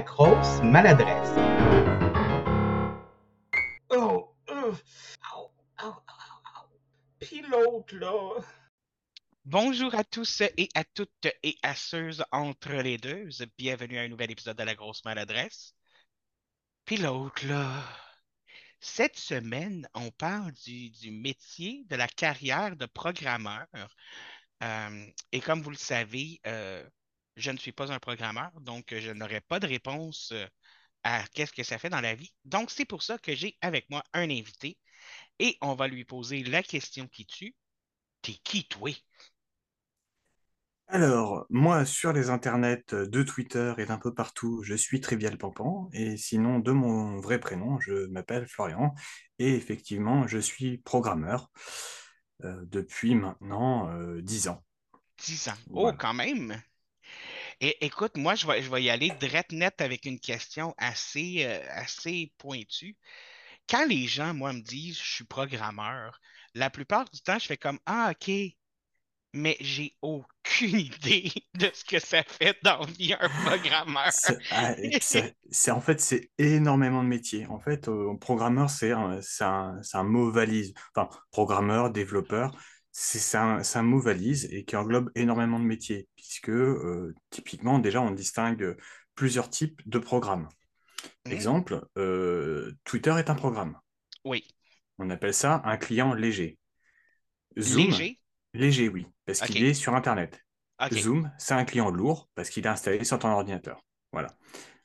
la 0.00 0.06
grosse 0.06 0.62
maladresse. 0.62 1.36
Oh, 3.90 4.34
oh. 4.48 4.74
Puis 7.20 7.42
l'autre, 7.42 7.94
là. 7.96 8.40
Bonjour 9.44 9.94
à 9.94 10.02
tous 10.04 10.40
et 10.40 10.70
à 10.74 10.84
toutes 10.84 11.26
et 11.42 11.58
à 11.62 11.74
ceux 11.74 12.12
entre 12.32 12.72
les 12.72 12.96
deux. 12.96 13.28
Bienvenue 13.58 13.98
à 13.98 14.02
un 14.02 14.08
nouvel 14.08 14.30
épisode 14.30 14.56
de 14.56 14.62
La 14.62 14.74
Grosse 14.74 15.04
Maladresse. 15.04 15.74
Puis 16.86 16.96
l'autre, 16.96 17.46
là. 17.46 17.84
Cette 18.80 19.18
semaine, 19.18 19.86
on 19.92 20.10
parle 20.12 20.52
du, 20.52 20.88
du 20.88 21.10
métier, 21.10 21.84
de 21.90 21.96
la 21.96 22.08
carrière 22.08 22.74
de 22.74 22.86
programmeur. 22.86 23.66
Euh, 24.62 25.06
et 25.32 25.40
comme 25.40 25.60
vous 25.60 25.70
le 25.70 25.76
savez, 25.76 26.40
euh, 26.46 26.88
je 27.36 27.50
ne 27.50 27.58
suis 27.58 27.72
pas 27.72 27.92
un 27.92 27.98
programmeur, 27.98 28.50
donc 28.60 28.94
je 28.94 29.10
n'aurai 29.12 29.40
pas 29.40 29.60
de 29.60 29.66
réponse 29.66 30.32
euh, 30.32 30.46
à 31.04 31.24
qu'est-ce 31.34 31.52
que 31.52 31.62
ça 31.64 31.78
fait 31.78 31.90
dans 31.90 32.00
la 32.02 32.14
vie. 32.14 32.32
Donc, 32.44 32.70
c'est 32.70 32.84
pour 32.86 33.02
ça 33.02 33.18
que 33.18 33.34
j'ai 33.34 33.56
avec 33.62 33.90
moi 33.90 34.04
un 34.14 34.30
invité 34.30 34.78
et 35.40 35.58
on 35.62 35.74
va 35.74 35.88
lui 35.88 36.04
poser 36.04 36.44
la 36.44 36.62
question 36.64 37.08
qui 37.08 37.26
tue. 37.26 37.54
T'es 38.22 38.34
qui, 38.44 38.66
toi? 38.68 38.90
Alors, 40.88 41.46
moi, 41.50 41.84
sur 41.86 42.12
les 42.12 42.30
internets 42.30 42.82
de 42.92 43.22
Twitter 43.22 43.72
et 43.78 43.86
d'un 43.86 43.96
peu 43.98 44.12
partout, 44.12 44.62
je 44.64 44.74
suis 44.74 45.00
Trivial 45.00 45.38
Pampan. 45.38 45.88
Et 45.92 46.16
sinon, 46.16 46.58
de 46.58 46.72
mon 46.72 47.20
vrai 47.20 47.38
prénom, 47.38 47.78
je 47.80 48.06
m'appelle 48.08 48.46
Florian. 48.48 48.94
Et 49.38 49.54
effectivement, 49.54 50.26
je 50.26 50.38
suis 50.38 50.78
programmeur 50.78 51.50
euh, 52.44 52.64
depuis 52.66 53.14
maintenant 53.14 53.88
euh, 53.90 54.20
10 54.22 54.48
ans. 54.48 54.64
10 55.18 55.48
ans. 55.48 55.56
Oh, 55.72 55.92
Voilà. 55.92 55.98
quand 55.98 56.14
même. 56.14 56.60
Et 57.60 57.84
écoute, 57.84 58.16
moi, 58.16 58.34
je 58.34 58.46
vais, 58.46 58.62
je 58.62 58.70
vais 58.70 58.82
y 58.82 58.90
aller 58.90 59.10
direct 59.20 59.52
net 59.52 59.80
avec 59.80 60.06
une 60.06 60.18
question 60.18 60.74
assez, 60.78 61.44
euh, 61.44 61.60
assez 61.70 62.32
pointue. 62.38 62.96
Quand 63.68 63.86
les 63.86 64.06
gens, 64.06 64.34
moi, 64.34 64.52
me 64.52 64.60
disent 64.62 64.98
je 64.98 65.14
suis 65.16 65.24
programmeur, 65.24 66.20
la 66.54 66.70
plupart 66.70 67.08
du 67.10 67.20
temps, 67.20 67.38
je 67.38 67.46
fais 67.46 67.58
comme 67.58 67.78
Ah, 67.86 68.12
OK, 68.12 68.30
mais 69.32 69.56
j'ai 69.60 69.94
aucune 70.02 70.26
idée 70.80 71.32
de 71.54 71.70
ce 71.72 71.84
que 71.84 71.98
ça 71.98 72.22
fait 72.22 72.56
vie 72.98 73.14
un 73.14 73.28
programmeur. 73.44 74.10
C'est 74.12 74.38
ah, 74.50 74.74
en 75.72 75.80
fait, 75.80 76.00
c'est 76.00 76.30
énormément 76.38 77.02
de 77.02 77.08
métiers. 77.08 77.46
En 77.46 77.60
fait, 77.60 77.88
euh, 77.88 78.16
programmeur, 78.16 78.70
c'est 78.70 78.92
un, 78.92 79.20
c'est 79.22 79.44
un, 79.44 79.78
c'est 79.82 79.98
un 79.98 80.04
mot 80.04 80.30
valise. 80.30 80.72
Enfin, 80.94 81.08
programmeur, 81.30 81.90
développeur, 81.90 82.56
c'est 82.92 83.38
un, 83.38 83.62
un 83.74 83.82
mot 83.82 84.00
valise 84.00 84.48
et 84.50 84.64
qui 84.64 84.76
englobe 84.76 85.10
énormément 85.14 85.58
de 85.58 85.64
métiers, 85.64 86.08
puisque 86.16 86.50
euh, 86.50 87.14
typiquement, 87.30 87.78
déjà, 87.78 88.00
on 88.00 88.10
distingue 88.10 88.76
plusieurs 89.14 89.50
types 89.50 89.80
de 89.88 89.98
programmes. 89.98 90.48
Hmm? 91.24 91.30
Exemple, 91.32 91.86
euh, 91.98 92.72
Twitter 92.84 93.14
est 93.18 93.30
un 93.30 93.34
programme. 93.34 93.78
Oui. 94.24 94.46
On 94.98 95.10
appelle 95.10 95.34
ça 95.34 95.62
un 95.64 95.76
client 95.76 96.14
léger. 96.14 96.58
Zoom, 97.58 97.86
Léger? 97.86 98.20
léger, 98.54 98.88
oui, 98.88 99.06
parce 99.24 99.40
qu'il 99.40 99.64
est 99.64 99.74
sur 99.74 99.94
Internet. 99.94 100.44
Zoom, 100.92 101.30
c'est 101.38 101.54
un 101.54 101.64
client 101.64 101.90
lourd 101.90 102.28
parce 102.34 102.50
qu'il 102.50 102.64
est 102.64 102.68
installé 102.68 103.04
sur 103.04 103.18
ton 103.18 103.28
ordinateur. 103.28 103.84
Voilà. 104.12 104.28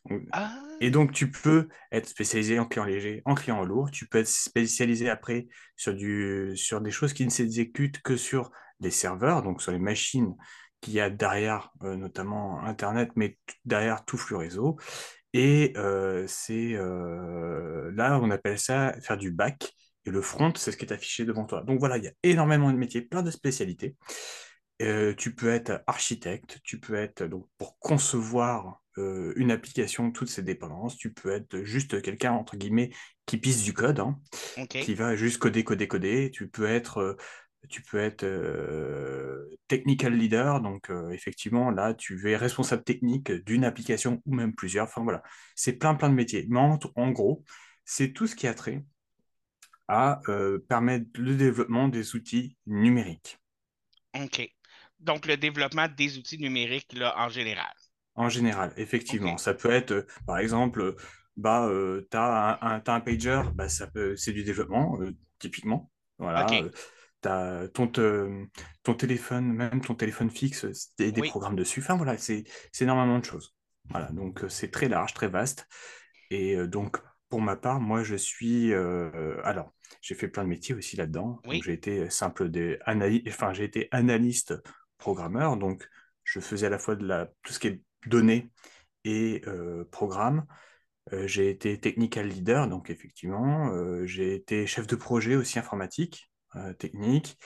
Donc, 0.09 0.23
Ah, 0.31 0.61
Et 0.81 0.91
donc, 0.91 1.11
tu 1.11 1.31
peux 1.31 1.67
être 1.91 2.07
spécialisé 2.07 2.59
en 2.59 2.65
client 2.65 2.85
léger, 2.85 3.21
en 3.25 3.35
client 3.35 3.63
lourd. 3.63 3.91
Tu 3.91 4.07
peux 4.07 4.19
être 4.19 4.27
spécialisé 4.27 5.09
après 5.09 5.47
sur, 5.75 5.93
du, 5.93 6.51
sur 6.55 6.81
des 6.81 6.91
choses 6.91 7.13
qui 7.13 7.25
ne 7.25 7.29
s'exécutent 7.31 8.01
que 8.01 8.17
sur 8.17 8.51
des 8.79 8.91
serveurs, 8.91 9.41
donc 9.41 9.61
sur 9.61 9.71
les 9.71 9.79
machines 9.79 10.35
qu'il 10.81 10.93
y 10.93 10.99
a 10.99 11.09
derrière, 11.09 11.71
euh, 11.83 11.95
notamment 11.95 12.61
Internet, 12.63 13.09
mais 13.15 13.37
derrière 13.63 14.05
tout 14.05 14.17
flux 14.17 14.35
réseau. 14.35 14.77
Et 15.33 15.73
euh, 15.75 16.25
c'est 16.27 16.73
euh, 16.75 17.91
là, 17.93 18.19
on 18.21 18.31
appelle 18.31 18.59
ça 18.59 18.95
faire 19.01 19.17
du 19.17 19.31
back. 19.31 19.73
Et 20.05 20.11
le 20.11 20.21
front, 20.21 20.53
c'est 20.55 20.71
ce 20.71 20.77
qui 20.77 20.85
est 20.85 20.93
affiché 20.93 21.25
devant 21.25 21.45
toi. 21.45 21.63
Donc 21.63 21.79
voilà, 21.79 21.97
il 21.97 22.03
y 22.03 22.07
a 22.07 22.11
énormément 22.23 22.71
de 22.71 22.77
métiers, 22.77 23.01
plein 23.01 23.23
de 23.23 23.31
spécialités. 23.31 23.95
Euh, 24.81 25.13
tu 25.15 25.33
peux 25.33 25.49
être 25.49 25.83
architecte, 25.87 26.59
tu 26.63 26.79
peux 26.79 26.95
être 26.95 27.23
donc 27.23 27.47
pour 27.57 27.79
concevoir 27.79 28.81
euh, 28.97 29.31
une 29.37 29.51
application, 29.51 30.11
toutes 30.11 30.27
ses 30.27 30.43
dépendances, 30.43 30.97
tu 30.97 31.13
peux 31.13 31.31
être 31.31 31.63
juste 31.63 32.01
quelqu'un 32.01 32.33
entre 32.33 32.57
guillemets 32.57 32.91
qui 33.25 33.37
pisse 33.37 33.63
du 33.63 33.71
code, 33.73 34.01
hein, 34.01 34.19
qui 34.79 34.93
va 34.93 35.15
juste 35.15 35.37
coder, 35.37 35.63
coder, 35.63 35.87
coder. 35.87 36.29
Tu 36.31 36.49
peux 36.49 36.65
être, 36.65 36.97
euh, 36.97 37.15
tu 37.69 37.81
peux 37.83 37.99
être 37.99 38.25
technical 39.67 40.13
leader, 40.13 40.61
donc 40.61 40.91
effectivement 41.11 41.71
là 41.71 41.93
tu 41.93 42.29
es 42.29 42.35
responsable 42.35 42.83
technique 42.83 43.31
d'une 43.31 43.63
application 43.63 44.21
ou 44.25 44.35
même 44.35 44.53
plusieurs. 44.53 44.85
Enfin 44.85 45.03
voilà, 45.03 45.23
c'est 45.55 45.73
plein 45.73 45.95
plein 45.95 46.09
de 46.09 46.15
métiers. 46.15 46.45
Mais 46.49 46.59
en, 46.59 46.77
en 46.95 47.11
gros, 47.11 47.43
c'est 47.85 48.13
tout 48.13 48.27
ce 48.27 48.35
qui 48.35 48.45
a 48.45 48.53
trait 48.53 48.83
à 49.87 50.21
permettre 50.67 51.07
le 51.15 51.35
développement 51.35 51.87
des 51.87 52.15
outils 52.15 52.57
numériques. 52.65 53.39
OK. 54.13 54.54
Donc, 55.05 55.25
le 55.27 55.37
développement 55.37 55.87
des 55.87 56.17
outils 56.17 56.37
numériques, 56.39 56.93
là, 56.93 57.13
en 57.17 57.29
général. 57.29 57.71
En 58.15 58.29
général, 58.29 58.73
effectivement. 58.77 59.37
Ça 59.37 59.53
peut 59.53 59.71
être, 59.71 59.91
euh, 59.91 60.07
par 60.25 60.37
exemple, 60.39 60.81
euh, 60.81 60.95
bah, 61.37 61.65
euh, 61.67 62.07
tu 62.09 62.17
as 62.17 62.57
un, 62.61 62.81
un 62.85 62.99
pager, 63.01 63.41
bah, 63.53 63.69
ça 63.69 63.87
peut, 63.87 64.15
c'est 64.15 64.31
du 64.31 64.43
développement, 64.43 64.97
euh, 65.01 65.11
typiquement. 65.39 65.91
Voilà. 66.17 66.47
Euh, 67.27 67.67
ton, 67.69 67.87
te- 67.87 68.45
ton 68.83 68.93
téléphone, 68.93 69.51
même 69.51 69.81
ton 69.81 69.95
téléphone 69.95 70.29
fixe, 70.29 70.65
des, 70.97 71.11
des 71.11 71.21
Oui. 71.21 71.29
programmes 71.29 71.55
dessus. 71.55 71.81
Enfin, 71.81 71.95
voilà, 71.95 72.17
c'est 72.17 72.45
énormément 72.79 73.19
de 73.19 73.25
choses. 73.25 73.55
Voilà, 73.89 74.11
donc 74.11 74.43
c'est 74.49 74.71
très 74.71 74.87
large, 74.89 75.13
très 75.13 75.27
vaste. 75.27 75.67
Et 76.31 76.55
donc, 76.67 76.97
pour 77.29 77.41
ma 77.41 77.55
part, 77.55 77.79
moi, 77.79 78.03
je 78.03 78.15
suis. 78.15 78.73
alors, 79.43 79.73
j'ai 80.01 80.15
fait 80.15 80.27
plein 80.27 80.43
de 80.43 80.49
métiers 80.49 80.75
aussi 80.75 80.95
là-dedans. 80.95 81.41
Oui. 81.45 81.61
J'ai 81.63 81.73
été 81.73 82.09
simple 82.09 82.49
des 82.49 82.77
analy- 82.85 83.23
enfin, 83.27 83.53
j'ai 83.53 83.63
été 83.63 83.87
analyste 83.91 84.53
programmeur. 84.97 85.57
Donc, 85.57 85.87
je 86.23 86.39
faisais 86.39 86.67
à 86.67 86.69
la 86.69 86.79
fois 86.79 86.95
de 86.95 87.05
la, 87.05 87.27
tout 87.43 87.53
ce 87.53 87.59
qui 87.59 87.67
est 87.67 87.81
données 88.07 88.51
et 89.03 89.41
euh, 89.47 89.85
programme. 89.91 90.45
Euh, 91.13 91.27
j'ai 91.27 91.49
été 91.49 91.79
technical 91.79 92.27
leader, 92.27 92.67
donc 92.67 92.89
effectivement, 92.89 93.71
euh, 93.73 94.05
j'ai 94.05 94.35
été 94.35 94.67
chef 94.67 94.87
de 94.87 94.95
projet 94.95 95.35
aussi 95.35 95.59
informatique, 95.59 96.31
technique, 96.79 97.37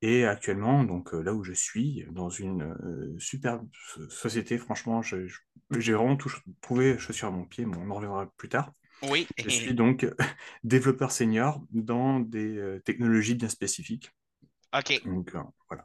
et 0.00 0.24
actuellement, 0.24 0.84
donc 0.84 1.12
là 1.12 1.34
où 1.34 1.44
je 1.44 1.52
suis, 1.52 2.06
dans 2.12 2.30
une 2.30 2.62
euh, 2.62 3.14
superbe 3.18 3.68
so- 3.74 4.08
société, 4.08 4.56
franchement, 4.56 5.02
j'ai 5.02 5.92
vraiment 5.92 6.16
tout 6.16 6.32
trouvé 6.60 6.98
chaussure 6.98 7.28
à 7.28 7.30
mon 7.30 7.44
pied, 7.44 7.66
bon, 7.66 7.80
on 7.84 7.90
en 7.90 7.94
reviendra 7.94 8.32
plus 8.36 8.48
tard. 8.48 8.72
Oui. 9.02 9.26
Je 9.36 9.48
suis 9.50 9.74
donc 9.74 10.06
développeur 10.64 11.12
senior 11.12 11.60
dans 11.70 12.20
des 12.20 12.56
euh, 12.56 12.80
technologies 12.80 13.34
bien 13.34 13.48
spécifiques. 13.48 14.10
OK. 14.72 15.02
Donc 15.04 15.34
euh, 15.34 15.42
voilà. 15.68 15.84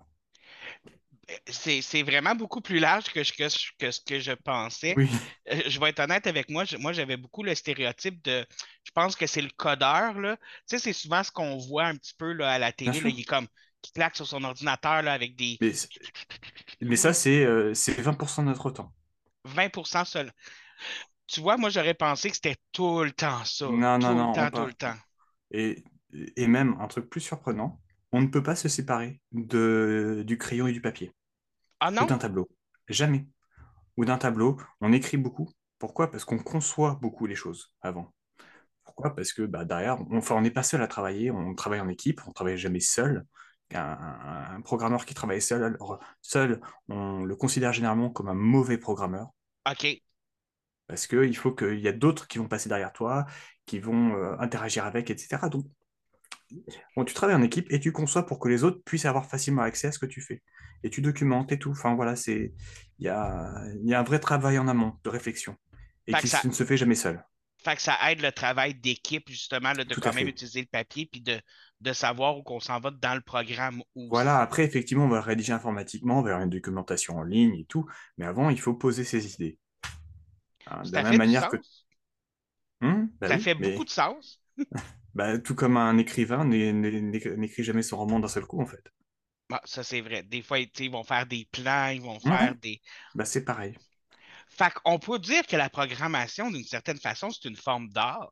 C'est, 1.47 1.81
c'est 1.81 2.03
vraiment 2.03 2.35
beaucoup 2.35 2.59
plus 2.61 2.79
large 2.79 3.05
que, 3.13 3.23
je- 3.23 3.33
que, 3.33 3.47
que 3.77 3.91
ce 3.91 4.01
que 4.01 4.19
je 4.19 4.33
pensais. 4.33 4.97
Oui, 4.97 5.09
Euh, 5.51 5.61
Je 5.67 5.79
vais 5.79 5.89
être 5.89 5.99
honnête 5.99 6.27
avec 6.27 6.49
moi. 6.49 6.65
je- 6.65 6.77
moi, 6.77 6.93
j'avais 6.93 7.17
beaucoup 7.17 7.43
le 7.43 7.55
stéréotype 7.55 8.21
de. 8.23 8.45
Je 8.83 8.91
pense 8.91 9.15
que 9.15 9.25
c'est 9.27 9.41
le 9.41 9.49
codeur, 9.49 10.19
là. 10.19 10.37
Tu 10.37 10.43
sais, 10.67 10.79
c'est 10.79 10.93
souvent 10.93 11.23
ce 11.23 11.31
qu'on 11.31 11.57
voit 11.57 11.85
un 11.85 11.95
petit 11.95 12.13
peu 12.17 12.33
là, 12.33 12.51
à 12.53 12.59
la 12.59 12.71
télé. 12.73 12.99
Là, 13.01 13.09
il 13.09 13.19
est 13.19 13.23
comme. 13.23 13.47
qui 13.81 13.91
claque 13.93 14.15
sur 14.15 14.27
son 14.27 14.43
ordinateur 14.43 15.01
là, 15.01 15.13
avec 15.13 15.35
des 15.35 15.61
Mais, 15.61 15.73
mais 16.81 16.95
ça, 16.97 17.13
c'est 17.13 17.43
euh, 17.45 17.73
c'est 17.73 17.99
20% 18.01 18.43
de 18.43 18.49
notre 18.49 18.69
temps. 18.71 18.93
20% 19.45 20.05
seul. 20.05 20.31
Tu 21.27 21.41
vois, 21.41 21.57
moi, 21.57 21.69
j'aurais 21.71 21.93
pensé 21.95 22.29
que 22.29 22.35
c'était 22.37 22.57
tout 22.73 23.03
le 23.03 23.11
temps 23.13 23.45
ça. 23.45 23.67
Non, 23.81 23.97
Tout 23.99 24.13
non, 24.13 24.15
le 24.15 24.21
non, 24.21 24.41
on 24.43 24.47
temps, 24.47 24.51
tout 24.51 24.65
le 24.65 24.73
temps. 24.73 24.97
Et, 25.51 25.83
et 26.35 26.47
même 26.47 26.75
un 26.81 26.87
truc 26.87 27.09
plus 27.09 27.21
surprenant, 27.21 27.81
on 28.13 28.21
ne 28.21 28.27
peut 28.27 28.43
pas 28.43 28.55
se 28.57 28.69
séparer 28.69 29.21
de, 29.33 30.23
du 30.27 30.39
crayon 30.39 30.67
et 30.67 30.73
du 30.73 30.81
papier, 30.81 31.13
Ah 31.79 31.91
ou 31.99 32.05
d'un 32.05 32.17
tableau. 32.17 32.49
Jamais. 32.89 33.27
Ou 33.97 34.05
d'un 34.05 34.17
tableau, 34.17 34.57
on 34.81 34.93
écrit 34.93 35.17
beaucoup. 35.17 35.49
Pourquoi? 35.79 36.11
Parce 36.11 36.25
qu'on 36.25 36.39
conçoit 36.39 36.99
beaucoup 37.01 37.25
les 37.27 37.35
choses 37.35 37.73
avant. 37.81 38.13
Pourquoi? 38.83 39.15
Parce 39.15 39.33
que 39.33 39.43
bah, 39.43 39.65
derrière, 39.65 39.99
on, 40.11 40.17
enfin, 40.17 40.39
n'est 40.41 40.51
pas 40.51 40.63
seul 40.63 40.81
à 40.81 40.87
travailler, 40.87 41.31
on 41.31 41.55
travaille 41.55 41.81
en 41.81 41.89
équipe, 41.89 42.21
on 42.25 42.29
ne 42.29 42.33
travaille 42.33 42.57
jamais 42.57 42.79
seul. 42.79 43.25
Un, 43.73 43.79
un- 43.81 44.55
un 44.57 44.61
programmeur 44.61 45.05
qui 45.05 45.13
travaille 45.15 45.41
seul, 45.41 45.63
alors, 45.63 45.99
seul, 46.21 46.61
on 46.89 47.23
le 47.25 47.35
considère 47.35 47.73
généralement 47.73 48.09
comme 48.11 48.29
un 48.29 48.33
mauvais 48.35 48.77
programmeur. 48.77 49.29
OK. 49.65 50.01
Parce 50.87 51.07
qu'il 51.07 51.35
faut 51.37 51.53
qu'il 51.53 51.79
y 51.79 51.87
a 51.87 51.93
d'autres 51.93 52.27
qui 52.27 52.37
vont 52.37 52.47
passer 52.47 52.69
derrière 52.69 52.93
toi, 52.93 53.25
qui 53.65 53.79
vont 53.79 54.15
euh, 54.15 54.35
interagir 54.39 54.85
avec, 54.85 55.09
etc. 55.09 55.49
Donc, 55.49 55.65
bon, 56.95 57.05
tu 57.05 57.13
travailles 57.13 57.35
en 57.35 57.41
équipe 57.43 57.67
et 57.71 57.79
tu 57.79 57.91
conçois 57.91 58.25
pour 58.25 58.39
que 58.39 58.49
les 58.49 58.63
autres 58.63 58.81
puissent 58.85 59.05
avoir 59.05 59.25
facilement 59.29 59.61
accès 59.63 59.87
à 59.87 59.91
ce 59.91 59.99
que 59.99 60.05
tu 60.05 60.21
fais. 60.21 60.43
Et 60.83 60.89
tu 60.89 61.01
documentes 61.01 61.51
et 61.51 61.59
tout. 61.59 61.71
Enfin, 61.71 61.95
voilà, 61.95 62.15
c'est, 62.15 62.53
il 62.99 63.05
y 63.05 63.09
a, 63.09 63.63
y 63.83 63.93
a 63.93 63.99
un 63.99 64.03
vrai 64.03 64.19
travail 64.19 64.59
en 64.59 64.67
amont 64.67 64.93
de 65.03 65.09
réflexion 65.09 65.55
et 66.07 66.13
Fait 66.13 66.17
qui 66.17 66.27
ça, 66.27 66.43
ne 66.43 66.51
se 66.51 66.63
fait 66.65 66.77
jamais 66.77 66.95
seul. 66.95 67.23
fait 67.63 67.75
que 67.77 67.81
ça 67.81 67.97
aide 68.11 68.21
le 68.21 68.31
travail 68.31 68.75
d'équipe, 68.75 69.27
justement, 69.29 69.73
là, 69.73 69.83
de 69.85 69.95
Tout 69.95 70.01
quand 70.01 70.13
même 70.13 70.27
fait. 70.27 70.27
utiliser 70.27 70.61
le 70.61 70.67
papier 70.67 71.05
puis 71.07 71.21
de, 71.21 71.41
de 71.81 71.93
savoir 71.93 72.37
où 72.37 72.43
qu'on 72.43 72.59
s'en 72.59 72.79
va 72.79 72.91
dans 72.91 73.15
le 73.15 73.21
programme 73.21 73.81
Voilà, 73.95 74.39
après, 74.39 74.63
effectivement, 74.63 75.05
on 75.05 75.09
va 75.09 75.19
rédiger 75.21 75.51
informatiquement, 75.53 76.19
on 76.19 76.21
va 76.21 76.29
avoir 76.31 76.43
une 76.43 76.49
documentation 76.51 77.17
en 77.17 77.23
ligne 77.23 77.55
et 77.59 77.65
tout. 77.65 77.85
Mais 78.17 78.25
avant, 78.25 78.49
il 78.49 78.59
faut 78.59 78.73
poser 78.75 79.03
ses 79.03 79.33
idées. 79.33 79.57
Hein, 80.65 80.87
de 80.89 80.95
Ça 80.95 81.01
la 81.01 81.03
fait 81.03 81.17
même 81.17 81.17
manière 81.17 81.47
que... 81.47 81.57
Hum, 82.81 83.09
bah 83.19 83.29
Ça 83.29 83.37
oui, 83.37 83.39
fait 83.39 83.55
mais 83.57 83.71
beaucoup 83.71 83.85
de 83.85 83.89
sens. 83.89 84.39
bah, 85.13 85.37
tout 85.39 85.55
comme 85.55 85.77
un 85.77 85.97
écrivain 85.97 86.45
n'écrit 86.45 87.63
jamais 87.63 87.83
son 87.83 87.97
roman 87.97 88.19
d'un 88.19 88.27
seul 88.27 88.45
coup, 88.45 88.61
en 88.61 88.65
fait. 88.65 88.83
Bah, 89.49 89.61
ça, 89.65 89.83
c'est 89.83 90.01
vrai. 90.01 90.23
Des 90.23 90.41
fois, 90.41 90.59
ils 90.59 90.89
vont 90.91 91.03
faire 91.03 91.25
des 91.25 91.45
plans, 91.51 91.89
ils 91.89 92.01
vont 92.01 92.19
faire 92.19 92.55
des. 92.55 92.81
bah, 93.15 93.25
c'est 93.25 93.43
pareil. 93.45 93.77
Fait 94.47 94.73
qu'on 94.73 94.99
peut 94.99 95.19
dire 95.19 95.45
que 95.45 95.57
la 95.57 95.69
programmation, 95.69 96.49
d'une 96.49 96.63
certaine 96.63 96.97
façon, 96.97 97.29
c'est 97.29 97.49
une 97.49 97.57
forme 97.57 97.89
d'art. 97.89 98.31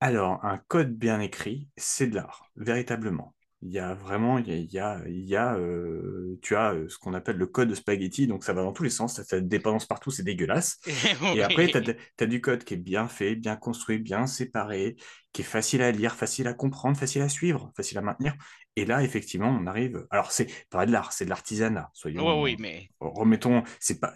Alors, 0.00 0.44
un 0.44 0.58
code 0.58 0.92
bien 0.98 1.18
écrit, 1.20 1.66
c'est 1.78 2.06
de 2.08 2.16
l'art, 2.16 2.50
véritablement. 2.56 3.34
Il 3.64 3.70
y 3.70 3.78
a 3.78 3.94
vraiment, 3.94 4.38
il 4.38 4.48
y 4.48 4.52
a, 4.52 4.56
il 4.56 4.72
y 4.72 4.78
a, 4.80 5.00
il 5.06 5.24
y 5.28 5.36
a, 5.36 5.54
euh, 5.54 6.36
tu 6.42 6.56
as 6.56 6.74
ce 6.88 6.98
qu'on 6.98 7.14
appelle 7.14 7.36
le 7.36 7.46
code 7.46 7.72
spaghetti, 7.74 8.26
donc 8.26 8.42
ça 8.42 8.52
va 8.52 8.62
dans 8.62 8.72
tous 8.72 8.82
les 8.82 8.90
sens, 8.90 9.14
ça, 9.14 9.24
ça 9.24 9.40
dépendance 9.40 9.86
partout, 9.86 10.10
c'est 10.10 10.24
dégueulasse. 10.24 10.80
Et 11.32 11.42
après, 11.42 11.70
tu 11.70 11.78
Oui. 11.78 11.94
as, 12.18 12.26
du 12.26 12.40
code 12.40 12.64
qui 12.64 12.74
est 12.74 12.76
bien 12.76 13.06
fait, 13.06 13.36
bien 13.36 13.54
construit, 13.56 13.98
bien 13.98 14.26
séparé, 14.26 14.96
qui 15.32 15.42
est 15.42 15.44
facile 15.44 15.82
à 15.82 15.92
lire, 15.92 16.14
facile 16.16 16.48
à 16.48 16.54
comprendre, 16.54 16.96
facile 16.96 17.22
à 17.22 17.28
suivre, 17.28 17.72
facile 17.76 17.98
à 17.98 18.02
maintenir. 18.02 18.34
Et 18.76 18.84
là, 18.84 19.02
effectivement, 19.04 19.48
on 19.48 19.66
arrive. 19.66 20.06
Alors, 20.10 20.32
c'est 20.32 20.48
pas 20.68 20.84
de 20.86 20.92
l'art, 20.92 21.12
c'est 21.12 21.24
de 21.24 21.30
l'artisanat. 21.30 21.90
Oui, 22.16 22.32
oui, 22.32 22.56
Soyons, 22.56 22.58
mais. 22.58 22.90
remettons, 23.00 23.62
c'est 23.80 24.00
pas, 24.00 24.12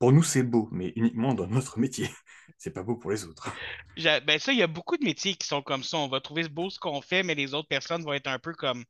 pour 0.00 0.12
nous, 0.12 0.24
c'est 0.24 0.44
beau, 0.44 0.68
mais 0.72 0.94
uniquement 0.96 1.34
dans 1.34 1.48
notre 1.48 1.80
métier. 1.80 2.10
C'est 2.58 2.72
pas 2.72 2.84
beau 2.84 2.96
pour 2.96 3.12
les 3.12 3.24
autres. 3.24 3.50
Ben 3.96 4.38
ça, 4.38 4.52
il 4.52 4.58
y 4.58 4.62
a 4.62 4.66
beaucoup 4.66 4.96
de 4.96 5.04
métiers 5.04 5.34
qui 5.34 5.46
sont 5.46 5.62
comme 5.62 5.82
ça. 5.84 5.98
On 5.98 6.08
va 6.08 6.20
trouver 6.20 6.48
beau 6.48 6.70
ce 6.70 6.78
qu'on 6.78 7.02
fait, 7.02 7.22
mais 7.22 7.34
les 7.34 7.54
autres 7.54 7.68
personnes 7.68 8.02
vont 8.02 8.12
être 8.14 8.28
un 8.28 8.38
peu 8.38 8.52
comme 8.54 8.84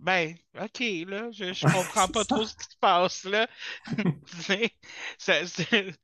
Ben, 0.00 0.36
ok, 0.60 0.80
là, 1.08 1.30
je, 1.32 1.52
je 1.54 1.66
comprends 1.66 2.08
pas 2.08 2.24
ça. 2.26 2.26
trop 2.26 2.46
ce 2.46 2.54
qui 2.56 2.64
se 2.64 2.76
passe 2.80 3.24
là. 3.24 3.48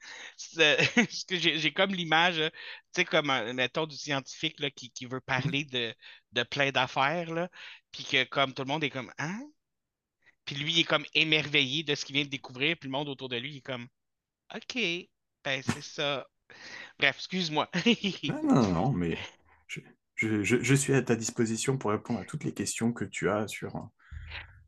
J'ai 1.31 1.73
comme 1.75 1.95
l'image, 1.95 2.39
euh, 2.41 2.51
tu 2.95 3.03
sais, 3.03 3.05
comme, 3.05 3.31
un- 3.31 3.53
mettons, 3.55 3.87
du 3.87 3.97
scientifique 3.97 4.61
là, 4.61 4.71
qui, 4.71 4.91
qui 4.91 5.07
veut 5.07 5.21
parler 5.21 5.65
de, 5.65 5.95
de 6.33 6.43
plein 6.45 6.71
d'affaires, 6.73 7.33
là, 7.33 7.49
puis 7.93 8.05
que 8.05 8.25
comme 8.25 8.55
tout 8.55 8.63
le 8.63 8.69
monde 8.69 8.85
est 8.85 8.91
comme 8.91 9.13
Hein? 9.19 9.41
Puis 10.47 10.57
lui, 10.57 10.73
il 10.73 10.81
est 10.81 10.85
comme 10.85 11.05
émerveillé 11.15 11.83
de 11.83 11.95
ce 11.95 12.05
qu'il 12.07 12.15
vient 12.15 12.25
de 12.25 12.31
découvrir, 12.31 12.77
puis 12.79 12.89
le 12.89 12.93
monde 12.93 13.09
autour 13.11 13.29
de 13.29 13.37
lui 13.37 13.51
il 13.53 13.57
est 13.59 13.61
comme 13.61 13.87
OK, 14.55 14.79
ben 15.45 15.63
c'est 15.63 15.83
ça. 15.83 16.27
Bref, 16.99 17.17
excuse-moi. 17.19 17.69
Ah, 18.29 18.41
non, 18.43 18.55
non, 18.55 18.71
non, 18.73 18.93
mais 18.93 19.19
je, 19.67 19.81
je, 20.15 20.43
je- 20.43 20.63
je 20.63 20.75
suis 20.75 20.95
à 20.95 21.03
ta 21.03 21.17
disposition 21.17 21.77
pour 21.77 21.91
répondre 21.91 22.21
à 22.21 22.25
toutes 22.25 22.45
les 22.45 22.53
questions 22.55 22.93
que 22.93 23.05
tu 23.05 23.29
as 23.29 23.49
sur. 23.49 23.91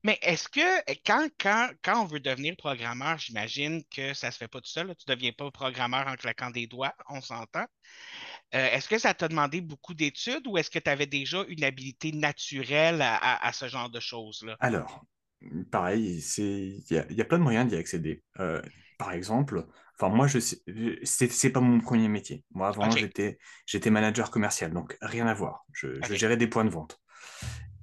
Mais 0.02 0.18
est-ce 0.22 0.48
que 0.48 0.60
quand, 1.04 1.28
quand, 1.40 1.70
quand 1.82 2.02
on 2.02 2.04
veut 2.06 2.20
devenir 2.20 2.54
programmeur, 2.56 3.18
j'imagine 3.18 3.82
que 3.90 4.14
ça 4.14 4.30
se 4.30 4.38
fait 4.38 4.46
pas 4.48 4.60
tout 4.60 4.68
seul, 4.70 4.86
là. 4.86 4.94
tu 4.94 5.04
ne 5.08 5.14
deviens 5.14 5.32
pas 5.32 5.50
programmeur 5.50 6.06
en 6.06 6.14
claquant 6.14 6.50
des 6.50 6.66
doigts, 6.68 6.94
on 7.08 7.20
s'entend. 7.20 7.64
Euh, 8.54 8.68
est-ce 8.72 8.88
que 8.88 8.98
ça 8.98 9.14
t'a 9.14 9.28
demandé 9.28 9.60
beaucoup 9.60 9.94
d'études 9.94 10.46
ou 10.46 10.58
est-ce 10.58 10.70
que 10.70 10.78
tu 10.78 10.90
avais 10.90 11.06
déjà 11.06 11.44
une 11.48 11.64
habilité 11.64 12.12
naturelle 12.12 13.02
à, 13.02 13.16
à- 13.16 13.48
à 13.48 13.52
ce 13.52 13.68
genre 13.68 13.90
de 13.90 14.00
choses-là? 14.00 14.56
Alors, 14.60 15.04
pareil, 15.70 16.20
c'est, 16.20 16.42
il 16.44 16.84
y 16.94 16.98
a, 16.98 17.06
il 17.10 17.16
y 17.16 17.20
a 17.20 17.24
plein 17.24 17.38
de 17.38 17.42
moyens 17.44 17.68
d'y 17.68 17.76
accéder. 17.76 18.22
Euh, 18.38 18.62
par 18.98 19.12
exemple, 19.12 19.66
enfin, 19.94 20.14
moi, 20.14 20.26
je 20.26 20.38
c'est 21.04 21.50
pas 21.50 21.60
mon 21.60 21.80
premier 21.80 22.08
métier. 22.08 22.44
Moi, 22.52 22.68
avant, 22.68 22.90
j'étais, 22.90 23.38
j'étais 23.66 23.90
manager 23.90 24.30
commercial, 24.30 24.72
donc 24.72 24.96
rien 25.00 25.26
à 25.26 25.34
voir. 25.34 25.64
Je, 25.72 26.00
gérais 26.14 26.36
des 26.36 26.46
points 26.46 26.64
de 26.64 26.70
vente. 26.70 27.00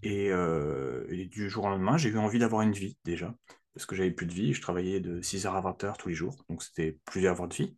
Et, 0.01 0.29
euh, 0.31 1.05
et 1.09 1.25
du 1.25 1.49
jour 1.49 1.65
au 1.65 1.69
lendemain, 1.69 1.97
j'ai 1.97 2.09
eu 2.09 2.17
envie 2.17 2.39
d'avoir 2.39 2.61
une 2.61 2.73
vie 2.73 2.97
déjà, 3.05 3.33
parce 3.73 3.85
que 3.85 3.95
j'avais 3.95 4.11
plus 4.11 4.25
de 4.25 4.33
vie. 4.33 4.53
Je 4.53 4.61
travaillais 4.61 4.99
de 4.99 5.21
6h 5.21 5.47
à 5.47 5.61
20h 5.61 5.97
tous 5.97 6.09
les 6.09 6.15
jours, 6.15 6.43
donc 6.49 6.61
c'était 6.61 6.97
plus 7.05 7.25
avoir 7.27 7.47
de 7.47 7.55
vie. 7.55 7.77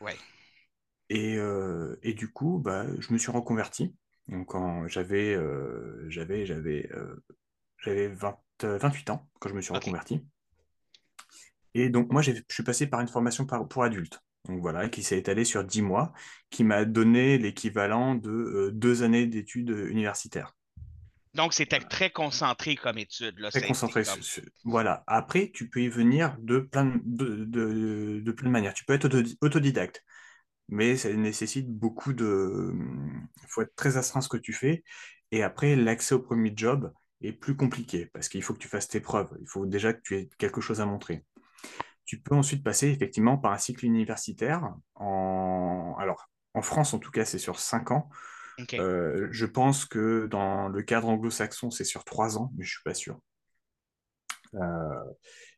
ouais, 0.00 0.16
Et, 1.10 1.36
euh, 1.36 1.96
et 2.02 2.14
du 2.14 2.32
coup, 2.32 2.58
bah, 2.58 2.86
je 2.98 3.12
me 3.12 3.18
suis 3.18 3.30
reconverti. 3.30 3.94
Donc, 4.28 4.46
quand 4.48 4.88
j'avais 4.88 5.34
euh, 5.34 6.08
j'avais 6.08 6.46
j'avais 6.46 6.90
euh, 6.92 7.22
j'avais 7.78 8.08
20, 8.08 8.38
28 8.62 9.10
ans 9.10 9.28
quand 9.38 9.48
je 9.48 9.54
me 9.54 9.60
suis 9.60 9.72
reconverti. 9.72 10.26
Et 11.78 11.90
donc, 11.90 12.10
moi, 12.10 12.22
je 12.22 12.32
suis 12.50 12.62
passé 12.62 12.86
par 12.86 13.00
une 13.00 13.08
formation 13.08 13.44
par- 13.44 13.68
pour 13.68 13.84
adultes. 13.84 14.20
Donc 14.48 14.60
voilà, 14.60 14.88
qui 14.88 15.02
s'est 15.02 15.18
étalée 15.18 15.44
sur 15.44 15.62
10 15.62 15.82
mois, 15.82 16.12
qui 16.48 16.64
m'a 16.64 16.86
donné 16.86 17.36
l'équivalent 17.36 18.14
de 18.14 18.30
euh, 18.30 18.70
deux 18.72 19.02
années 19.02 19.26
d'études 19.26 19.70
universitaires. 19.90 20.56
Donc, 21.34 21.52
c'était 21.52 21.80
très 21.80 22.08
concentré 22.08 22.76
comme 22.76 22.96
étude, 22.96 23.38
là. 23.40 23.50
Très 23.50 23.60
concentré 23.66 24.04
comme. 24.04 24.20
Voilà. 24.64 25.04
Après, 25.06 25.50
tu 25.52 25.68
peux 25.68 25.82
y 25.82 25.88
venir 25.88 26.34
de 26.40 26.60
plein 26.60 26.98
de, 27.04 27.44
de, 27.44 28.32
plein 28.32 28.46
de 28.46 28.52
manières. 28.52 28.72
Tu 28.72 28.86
peux 28.86 28.94
être 28.94 29.06
autodi- 29.06 29.36
autodidacte, 29.42 30.02
mais 30.70 30.96
ça 30.96 31.12
nécessite 31.12 31.68
beaucoup 31.70 32.14
de... 32.14 32.72
Il 33.42 33.48
faut 33.48 33.60
être 33.60 33.74
très 33.76 33.98
astreint 33.98 34.22
ce 34.22 34.30
que 34.30 34.38
tu 34.38 34.54
fais. 34.54 34.82
Et 35.30 35.42
après, 35.42 35.76
l'accès 35.76 36.14
au 36.14 36.20
premier 36.20 36.54
job 36.56 36.90
est 37.20 37.32
plus 37.32 37.54
compliqué, 37.54 38.06
parce 38.14 38.30
qu'il 38.30 38.42
faut 38.42 38.54
que 38.54 38.60
tu 38.60 38.68
fasses 38.68 38.88
tes 38.88 39.00
preuves. 39.00 39.28
Il 39.42 39.48
faut 39.48 39.66
déjà 39.66 39.92
que 39.92 40.00
tu 40.02 40.16
aies 40.16 40.30
quelque 40.38 40.62
chose 40.62 40.80
à 40.80 40.86
montrer. 40.86 41.22
Tu 42.04 42.20
peux 42.20 42.34
ensuite 42.34 42.62
passer 42.62 42.88
effectivement 42.88 43.36
par 43.36 43.52
un 43.52 43.58
cycle 43.58 43.84
universitaire. 43.84 44.74
En... 44.94 45.96
Alors, 45.98 46.28
en 46.54 46.62
France, 46.62 46.94
en 46.94 46.98
tout 46.98 47.10
cas, 47.10 47.24
c'est 47.24 47.38
sur 47.38 47.58
5 47.58 47.90
ans. 47.90 48.08
Euh, 48.74 49.28
je 49.30 49.46
pense 49.46 49.84
que 49.84 50.26
dans 50.26 50.68
le 50.68 50.82
cadre 50.82 51.08
anglo-saxon, 51.08 51.70
c'est 51.70 51.84
sur 51.84 52.04
3 52.04 52.38
ans, 52.38 52.52
mais 52.56 52.64
je 52.64 52.70
suis 52.70 52.82
pas 52.84 52.94
sûr. 52.94 53.20
Euh, 54.54 55.04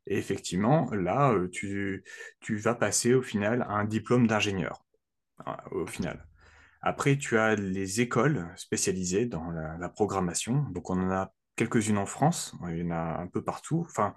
et 0.07 0.19
effectivement, 0.19 0.91
là, 0.93 1.33
euh, 1.33 1.49
tu, 1.49 2.05
tu 2.41 2.57
vas 2.57 2.75
passer 2.75 3.15
au 3.15 3.23
final 3.23 3.63
à 3.63 3.73
un 3.73 3.85
diplôme 3.85 4.27
d'ingénieur, 4.27 4.85
hein, 5.47 5.57
au 5.71 5.87
final. 5.87 6.27
Après, 6.81 7.17
tu 7.19 7.39
as 7.39 7.55
les 7.55 8.01
écoles 8.01 8.49
spécialisées 8.57 9.27
dans 9.27 9.51
la, 9.51 9.77
la 9.79 9.89
programmation. 9.89 10.65
Donc, 10.71 10.91
on 10.91 11.01
en 11.01 11.11
a 11.11 11.33
quelques-unes 11.57 11.99
en 11.99 12.07
France, 12.07 12.55
il 12.69 12.79
y 12.79 12.83
en 12.83 12.91
a 12.91 13.21
un 13.21 13.27
peu 13.27 13.43
partout. 13.43 13.85
Enfin, 13.89 14.15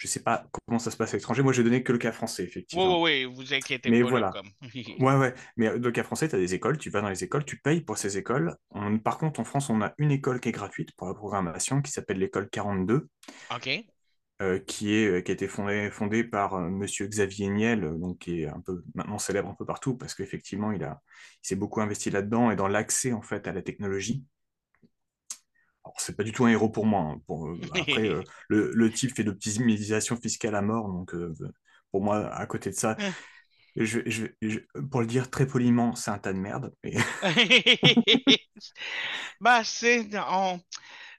je 0.00 0.08
sais 0.08 0.22
pas 0.22 0.46
comment 0.66 0.78
ça 0.78 0.90
se 0.90 0.96
passe 0.96 1.14
à 1.14 1.16
l'étranger. 1.18 1.42
Moi, 1.42 1.52
j'ai 1.52 1.62
donné 1.64 1.82
que 1.82 1.92
le 1.92 1.98
cas 1.98 2.12
français, 2.12 2.44
Oui, 2.44 2.48
effectivement. 2.48 2.96
oui, 3.02 3.24
oui, 3.26 3.34
vous 3.34 3.52
inquiétez 3.54 3.90
Mais 3.90 4.02
pas, 4.02 4.08
voilà. 4.10 4.32
comme. 4.32 4.50
Ouais, 5.00 5.14
ouais. 5.16 5.34
Mais 5.56 5.68
euh, 5.68 5.78
le 5.78 5.92
cas 5.92 6.02
français, 6.04 6.28
tu 6.28 6.36
as 6.36 6.38
des 6.38 6.54
écoles, 6.54 6.78
tu 6.78 6.90
vas 6.90 7.00
dans 7.02 7.08
les 7.10 7.24
écoles, 7.24 7.44
tu 7.44 7.58
payes 7.58 7.80
pour 7.82 7.98
ces 7.98 8.18
écoles. 8.18 8.56
On- 8.70 8.98
par 8.98 9.18
contre, 9.18 9.40
en 9.40 9.44
France, 9.44 9.70
on 9.70 9.82
a 9.82 9.94
une 9.98 10.10
école 10.12 10.40
qui 10.40 10.50
est 10.50 10.52
gratuite 10.52 10.92
pour 10.96 11.08
la 11.08 11.14
programmation, 11.14 11.82
qui 11.82 11.92
s'appelle 11.92 12.18
l'école 12.18 12.50
42, 12.50 13.08
OK. 13.50 13.86
euh, 14.42 14.58
qui 14.58 14.94
est, 14.94 15.06
euh, 15.06 15.20
qui 15.20 15.30
a 15.32 15.34
été 15.34 15.48
fondée, 15.48 16.24
par 16.24 16.54
euh, 16.54 16.68
Monsieur 16.70 17.06
Xavier 17.06 17.48
Niel, 17.48 17.84
euh, 17.84 17.92
donc 17.98 18.18
qui 18.20 18.42
est 18.42 18.48
un 18.48 18.60
peu 18.60 18.82
maintenant 18.94 19.18
célèbre 19.18 19.50
un 19.50 19.54
peu 19.54 19.66
partout, 19.66 19.96
parce 19.96 20.14
qu'effectivement, 20.14 20.72
il 20.72 20.82
a, 20.84 21.02
il 21.44 21.48
s'est 21.48 21.56
beaucoup 21.56 21.80
investi 21.80 22.10
là-dedans 22.10 22.50
et 22.50 22.56
dans 22.56 22.68
l'accès 22.68 23.12
en 23.12 23.22
fait 23.22 23.46
à 23.48 23.52
la 23.52 23.62
technologie. 23.62 24.24
C'est 26.00 26.16
pas 26.16 26.24
du 26.24 26.32
tout 26.32 26.44
un 26.44 26.48
héros 26.50 26.68
pour 26.70 26.86
moi. 26.86 27.00
hein. 27.02 27.20
Pour, 27.26 27.48
euh, 27.48 27.58
après, 27.72 28.08
euh, 28.08 28.22
le, 28.48 28.70
le 28.74 28.90
type 28.92 29.14
fait 29.16 29.24
de 29.24 29.30
l'optimisation 29.30 30.16
fiscale 30.16 30.54
à 30.54 30.62
mort, 30.62 30.88
donc 30.88 31.14
euh, 31.14 31.34
pour 31.90 32.02
moi, 32.02 32.26
à 32.34 32.46
côté 32.46 32.70
de 32.70 32.74
ça, 32.76 32.96
je, 33.76 34.00
je- 34.06 34.26
je- 34.42 34.60
pour 34.90 35.00
le 35.00 35.06
dire 35.06 35.30
très 35.30 35.46
poliment, 35.46 35.94
c'est 35.94 36.10
un 36.10 36.18
tas 36.18 36.32
de 36.32 36.38
merde. 36.38 36.72
mais- 36.84 36.96
Bah, 39.40 39.62
c'est. 39.64 40.08
on- 40.28 40.60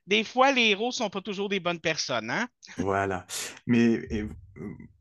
Des 0.07 0.23
fois, 0.23 0.51
les 0.51 0.69
héros 0.69 0.91
sont 0.91 1.09
pas 1.09 1.21
toujours 1.21 1.49
des 1.49 1.59
bonnes 1.59 1.79
personnes, 1.79 2.29
hein? 2.29 2.47
Voilà. 2.77 3.25
Mais, 3.65 3.93
et- 4.09 4.25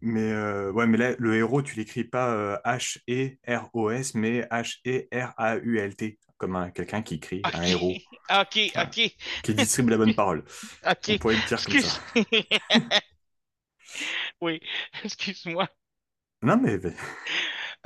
mais, 0.00 0.33
euh, 0.33 0.71
ouais, 0.73 0.87
mais 0.87 0.99
là, 0.99 1.14
le 1.19 1.37
héros, 1.37 1.62
tu 1.62 1.76
l'écris 1.76 2.04
pas 2.04 2.30
euh, 2.30 2.57
H-E-R-O-S, 2.64 4.14
mais 4.14 4.47
H-E-R-A-U-L-T, 4.50 6.19
comme 6.38 6.57
un- 6.57 6.71
quelqu'un 6.71 7.02
qui 7.02 7.14
écrit 7.16 7.42
un 7.52 7.62
héros, 7.62 7.95
OK, 8.30 8.59
Voilà. 8.75 8.88
OK, 8.88 9.00
qui 9.42 9.54
distribue 9.54 9.90
la 9.90 9.97
bonne 9.99 10.14
parole. 10.14 10.45
On 10.85 10.90
OK. 10.92 11.19
pourrait 11.19 11.37
le 11.37 11.42
dire 11.42 11.64
comme 11.64 11.78
ça. 11.78 12.00
Oui, 14.40 14.61
excuse-moi. 15.04 15.69
Non, 16.42 16.57
mais 16.59 16.78
ben, 16.78 16.95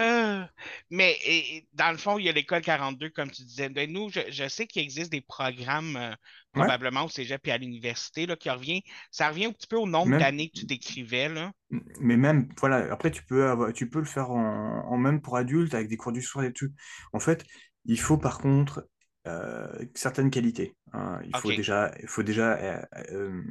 Euh, 0.00 0.44
mais 0.90 1.12
et- 1.24 1.56
et 1.58 1.68
dans 1.72 1.92
le 1.92 1.98
fond, 1.98 2.18
il 2.18 2.24
y 2.24 2.28
a 2.28 2.32
l'école 2.32 2.62
42, 2.62 3.10
comme 3.10 3.30
tu 3.30 3.42
disais. 3.44 3.68
Ben, 3.68 3.90
nous, 3.92 4.10
je, 4.10 4.20
je 4.30 4.48
sais 4.48 4.66
qu'il 4.66 4.82
existe 4.82 5.10
des 5.12 5.20
programmes 5.20 6.16
euh, 6.56 6.60
ouais, 6.60 6.66
probablement 6.66 7.04
au 7.04 7.08
cégep 7.08 7.46
et 7.46 7.52
à 7.52 7.58
l'université 7.58 8.26
qui 8.38 8.50
revient. 8.50 8.82
Ça 9.10 9.28
revient 9.28 9.46
un 9.46 9.52
petit 9.52 9.66
peu 9.66 9.76
au 9.76 9.86
nombre 9.86 10.08
même, 10.08 10.20
d'années 10.20 10.50
que 10.50 10.60
tu 10.60 10.66
décrivais, 10.66 11.28
là. 11.28 11.52
mais 12.00 12.16
même, 12.16 12.48
voilà, 12.58 12.92
après, 12.92 13.10
tu 13.10 13.24
peux 13.24 13.48
avoir, 13.48 13.72
tu 13.72 13.88
peux 13.88 13.98
le 13.98 14.04
faire 14.04 14.30
en, 14.30 14.86
en 14.88 14.96
même 14.96 15.20
pour 15.20 15.36
adultes, 15.36 15.74
avec 15.74 15.88
des 15.88 15.96
cours 15.96 16.12
du 16.12 16.22
soir 16.22 16.44
et 16.44 16.52
tout. 16.52 16.68
En 17.12 17.20
fait, 17.20 17.44
il 17.84 18.00
faut 18.00 18.18
par 18.18 18.38
contre 18.38 18.86
euh, 19.26 19.66
certaines 19.94 20.30
qualités. 20.30 20.76
hein. 20.92 21.18
Il 21.24 21.36
faut 21.36 21.50
déjà, 21.50 21.94
il 22.02 22.08
faut 22.08 22.22
déjà 22.22 22.56
euh, 22.56 22.82
euh, 23.10 23.42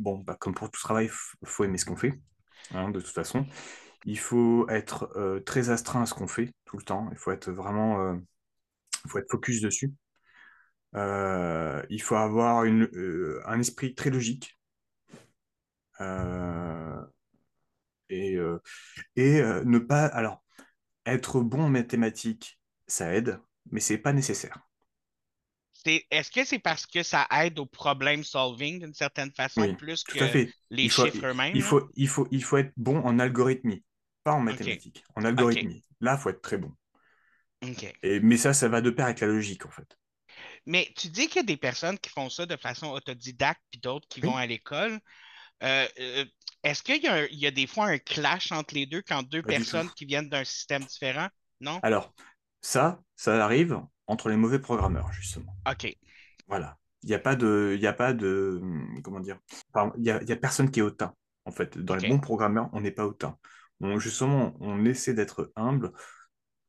bon, 0.00 0.18
bah, 0.18 0.36
comme 0.38 0.54
pour 0.54 0.70
tout 0.70 0.80
travail, 0.80 1.10
il 1.42 1.48
faut 1.48 1.64
aimer 1.64 1.78
ce 1.78 1.84
qu'on 1.84 1.96
fait, 1.96 2.14
hein, 2.72 2.90
de 2.90 3.00
toute 3.00 3.14
façon. 3.14 3.44
Il 4.04 4.18
faut 4.18 4.68
être 4.68 5.40
très 5.44 5.70
astreint 5.70 6.02
à 6.02 6.06
ce 6.06 6.14
qu'on 6.14 6.28
fait 6.28 6.52
tout 6.64 6.76
le 6.76 6.84
temps. 6.84 7.08
Il 7.10 7.18
faut 7.18 7.32
être 7.32 7.50
vraiment, 7.50 8.14
il 8.14 9.10
faut 9.10 9.18
être 9.18 9.30
focus 9.30 9.60
dessus. 9.60 9.92
Euh, 10.96 11.82
il 11.90 12.02
faut 12.02 12.16
avoir 12.16 12.64
une, 12.64 12.84
euh, 12.94 13.42
un 13.46 13.60
esprit 13.60 13.94
très 13.94 14.10
logique. 14.10 14.58
Euh, 16.00 17.04
et 18.10 18.36
et 19.16 19.42
ne 19.64 19.78
pas, 19.78 20.06
alors, 20.06 20.42
être 21.06 21.40
bon 21.42 21.64
en 21.64 21.70
mathématiques, 21.70 22.60
ça 22.86 23.14
aide, 23.14 23.40
mais 23.70 23.80
c'est 23.80 23.98
pas 23.98 24.12
nécessaire. 24.12 24.60
Est-ce 26.10 26.30
que 26.30 26.44
c'est 26.44 26.58
parce 26.60 26.86
que 26.86 27.02
ça 27.02 27.26
aide 27.30 27.58
au 27.58 27.66
problem 27.66 28.22
solving 28.22 28.80
d'une 28.80 28.94
certaine 28.94 29.32
façon, 29.32 29.62
Oui, 29.62 29.76
plus 29.76 30.04
que 30.04 30.18
fait. 30.28 30.52
les 30.70 30.84
Il 30.84 30.90
faut, 30.90 31.06
chiffres 31.06 31.26
eux-mêmes? 31.26 31.54
il 31.54 31.62
faut, 31.62 31.90
il 31.94 32.08
faut, 32.08 32.26
il 32.30 32.44
faut 32.44 32.56
être 32.58 32.72
bon 32.76 32.98
en 33.00 33.18
algorithmie, 33.18 33.84
pas 34.24 34.32
en 34.32 34.40
mathématiques, 34.40 35.04
en 35.16 35.24
algorithmie. 35.24 35.84
Là, 36.00 36.14
il 36.18 36.22
faut 36.22 36.30
être 36.30 36.42
très 36.42 36.58
bon. 36.58 36.72
Et, 38.02 38.18
mais 38.20 38.36
ça, 38.36 38.52
ça 38.54 38.68
va 38.68 38.80
de 38.80 38.90
pair 38.90 39.04
avec 39.06 39.20
la 39.20 39.28
logique, 39.28 39.64
en 39.66 39.70
fait. 39.70 39.96
Mais 40.66 40.92
tu 40.96 41.08
dis 41.08 41.26
qu'il 41.26 41.36
y 41.36 41.44
a 41.44 41.46
des 41.46 41.56
personnes 41.56 41.98
qui 41.98 42.10
font 42.10 42.30
ça 42.30 42.46
de 42.46 42.56
façon 42.56 42.88
autodidacte, 42.88 43.62
puis 43.70 43.80
d'autres 43.80 44.06
qui 44.08 44.20
Oui. 44.20 44.28
vont 44.28 44.36
à 44.36 44.46
l'école. 44.46 45.00
Euh, 45.62 45.86
euh, 45.98 46.24
est-ce 46.62 46.82
qu'il 46.82 47.02
y 47.02 47.08
a, 47.08 47.26
y 47.30 47.50
des 47.52 47.66
fois 47.66 47.86
un 47.86 47.98
clash 47.98 48.52
entre 48.52 48.74
les 48.74 48.86
deux 48.86 49.02
quand 49.02 49.22
deux 49.22 49.42
Pas 49.42 49.48
personnes 49.48 49.90
qui 49.90 50.04
viennent 50.04 50.28
d'un 50.28 50.44
système 50.44 50.84
différent? 50.84 51.28
Non? 51.60 51.80
Alors, 51.82 52.12
ça, 52.60 53.00
ça 53.16 53.44
arrive 53.44 53.80
entre 54.06 54.28
les 54.28 54.36
mauvais 54.36 54.58
programmeurs, 54.58 55.12
justement. 55.12 55.54
OK. 55.68 55.94
Voilà. 56.46 56.76
Il 57.02 57.08
n'y 57.08 57.14
a 57.14 57.18
pas 57.18 57.36
de, 57.36 57.76
il 57.78 57.86
a 57.86 57.92
pas 57.92 58.12
de, 58.12 58.58
hum, 58.60 59.00
comment 59.02 59.20
dire, 59.20 59.38
il 59.96 60.04
y 60.04 60.10
a, 60.10 60.36
personne 60.36 60.70
qui 60.70 60.80
est 60.80 60.82
hautain. 60.82 61.14
En 61.44 61.52
fait, 61.52 61.78
dans 61.78 61.96
les 61.96 62.08
bons 62.08 62.18
programmeurs, 62.18 62.68
on 62.72 62.80
n'est 62.80 62.90
pas 62.90 63.06
hautain. 63.06 63.38
On, 63.80 63.98
justement, 63.98 64.56
on 64.60 64.84
essaie 64.84 65.14
d'être 65.14 65.52
humble 65.56 65.92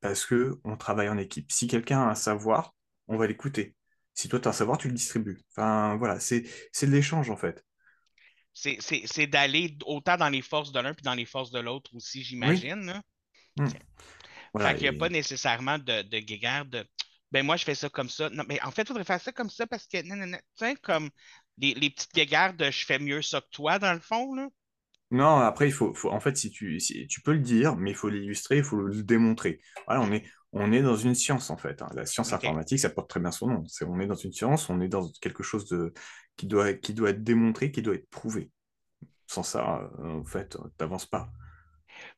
parce 0.02 0.26
que 0.26 0.60
on 0.64 0.78
travaille 0.78 1.10
en 1.10 1.18
équipe. 1.18 1.52
Si 1.52 1.68
quelqu'un 1.68 2.02
a 2.02 2.12
un 2.12 2.16
savoir, 2.16 2.76
on 3.10 3.18
va 3.18 3.28
l'écouter. 3.28 3.76
Si 4.16 4.30
toi, 4.30 4.40
tu 4.40 4.48
as 4.48 4.52
un 4.52 4.54
savoir, 4.54 4.78
tu 4.80 4.88
le 4.90 4.96
distribues. 4.96 5.40
Enfin, 5.52 5.98
voilà, 5.98 6.20
c'est, 6.22 6.44
de 6.44 6.92
l'échange, 6.92 7.30
en 7.32 7.38
fait. 7.38 7.66
C'est, 8.54 9.26
d'aller 9.28 9.78
autant 9.86 10.18
dans 10.18 10.30
les 10.30 10.42
forces 10.44 10.72
de 10.72 10.80
l'un 10.80 10.94
puis 10.94 11.04
dans 11.04 11.14
les 11.16 11.26
forces 11.26 11.52
de 11.52 11.60
l'autre 11.60 11.96
aussi, 11.96 12.24
j'imagine. 12.24 12.86
là. 12.88 13.02
Hum. 13.58 13.80
Voilà, 14.54 14.72
fait 14.72 14.76
qu'il 14.76 14.86
n'y 14.86 14.90
a 14.90 14.94
et- 14.94 15.00
pas 15.00 15.10
nécessairement 15.10 15.78
de, 15.80 16.02
de 16.04 16.20
guéguerre 16.20 16.66
de 16.66 16.86
ben 17.32 17.46
moi 17.46 17.58
je 17.58 17.64
fais 17.64 17.76
ça 17.76 17.90
comme 17.90 18.10
ça. 18.10 18.30
Non, 18.32 18.44
mais 18.48 18.62
en 18.64 18.72
fait, 18.72 18.84
il 18.84 18.88
faudrait 18.88 19.04
faire 19.04 19.22
ça 19.22 19.32
comme 19.32 19.50
ça 19.52 19.68
parce 19.68 19.86
que 19.88 20.02
non, 20.04 20.16
non, 20.16 20.26
non. 20.28 20.38
Tu 20.58 20.66
sais, 20.66 20.76
comme 20.78 21.10
les, 21.58 21.74
les 21.76 21.90
petites 21.92 22.14
guéguerres 22.14 22.56
de 22.56 22.72
je 22.72 22.86
fais 22.86 23.00
mieux 23.00 23.22
ça 23.22 23.42
que 23.42 23.50
toi, 23.52 23.78
dans 23.80 23.94
le 23.94 24.00
fond, 24.00 24.34
là. 24.36 24.48
Non, 25.12 25.38
après, 25.40 25.68
il 25.68 25.72
faut, 25.72 25.94
faut- 25.96 26.12
en 26.12 26.20
fait, 26.20 26.38
si 26.38 26.52
tu, 26.52 26.80
si- 26.80 27.08
tu 27.08 27.22
peux 27.22 27.34
le 27.34 27.40
dire, 27.40 27.76
mais 27.76 27.92
il 27.92 27.96
faut 27.96 28.10
l'illustrer, 28.10 28.58
il 28.58 28.64
faut 28.64 28.78
le 28.78 29.02
démontrer. 29.04 29.60
Voilà, 29.88 30.02
on 30.02 30.12
est, 30.12 30.24
on 30.52 30.72
est 30.72 30.82
dans 30.82 30.96
une 30.96 31.16
science, 31.16 31.50
en 31.50 31.58
fait. 31.58 31.82
hein. 31.82 31.90
La 31.94 32.06
science 32.06 32.34
informatique, 32.34 32.80
ça 32.80 32.90
porte 32.90 33.10
très 33.10 33.20
bien 33.20 33.32
son 33.32 33.48
nom. 33.48 33.64
C'est, 33.68 33.86
on 33.86 34.00
est 34.00 34.08
dans 34.08 34.16
une 34.16 34.34
science, 34.34 34.70
on 34.70 34.82
est 34.82 34.88
dans 34.88 35.10
quelque 35.22 35.44
chose 35.44 35.68
de, 35.68 35.94
qui, 36.36 36.48
doit, 36.48 36.74
qui 36.74 36.94
doit 36.94 37.12
être 37.12 37.24
démontré, 37.24 37.72
qui 37.72 37.82
doit 37.82 37.96
être 37.96 38.10
prouvé. 38.10 38.50
Sans 39.28 39.44
ça, 39.44 39.90
euh, 40.00 40.20
en 40.20 40.24
fait, 40.26 40.50
tu 40.50 40.58
n'avances 40.80 41.06
pas. 41.06 41.30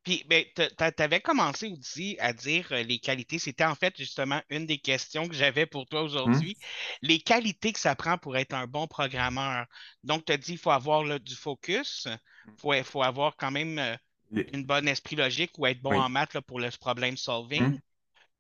Puis, 0.04 0.24
ben, 0.30 0.46
tu 0.56 1.04
avais 1.04 1.22
commencé 1.22 1.68
aussi 1.68 2.16
à 2.20 2.34
dire 2.34 2.68
euh, 2.72 2.84
les 2.84 3.00
qualités. 3.00 3.40
C'était 3.40 3.66
en 3.66 3.76
fait 3.76 3.94
justement 3.98 4.42
une 4.50 4.66
des 4.66 4.78
questions 4.78 5.28
que 5.28 5.34
j'avais 5.34 5.66
pour 5.66 5.86
toi 5.88 6.02
aujourd'hui. 6.04 6.56
Les 7.02 7.20
qualités 7.20 7.74
que 7.74 7.80
ça 7.80 7.96
prend 7.96 8.18
pour 8.18 8.38
être 8.38 8.54
un 8.54 8.68
bon 8.68 8.88
programmeur. 8.88 9.66
Donc, 10.04 10.26
tu 10.26 10.32
as 10.34 10.38
dit 10.38 10.52
qu'il 10.52 10.58
faut 10.60 10.72
avoir 10.72 11.04
là, 11.04 11.20
du 11.20 11.36
focus, 11.36 12.08
il 12.48 12.54
faut, 12.60 12.74
faut 12.84 13.04
avoir 13.04 13.36
quand 13.38 13.52
même 13.52 13.80
euh, 13.80 13.96
une 14.54 14.64
bonne 14.66 14.88
esprit 14.88 15.16
logique 15.16 15.52
ou 15.58 15.66
être 15.66 15.82
bon 15.82 15.92
Oui. 15.92 15.98
en 15.98 16.10
maths 16.10 16.34
là, 16.34 16.42
pour 16.42 16.60
le 16.60 16.70
problem 16.80 17.18
solving. 17.18 17.64
Hum. 17.64 17.80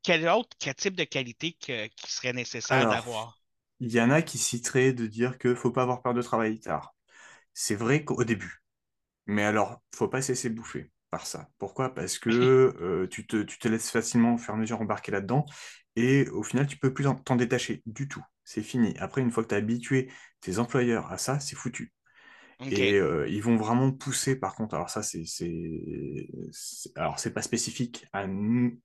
Quel 0.03 0.27
autre 0.29 0.55
quel 0.59 0.75
type 0.75 0.95
de 0.95 1.03
qualité 1.05 1.53
que- 1.53 1.87
qui 1.87 2.11
serait 2.11 2.33
nécessaire 2.33 2.85
d'avoir? 2.85 3.41
Il 3.79 3.91
y 3.91 4.01
en 4.01 4.11
a 4.11 4.21
qui 4.21 4.37
citeraient 4.37 4.93
de 4.93 5.07
dire 5.07 5.37
qu'il 5.37 5.51
ne 5.51 5.55
faut 5.55 5.71
pas 5.71 5.83
avoir 5.83 6.01
peur 6.01 6.13
de 6.13 6.21
travailler 6.21 6.59
tard. 6.59 6.95
C'est 7.53 7.75
vrai 7.75 8.05
qu'au 8.05 8.23
début. 8.25 8.63
Mais 9.27 9.43
alors, 9.43 9.81
faut 9.95 10.07
pas 10.09 10.21
se 10.21 10.33
laisser 10.33 10.49
bouffer 10.49 10.91
par 11.11 11.27
ça. 11.27 11.49
Pourquoi? 11.59 11.93
Parce 11.95 12.19
que 12.19 12.29
euh, 12.81 13.07
tu 13.09 13.27
te, 13.27 13.43
tu 13.43 13.59
te 13.59 13.67
laisses 13.69 13.91
facilement, 13.91 14.35
au 14.35 14.37
fur 14.37 14.53
et 14.53 14.57
à 14.57 14.59
mesure, 14.59 14.81
embarquer 14.81 15.11
là-dedans. 15.13 15.45
Et 15.97 16.29
au 16.29 16.43
final, 16.43 16.67
tu 16.67 16.77
peux 16.77 16.93
plus 16.93 17.07
en- 17.07 17.15
t'en 17.15 17.35
détacher 17.37 17.83
du 17.87 18.07
tout. 18.09 18.23
C'est 18.45 18.63
fini. 18.63 18.95
Après, 18.99 19.21
une 19.21 19.31
fois 19.31 19.43
que 19.43 19.49
tu 19.49 19.55
as 19.55 19.59
habitué 19.59 20.11
tes 20.41 20.59
employeurs 20.59 21.11
à 21.11 21.17
ça, 21.17 21.39
c'est 21.39 21.55
foutu. 21.55 21.93
Et 22.69 22.93
euh, 22.95 23.27
ils 23.29 23.43
vont 23.43 23.57
vraiment 23.57 23.91
pousser, 23.91 24.35
par 24.37 24.55
contre, 24.55 24.75
alors 24.75 24.89
ça, 24.89 25.03
c'est- 25.03 25.23
alors 26.95 27.19
c'est 27.19 27.33
pas 27.33 27.41
spécifique 27.41 28.05
à 28.13 28.27
nous, 28.27 28.79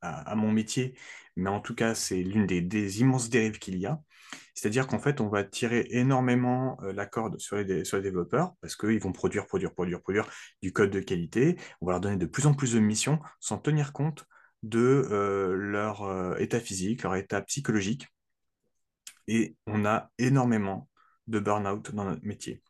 à, 0.00 0.34
mon 0.36 0.52
métier, 0.52 0.96
mais 1.36 1.50
en 1.50 1.60
tout 1.60 1.74
cas, 1.74 1.94
c'est 1.94 2.22
l'une 2.22 2.46
des, 2.46 3.00
immenses 3.00 3.28
dérives 3.30 3.58
qu'il 3.58 3.78
y 3.78 3.86
a. 3.86 4.00
C'est-à-dire 4.54 4.86
qu'en 4.86 4.98
fait, 4.98 5.20
on 5.20 5.28
va 5.28 5.44
tirer 5.44 5.86
énormément 5.90 6.78
euh, 6.82 6.92
la 6.92 7.06
corde 7.06 7.38
sur 7.38 7.56
les, 7.56 7.64
dé- 7.64 7.84
sur 7.84 7.96
les 7.96 8.02
développeurs 8.02 8.54
parce 8.60 8.76
qu'ils 8.76 9.00
vont 9.00 9.12
produire, 9.12 9.46
produire, 9.46 9.72
produire, 9.72 10.00
produire 10.02 10.28
du 10.62 10.72
code 10.72 10.90
de 10.90 11.00
qualité. 11.00 11.56
On 11.80 11.86
va 11.86 11.92
leur 11.92 12.00
donner 12.00 12.16
de 12.16 12.26
plus 12.26 12.46
en 12.46 12.54
plus 12.54 12.74
de 12.74 12.80
missions 12.80 13.20
sans 13.40 13.58
tenir 13.58 13.92
compte 13.92 14.26
de 14.62 15.06
euh, 15.10 15.54
leur 15.54 16.02
euh, 16.02 16.36
état 16.38 16.60
physique, 16.60 17.02
leur 17.04 17.14
état 17.14 17.40
psychologique. 17.42 18.08
Et 19.28 19.56
on 19.66 19.84
a 19.84 20.10
énormément 20.18 20.88
de 21.26 21.38
burn-out 21.38 21.94
dans 21.94 22.04
notre 22.04 22.24
métier. 22.24 22.62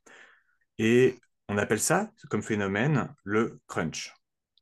Et 0.78 1.16
on 1.48 1.58
appelle 1.58 1.80
ça, 1.80 2.10
comme 2.30 2.42
phénomène, 2.42 3.14
le 3.24 3.60
crunch. 3.66 4.17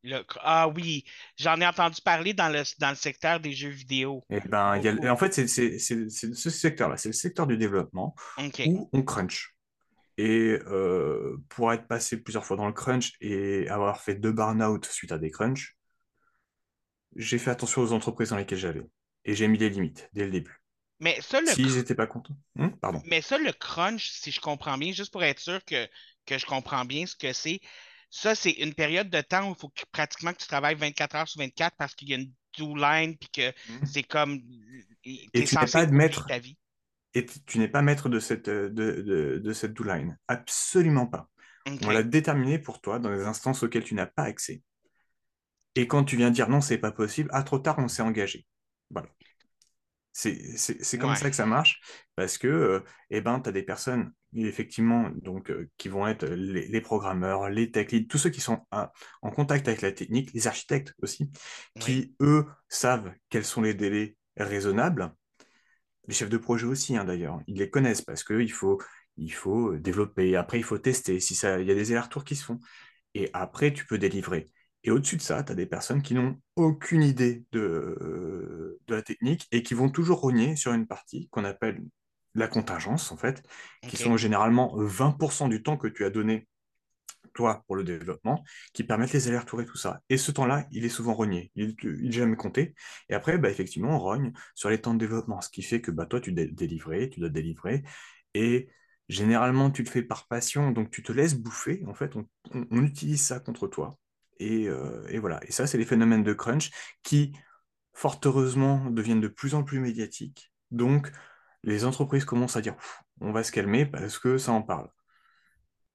Le- 0.07 0.25
ah 0.41 0.69
oui, 0.69 1.05
j'en 1.37 1.61
ai 1.61 1.67
entendu 1.67 2.01
parler 2.01 2.33
dans 2.33 2.49
le, 2.49 2.63
dans 2.79 2.91
le 2.91 2.95
secteur 2.97 3.41
des 3.41 3.53
jeux 3.53 3.71
vidéo. 3.71 4.25
Et 4.31 4.41
ben, 4.41 4.77
y 4.77 4.89
a- 4.89 4.93
Beaucoup. 4.93 5.09
en 5.09 5.17
fait, 5.17 5.33
c'est 5.33 5.79
ce 5.79 6.51
secteur-là, 6.51 6.97
c'est 6.97 7.09
le 7.09 7.13
secteur 7.15 7.47
du 7.47 7.57
développement 7.57 8.15
où 8.65 8.89
on 8.93 9.03
crunch. 9.03 9.55
Et 10.17 10.59
euh, 10.67 11.37
pour 11.49 11.73
être 11.73 11.87
passé 11.89 12.17
plusieurs 12.17 12.45
fois 12.45 12.57
dans 12.57 12.67
le 12.67 12.73
crunch 12.73 13.13
et 13.21 13.69
avoir 13.69 14.01
fait 14.01 14.15
deux 14.15 14.33
burn-out 14.33 14.87
suite 14.87 15.13
à 15.13 15.19
des 15.19 15.31
crunchs, 15.31 15.77
j'ai 17.17 17.39
fait 17.39 17.51
attention 17.51 17.83
aux 17.83 17.93
entreprises 17.93 18.31
dans 18.31 18.37
lesquelles 18.37 18.59
j'allais. 18.59 18.87
Et 19.25 19.35
j'ai 19.35 19.49
mis 19.49 19.59
les 19.59 19.71
limites 19.71 20.09
dès 20.13 20.25
le 20.25 20.31
début. 20.31 20.61
Mais 21.01 21.21
ça, 21.21 21.41
le 21.41 21.49
S'ils 21.49 21.75
n'étaient 21.77 21.95
pas 21.95 22.07
contents. 22.07 22.37
Hum, 22.59 22.75
pardon. 22.79 23.03
Mais 23.07 23.21
ça, 23.21 23.39
le 23.39 23.53
crunch, 23.53 24.11
si 24.11 24.31
je 24.31 24.41
comprends 24.41 24.79
bien, 24.79 24.93
juste 24.93 25.13
pour 25.13 25.23
être 25.25 25.41
sûr 25.41 25.65
que, 25.65 25.89
que 26.27 26.39
je 26.39 26.47
comprends 26.47 26.85
bien 26.85 27.07
ce 27.07 27.17
que 27.17 27.33
c'est, 27.33 27.61
ça, 28.17 28.35
c'est 28.35 28.53
une 28.53 28.75
période 28.75 29.11
de 29.11 29.21
temps 29.21 29.49
où 29.49 29.53
il 29.53 29.59
faut 29.59 29.69
que, 29.69 29.83
pratiquement 29.93 30.33
que 30.33 30.39
tu 30.39 30.47
travailles 30.49 30.75
24 30.75 31.15
heures 31.17 31.29
sur 31.29 31.41
24 31.41 31.77
parce 31.77 31.95
qu'il 31.95 32.09
y 32.11 32.15
a 32.15 32.17
une 32.17 32.33
do 32.59 32.75
line 32.77 33.17
puis 33.17 33.29
que 33.31 33.53
Mhm. 33.69 33.87
c'est 33.87 34.03
comme. 34.03 34.41
Et 35.05 35.45
tu 35.45 35.55
n'es 35.57 35.67
pas 35.67 35.87
maître. 35.87 36.27
ta 36.27 36.39
vie. 36.39 36.57
Et 37.15 37.25
tu 37.47 37.59
n'es 37.59 37.69
pas 37.69 37.83
maître 37.83 38.09
de 38.09 38.21
cette, 38.21 38.49
euh, 38.49 38.69
de, 38.69 39.01
de, 39.03 39.39
de 39.39 39.53
cette 39.53 39.73
do-line. 39.73 40.19
Absolument 40.29 41.07
pas. 41.07 41.31
On 41.83 41.91
l'a 41.91 42.03
déterminé 42.03 42.59
pour 42.59 42.81
toi 42.81 42.99
dans 42.99 43.11
les 43.11 43.25
instances 43.25 43.63
auxquelles 43.63 43.85
tu 43.85 43.95
n'as 43.95 44.07
pas 44.07 44.25
accès. 44.25 44.63
Et 45.77 45.87
quand 45.87 46.05
tu 46.05 46.17
viens 46.17 46.31
dire 46.31 46.49
non, 46.49 46.61
c'est 46.61 46.79
pas 46.79 46.93
possible, 46.93 47.31
ah, 47.33 47.43
trop 47.43 47.59
tard, 47.59 47.77
on 47.79 47.89
s'est 47.89 48.03
engagé. 48.03 48.47
Voilà. 48.91 49.09
C'est 50.13 50.99
comme 50.99 51.11
Ouais. 51.11 51.17
ça 51.17 51.29
que 51.31 51.37
ça 51.37 51.47
marche, 51.47 51.81
parce 52.15 52.39
que 52.39 52.47
euh, 52.49 52.81
eh 53.11 53.21
ben, 53.21 53.41
tu 53.41 53.49
as 53.51 53.53
des 53.53 53.63
personnes, 53.63 54.13
effectivement, 54.45 55.11
donc, 55.23 55.51
euh, 55.51 55.71
qui 55.79 55.89
vont 55.89 56.07
être 56.07 56.27
les, 56.27 56.69
les 56.69 56.81
programmeurs, 56.81 57.49
les 57.49 57.71
tech 57.71 57.93
leads, 57.93 58.09
tous 58.09 58.19
ceux 58.19 58.31
qui 58.31 58.41
sont 58.41 58.67
à- 58.71 58.93
en 59.23 59.31
contact 59.31 59.69
avec 59.69 59.83
la 59.83 59.93
technique, 59.93 60.33
les 60.35 60.47
architectes 60.47 60.95
aussi, 61.03 61.31
qui, 61.81 62.15
eux, 62.21 62.45
savent 62.69 63.13
quels 63.31 63.45
sont 63.45 63.63
les 63.63 63.75
délais 63.75 64.17
raisonnables. 64.37 65.15
Les 66.09 66.15
chefs 66.15 66.29
de 66.29 66.37
projet 66.39 66.67
aussi, 66.67 66.97
hein, 66.97 67.05
d'ailleurs, 67.05 67.41
ils 67.47 67.59
les 67.59 67.71
connaissent 67.71 68.03
parce 68.03 68.23
qu'il 68.23 68.53
faut, 68.53 68.81
il 69.17 69.33
faut 69.33 69.77
développer, 69.77 70.37
après 70.37 70.59
il 70.59 70.65
faut 70.65 70.79
tester, 70.79 71.21
si 71.21 71.35
ça, 71.35 71.61
il 71.61 71.67
y 71.67 71.71
a 71.71 71.75
des 71.75 71.91
allers-retours 71.93 72.25
qui 72.25 72.37
se 72.37 72.45
font. 72.45 72.61
Et 73.15 73.31
après, 73.33 73.73
tu 73.73 73.87
peux 73.87 73.99
délivrer. 73.99 74.51
Et 74.85 74.91
au-dessus 74.91 75.17
de 75.17 75.23
ça, 75.23 75.43
tu 75.43 75.51
as 75.51 75.55
des 75.55 75.67
personnes 75.67 76.03
qui 76.03 76.15
n'ont 76.15 76.41
aucune 76.55 77.03
idée 77.03 77.45
de, 77.51 78.79
de 78.87 78.95
la 78.95 79.03
technique 79.03 79.49
et 79.51 79.63
qui 79.63 79.75
vont 79.75 79.89
toujours 79.89 80.21
rogner 80.21 80.55
sur 80.55 80.73
une 80.73 80.87
partie 80.87 81.29
qu'on 81.31 81.45
appelle 81.45 81.83
la 82.37 82.49
contingence, 82.49 83.13
en 83.13 83.17
fait, 83.17 83.43
qui 83.87 83.97
sont 83.97 84.17
généralement 84.17 84.75
20% 84.77 85.49
du 85.49 85.63
temps 85.63 85.77
que 85.77 85.89
tu 85.89 86.05
as 86.05 86.11
donné, 86.11 86.49
toi, 87.35 87.63
pour 87.67 87.77
le 87.77 87.85
développement, 87.85 88.45
qui 88.73 88.85
permettent 88.85 89.13
les 89.13 89.29
allers-retours 89.29 89.61
et 89.61 89.67
tout 89.67 89.77
ça. 89.77 90.01
Et 90.09 90.17
ce 90.17 90.33
temps-là, 90.33 90.67
il 90.73 90.85
est 90.85 90.89
souvent 90.89 91.15
rogné, 91.15 91.51
il 91.55 91.77
n'est 91.85 92.11
jamais 92.13 92.37
compté. 92.37 92.75
Et 93.11 93.15
après, 93.15 93.37
bah, 93.39 93.51
effectivement, 93.51 93.97
on 93.97 93.99
rogne 93.99 94.33
sur 94.55 94.71
les 94.71 94.81
temps 94.81 94.95
de 94.95 94.99
développement, 94.99 95.41
ce 95.43 95.51
qui 95.51 95.63
fait 95.63 95.81
que 95.83 95.91
bah, 95.91 96.07
toi, 96.07 96.21
tu 96.21 96.33
dois 96.33 96.47
délivrer, 96.47 97.11
tu 97.11 97.21
dois 97.21 97.29
délivrer. 97.29 97.83
Et 98.35 98.69
généralement, 99.09 99.71
tu 99.71 99.83
le 99.83 99.91
fais 99.91 100.03
par 100.03 100.27
passion, 100.29 100.71
donc 100.73 100.91
tu 100.91 101.03
te 101.03 101.13
laisses 101.13 101.35
bouffer. 101.35 101.83
En 101.87 101.95
fait, 101.95 102.17
on, 102.17 102.27
on- 102.55 102.67
on 102.71 102.83
utilise 102.85 103.23
ça 103.23 103.39
contre 103.41 103.67
toi. 103.69 103.99
Et, 104.39 104.69
euh, 104.69 105.07
et 105.09 105.19
voilà. 105.19 105.41
Et 105.47 105.53
ça, 105.53 105.67
c'est 105.67 105.79
les 105.79 105.85
phénomènes 105.87 106.23
de 106.25 106.33
crunch 106.33 106.71
qui, 107.03 107.33
fort 107.95 108.21
heureusement, 108.25 108.91
deviennent 108.91 109.21
de 109.21 109.29
plus 109.29 109.55
en 109.55 109.65
plus 109.65 109.81
médiatiques. 109.81 110.53
Donc, 110.71 111.11
les 111.67 111.85
entreprises 111.85 112.25
commencent 112.25 112.57
à 112.57 112.63
dire, 112.63 112.77
on 113.21 113.33
va 113.33 113.43
se 113.43 113.53
calmer 113.53 113.85
parce 113.85 114.19
que 114.19 114.39
ça 114.39 114.53
en 114.53 114.63
parle. 114.63 114.89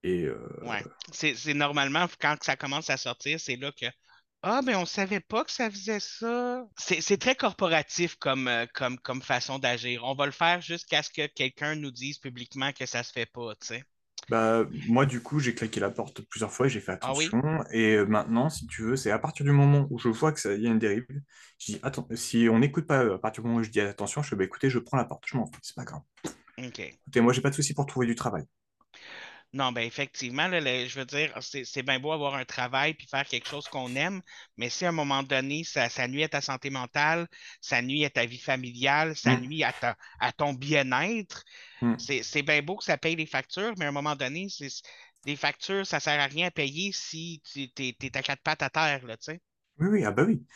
Et 0.04 0.24
euh, 0.24 0.38
Ouais. 0.62 0.84
C'est 1.12 1.54
normalement, 1.54 2.06
quand 2.20 2.36
ça 2.42 2.56
commence 2.56 2.90
à 2.90 2.96
sortir, 2.96 3.40
c'est 3.40 3.56
là 3.56 3.72
que. 3.72 3.86
Ah, 4.44 4.60
ben 4.60 4.76
on 4.76 4.86
savait 4.86 5.20
pas 5.20 5.44
que 5.44 5.52
ça 5.52 5.70
faisait 5.70 6.00
ça. 6.00 6.64
C'est 6.76 7.18
très 7.18 7.36
corporatif 7.36 8.16
comme, 8.16 8.48
euh, 8.48 8.66
comme, 8.74 8.98
comme 8.98 9.22
façon 9.22 9.60
d'agir. 9.60 10.02
On 10.04 10.14
va 10.14 10.26
le 10.26 10.32
faire 10.32 10.60
jusqu'à 10.60 11.02
ce 11.04 11.10
que 11.10 11.26
quelqu'un 11.28 11.76
nous 11.76 11.92
dise 11.92 12.18
publiquement 12.18 12.72
que 12.72 12.84
ça 12.84 13.04
se 13.04 13.12
fait 13.12 13.26
pas, 13.26 13.54
tu 13.54 13.68
sais. 13.68 13.84
Bah, 14.28 14.64
moi, 14.86 15.04
du 15.06 15.20
coup, 15.22 15.38
j'ai 15.40 15.54
claqué 15.54 15.80
la 15.80 15.90
porte 15.90 16.22
plusieurs 16.22 16.52
fois 16.52 16.66
et 16.66 16.68
j'ai 16.70 16.80
fait 16.80 16.92
Ah 17.00 17.14
oui? 17.14 17.32
attention. 17.32 17.42
Et 17.72 17.96
euh, 17.96 18.06
maintenant, 18.06 18.48
si 18.50 18.66
tu 18.66 18.82
veux, 18.82 18.96
c'est 18.96 19.10
à 19.10 19.18
partir 19.18 19.44
du 19.44 19.52
moment 19.52 19.86
où 19.90 19.98
je 19.98 20.08
vois 20.08 20.32
que 20.32 20.40
ça 20.40 20.54
y 20.54 20.66
a 20.66 20.70
une 20.70 20.78
dérive, 20.78 21.06
je 21.58 21.72
dis, 21.74 21.80
attends, 21.82 22.08
si 22.14 22.48
on 22.50 22.58
n'écoute 22.60 22.86
pas, 22.86 23.00
à 23.14 23.18
partir 23.18 23.42
du 23.42 23.48
moment 23.48 23.60
où 23.60 23.62
je 23.64 23.70
dis 23.70 23.80
attention, 23.80 24.22
je 24.22 24.28
fais, 24.30 24.36
bah, 24.36 24.44
écoutez, 24.44 24.70
je 24.70 24.78
prends 24.78 24.96
la 24.96 25.04
porte, 25.04 25.24
je 25.26 25.36
m'en 25.36 25.46
fous, 25.46 25.58
c'est 25.62 25.76
pas 25.76 25.84
grave. 25.84 26.02
OK. 26.58 26.98
Écoutez, 27.06 27.20
moi, 27.20 27.32
j'ai 27.32 27.40
pas 27.42 27.50
de 27.50 27.54
souci 27.54 27.74
pour 27.74 27.86
trouver 27.86 28.06
du 28.06 28.14
travail. 28.16 28.44
Non, 29.54 29.70
ben 29.72 29.82
effectivement, 29.82 30.48
là, 30.48 30.60
le- 30.60 30.86
je 30.88 30.98
veux 30.98 31.04
dire, 31.04 31.36
c'est 31.42 31.82
bien 31.82 32.00
beau 32.00 32.12
avoir 32.12 32.34
un 32.36 32.44
travail 32.46 32.94
puis 32.94 33.06
faire 33.06 33.26
quelque 33.28 33.46
chose 33.48 33.68
qu'on 33.68 33.94
aime, 33.96 34.22
mais 34.56 34.70
si 34.70 34.86
à 34.86 34.88
un 34.88 34.92
moment 34.92 35.22
donné, 35.22 35.62
ça, 35.64 35.90
ça 35.90 36.08
nuit 36.08 36.22
à 36.24 36.28
ta 36.30 36.40
santé 36.40 36.70
mentale, 36.70 37.28
ça 37.60 37.82
nuit 37.82 38.04
à 38.06 38.10
ta 38.10 38.24
vie 38.24 38.38
familiale, 38.38 39.14
ça 39.14 39.36
Hum, 39.36 39.36
nuit 39.36 39.62
à, 39.62 39.72
ta- 39.74 39.96
à 40.20 40.32
ton 40.32 40.54
bien-être, 40.54 41.44
hum. 41.80 42.08
c'est 42.22 42.42
bien 42.42 42.62
beau 42.62 42.76
que 42.78 42.84
ça 42.84 42.96
paye 42.98 43.16
les 43.16 43.26
factures, 43.26 43.74
mais 43.78 43.84
à 43.86 43.88
un 43.88 43.92
moment 43.92 44.16
donné, 44.16 44.48
des 45.26 45.36
factures, 45.36 45.86
ça 45.86 46.00
sert 46.00 46.20
à 46.20 46.26
rien 46.26 46.46
à 46.48 46.50
payer 46.50 46.92
si 46.92 47.42
tu 47.44 47.70
t'es 47.72 47.96
à 48.16 48.22
quatre 48.22 48.42
pattes 48.42 48.62
à 48.62 48.70
terre, 48.70 49.04
là, 49.06 49.16
tu 49.18 49.24
sais. 49.32 49.40
Oui, 49.78 49.88
oui, 49.88 50.04
ah 50.04 50.12
bah 50.12 50.24
oui. 50.24 50.46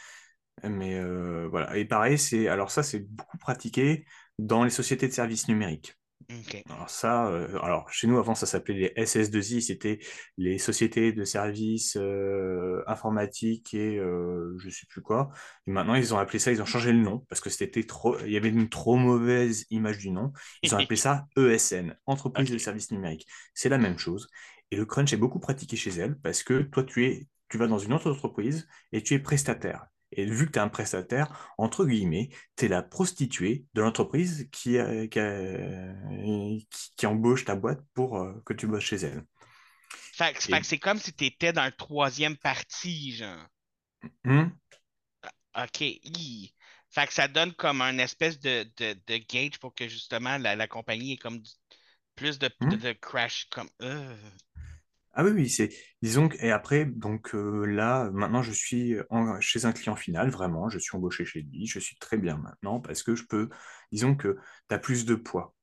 Mais 0.65 0.97
euh, 0.99 1.49
voilà. 1.51 1.77
Et 1.79 1.85
pareil, 1.87 2.19
c'est 2.19 2.49
alors 2.49 2.71
ça, 2.71 2.83
c'est 2.83 3.01
beaucoup 3.01 3.39
pratiqué 3.39 4.07
dans 4.39 4.65
les 4.65 4.71
sociétés 4.71 5.09
de 5.09 5.13
services 5.15 5.49
numériques. 5.49 5.99
Alors 6.69 6.91
ça, 6.91 7.29
euh, 7.29 7.59
alors 7.63 7.89
chez 7.93 8.09
nous 8.09 8.19
avant 8.19 8.35
ça 8.35 8.47
s'appelait 8.47 8.93
les 8.97 9.05
SS2I, 9.05 9.61
c'était 9.61 10.01
les 10.37 10.59
sociétés 10.59 11.13
de 11.13 11.25
services 11.25 11.97
euh, 11.97 12.83
informatiques 12.89 13.75
et 13.75 13.97
euh, 13.99 14.57
je 14.59 14.69
sais 14.69 14.87
plus 14.89 15.03
quoi. 15.03 15.31
Et 15.67 15.71
maintenant 15.71 15.95
ils 15.95 16.13
ont 16.15 16.19
appelé 16.19 16.41
ça, 16.41 16.51
ils 16.51 16.61
ont 16.61 16.67
changé 16.67 16.93
le 16.93 16.99
nom 16.99 17.21
parce 17.29 17.41
que 17.41 17.49
c'était 17.49 17.85
trop, 17.85 18.19
il 18.21 18.33
y 18.33 18.37
avait 18.37 18.49
une 18.49 18.69
trop 18.69 18.97
mauvaise 18.97 19.67
image 19.71 19.99
du 19.99 20.11
nom. 20.11 20.33
Ils 20.63 20.75
ont 20.75 20.79
appelé 20.79 20.97
ça 20.97 21.27
ESN, 21.37 21.97
Entreprise 22.07 22.51
de 22.51 22.59
services 22.59 22.91
numériques. 22.91 23.27
C'est 23.55 23.69
la 23.69 23.79
même 23.79 23.99
chose. 23.99 24.29
Et 24.73 24.77
le 24.77 24.85
crunch 24.85 25.13
est 25.13 25.17
beaucoup 25.17 25.39
pratiqué 25.39 25.77
chez 25.77 25.91
elles 25.91 26.19
parce 26.19 26.43
que 26.43 26.63
toi 26.63 26.83
tu 26.83 27.07
es, 27.07 27.29
tu 27.49 27.57
vas 27.59 27.69
dans 27.69 27.79
une 27.79 27.93
autre 27.93 28.11
entreprise 28.11 28.67
et 28.93 29.03
tu 29.03 29.15
es 29.15 29.21
prestataire. 29.21 29.87
Et 30.13 30.25
vu 30.27 30.47
que 30.47 30.53
tu 30.53 30.59
es 30.59 30.63
un 30.63 30.69
prestataire, 30.69 31.55
entre 31.59 31.85
guillemets, 31.87 32.31
tu 32.57 32.67
es 32.67 32.69
la 32.69 32.83
prostituée 32.83 33.67
de 33.75 33.83
l'entreprise 33.83 34.49
qui, 34.53 34.79
a- 34.79 35.07
qui, 35.09 35.21
qui, 36.71 36.93
qui 36.97 37.07
embauche 37.07 37.45
ta 37.45 37.55
boîte 37.57 37.83
pour 37.95 38.19
euh, 38.19 38.33
que 38.45 38.53
tu 38.55 38.67
bosses 38.67 38.85
chez 38.85 38.97
elle. 38.97 39.25
Fait, 40.11 40.37
Et 40.49 40.65
c'est 40.65 40.81
comme 40.81 40.99
si 40.99 41.13
tu 41.15 41.27
étais 41.27 41.53
dans 41.53 41.65
le 41.65 41.71
troisième 41.71 42.37
parti, 42.37 43.13
genre. 43.15 43.47
hum, 44.25 44.59
OK. 45.57 45.81
hi. 45.81 46.55
Fait 46.91 47.07
que 47.07 47.13
ça 47.13 47.29
donne 47.29 47.53
comme 47.55 47.81
un 47.83 47.99
espèce 47.99 48.39
de, 48.41 48.65
de, 48.77 48.95
de 49.07 49.17
gauge 49.31 49.59
pour 49.59 49.75
que 49.75 49.89
justement 49.89 50.39
la, 50.39 50.57
la 50.57 50.69
compagnie 50.69 51.13
ait 51.15 51.17
comme 51.17 51.41
du- 51.41 51.51
plus 52.17 52.39
de, 52.39 52.51
de, 52.71 52.77
hum? 52.77 52.77
de 52.77 52.93
crash 52.93 53.47
comme. 53.51 53.71
Euh. 55.17 55.23
Ah 55.23 55.25
oui, 55.25 55.31
oui, 55.33 55.51
c'est 55.51 55.71
disons 56.03 56.29
que, 56.29 56.37
et 56.45 56.51
après 56.53 56.85
donc 56.87 57.35
euh, 57.35 57.65
là 57.67 58.11
maintenant 58.13 58.43
je 58.43 58.53
suis 58.53 58.97
en- 59.11 59.41
chez 59.41 59.65
un 59.65 59.73
client 59.73 59.97
final 59.97 60.31
vraiment, 60.31 60.69
je 60.69 60.79
suis 60.79 60.97
embauché 60.97 61.25
chez 61.25 61.43
lui, 61.43 61.67
je 61.67 61.79
suis 61.79 61.97
très 61.99 62.19
bien 62.19 62.37
maintenant 62.39 62.81
parce 62.81 63.03
que 63.03 63.15
je 63.15 63.25
peux 63.27 63.49
disons 63.93 64.15
que 64.17 64.37
tu 64.69 64.75
as 64.75 64.79
plus 64.79 65.05
de 65.07 65.15
poids 65.15 65.55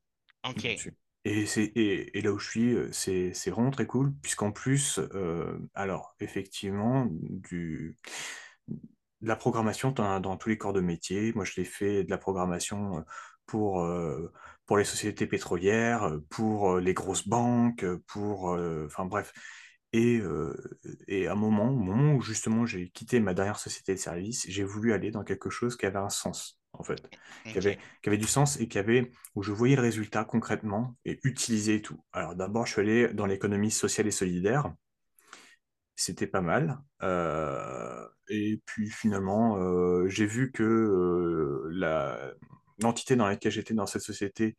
OK. 0.44 0.66
dessus. 0.76 0.96
Et 1.26 1.46
c'est 1.48 1.64
et, 1.66 2.18
et 2.18 2.22
là 2.22 2.32
où 2.34 2.40
je 2.40 2.50
suis 2.50 2.74
euh, 2.76 2.92
c'est 2.94 3.34
c'est 3.34 3.52
vraiment 3.52 3.72
très 3.72 3.88
cool 3.88 4.14
puisqu'en 4.22 4.52
plus 4.52 5.00
euh, 5.14 5.58
alors 5.76 6.16
effectivement 6.22 7.08
du 7.12 7.98
de 9.22 9.28
la 9.28 9.36
programmation, 9.36 9.94
as 10.00 10.20
dans 10.20 10.38
tous 10.38 10.50
les 10.50 10.58
corps 10.58 10.74
de 10.74 10.82
métier. 10.82 11.34
Moi, 11.34 11.46
je 11.46 11.54
l'ai 11.58 11.66
fait 11.66 12.04
de 12.04 12.10
la 12.10 12.18
programmation 12.18 12.98
euh, 13.00 13.02
pour, 13.46 13.82
euh, 13.82 14.32
pour 14.66 14.78
les 14.78 14.84
sociétés 14.84 15.28
pétrolières, 15.28 16.04
euh, 16.04 16.20
pour 16.30 16.74
euh, 16.74 16.82
les 16.82 16.94
grosses 16.94 17.28
banques, 17.28 17.84
euh, 17.84 18.02
pour... 18.08 18.58
Enfin 18.86 19.06
bref. 19.06 19.34
Et, 19.96 20.18
euh, 20.18 20.56
et 21.08 21.28
à 21.28 21.34
un 21.34 21.36
moment, 21.36 21.70
au 21.70 21.78
moment 21.78 22.16
où 22.16 22.22
justement 22.22 22.66
j'ai 22.66 22.90
quitté 22.90 23.20
ma 23.20 23.36
dernière 23.36 23.60
société 23.60 23.94
de 23.94 24.00
service, 24.00 24.46
j'ai 24.50 24.64
voulu 24.64 24.92
aller 24.92 25.12
dans 25.12 25.24
quelque 25.24 25.52
chose 25.52 25.78
qui 25.78 25.86
avait 25.86 26.00
un 26.00 26.10
sens, 26.10 26.60
en 26.74 26.84
fait. 26.84 27.08
Qui 27.46 27.60
avait, 27.60 27.78
qui 28.02 28.10
avait 28.10 28.18
du 28.18 28.26
sens 28.26 28.60
et 28.60 28.68
qui 28.68 28.80
avait, 28.80 29.12
où 29.36 29.44
je 29.44 29.52
voyais 29.52 29.76
le 29.76 29.84
résultat 29.84 30.26
concrètement 30.26 30.96
et 31.06 31.20
utiliser 31.24 31.84
tout. 31.84 32.04
Alors 32.12 32.36
d'abord, 32.36 32.66
je 32.66 32.72
suis 32.72 32.82
allé 32.82 33.14
dans 33.14 33.28
l'économie 33.28 33.70
sociale 33.70 34.08
et 34.08 34.12
solidaire 34.12 34.74
c'était 35.96 36.28
pas 36.28 36.42
mal. 36.42 36.80
Euh, 37.02 38.08
et 38.28 38.62
puis 38.66 38.90
finalement, 38.90 39.58
euh, 39.58 40.08
j'ai 40.08 40.26
vu 40.26 40.52
que 40.52 41.68
la, 41.72 42.34
l'entité 42.80 43.16
dans 43.16 43.28
laquelle 43.28 43.52
j'étais 43.52 43.74
dans 43.74 43.86
cette 43.86 44.02
société 44.02 44.58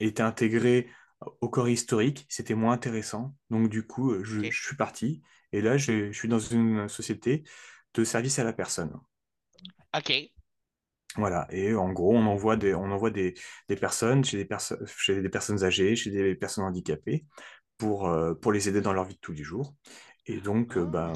était 0.00 0.22
intégrée 0.22 0.88
au 1.40 1.48
corps 1.48 1.68
historique. 1.68 2.26
C'était 2.28 2.54
moins 2.54 2.72
intéressant. 2.72 3.34
Donc 3.50 3.68
du 3.68 3.86
coup, 3.86 4.12
euh, 4.12 4.24
je, 4.24 4.50
suis 4.50 4.76
parti. 4.76 5.22
Et 5.52 5.60
là, 5.60 5.76
je 5.76 6.12
suis 6.12 6.28
dans 6.28 6.38
une 6.38 6.88
société 6.88 7.44
de 7.94 8.04
service 8.04 8.38
à 8.38 8.44
la 8.44 8.52
personne. 8.52 8.92
OK. 9.96 10.12
Voilà. 11.16 11.46
Et 11.50 11.74
en 11.74 11.92
gros, 11.92 12.14
on 12.14 12.26
envoie 12.26 12.56
des, 12.56 12.74
on 12.74 12.90
envoie 12.90 13.10
des, 13.10 13.34
des 13.68 13.76
personnes 13.76 14.24
chez 14.24 14.36
des, 14.36 14.44
perso- 14.44 14.84
chez 14.86 15.22
des 15.22 15.28
personnes 15.28 15.62
âgées, 15.62 15.94
chez 15.94 16.10
des 16.10 16.34
personnes 16.34 16.64
handicapées 16.64 17.24
pour, 17.78 18.08
euh, 18.08 18.34
pour 18.34 18.50
les 18.52 18.68
aider 18.68 18.80
dans 18.80 18.92
leur 18.92 19.04
vie 19.04 19.14
de 19.14 19.20
tous 19.20 19.32
les 19.32 19.44
jours. 19.44 19.74
Et 20.26 20.38
donc, 20.40 20.76
euh, 20.76 20.84
Oh. 20.84 21.12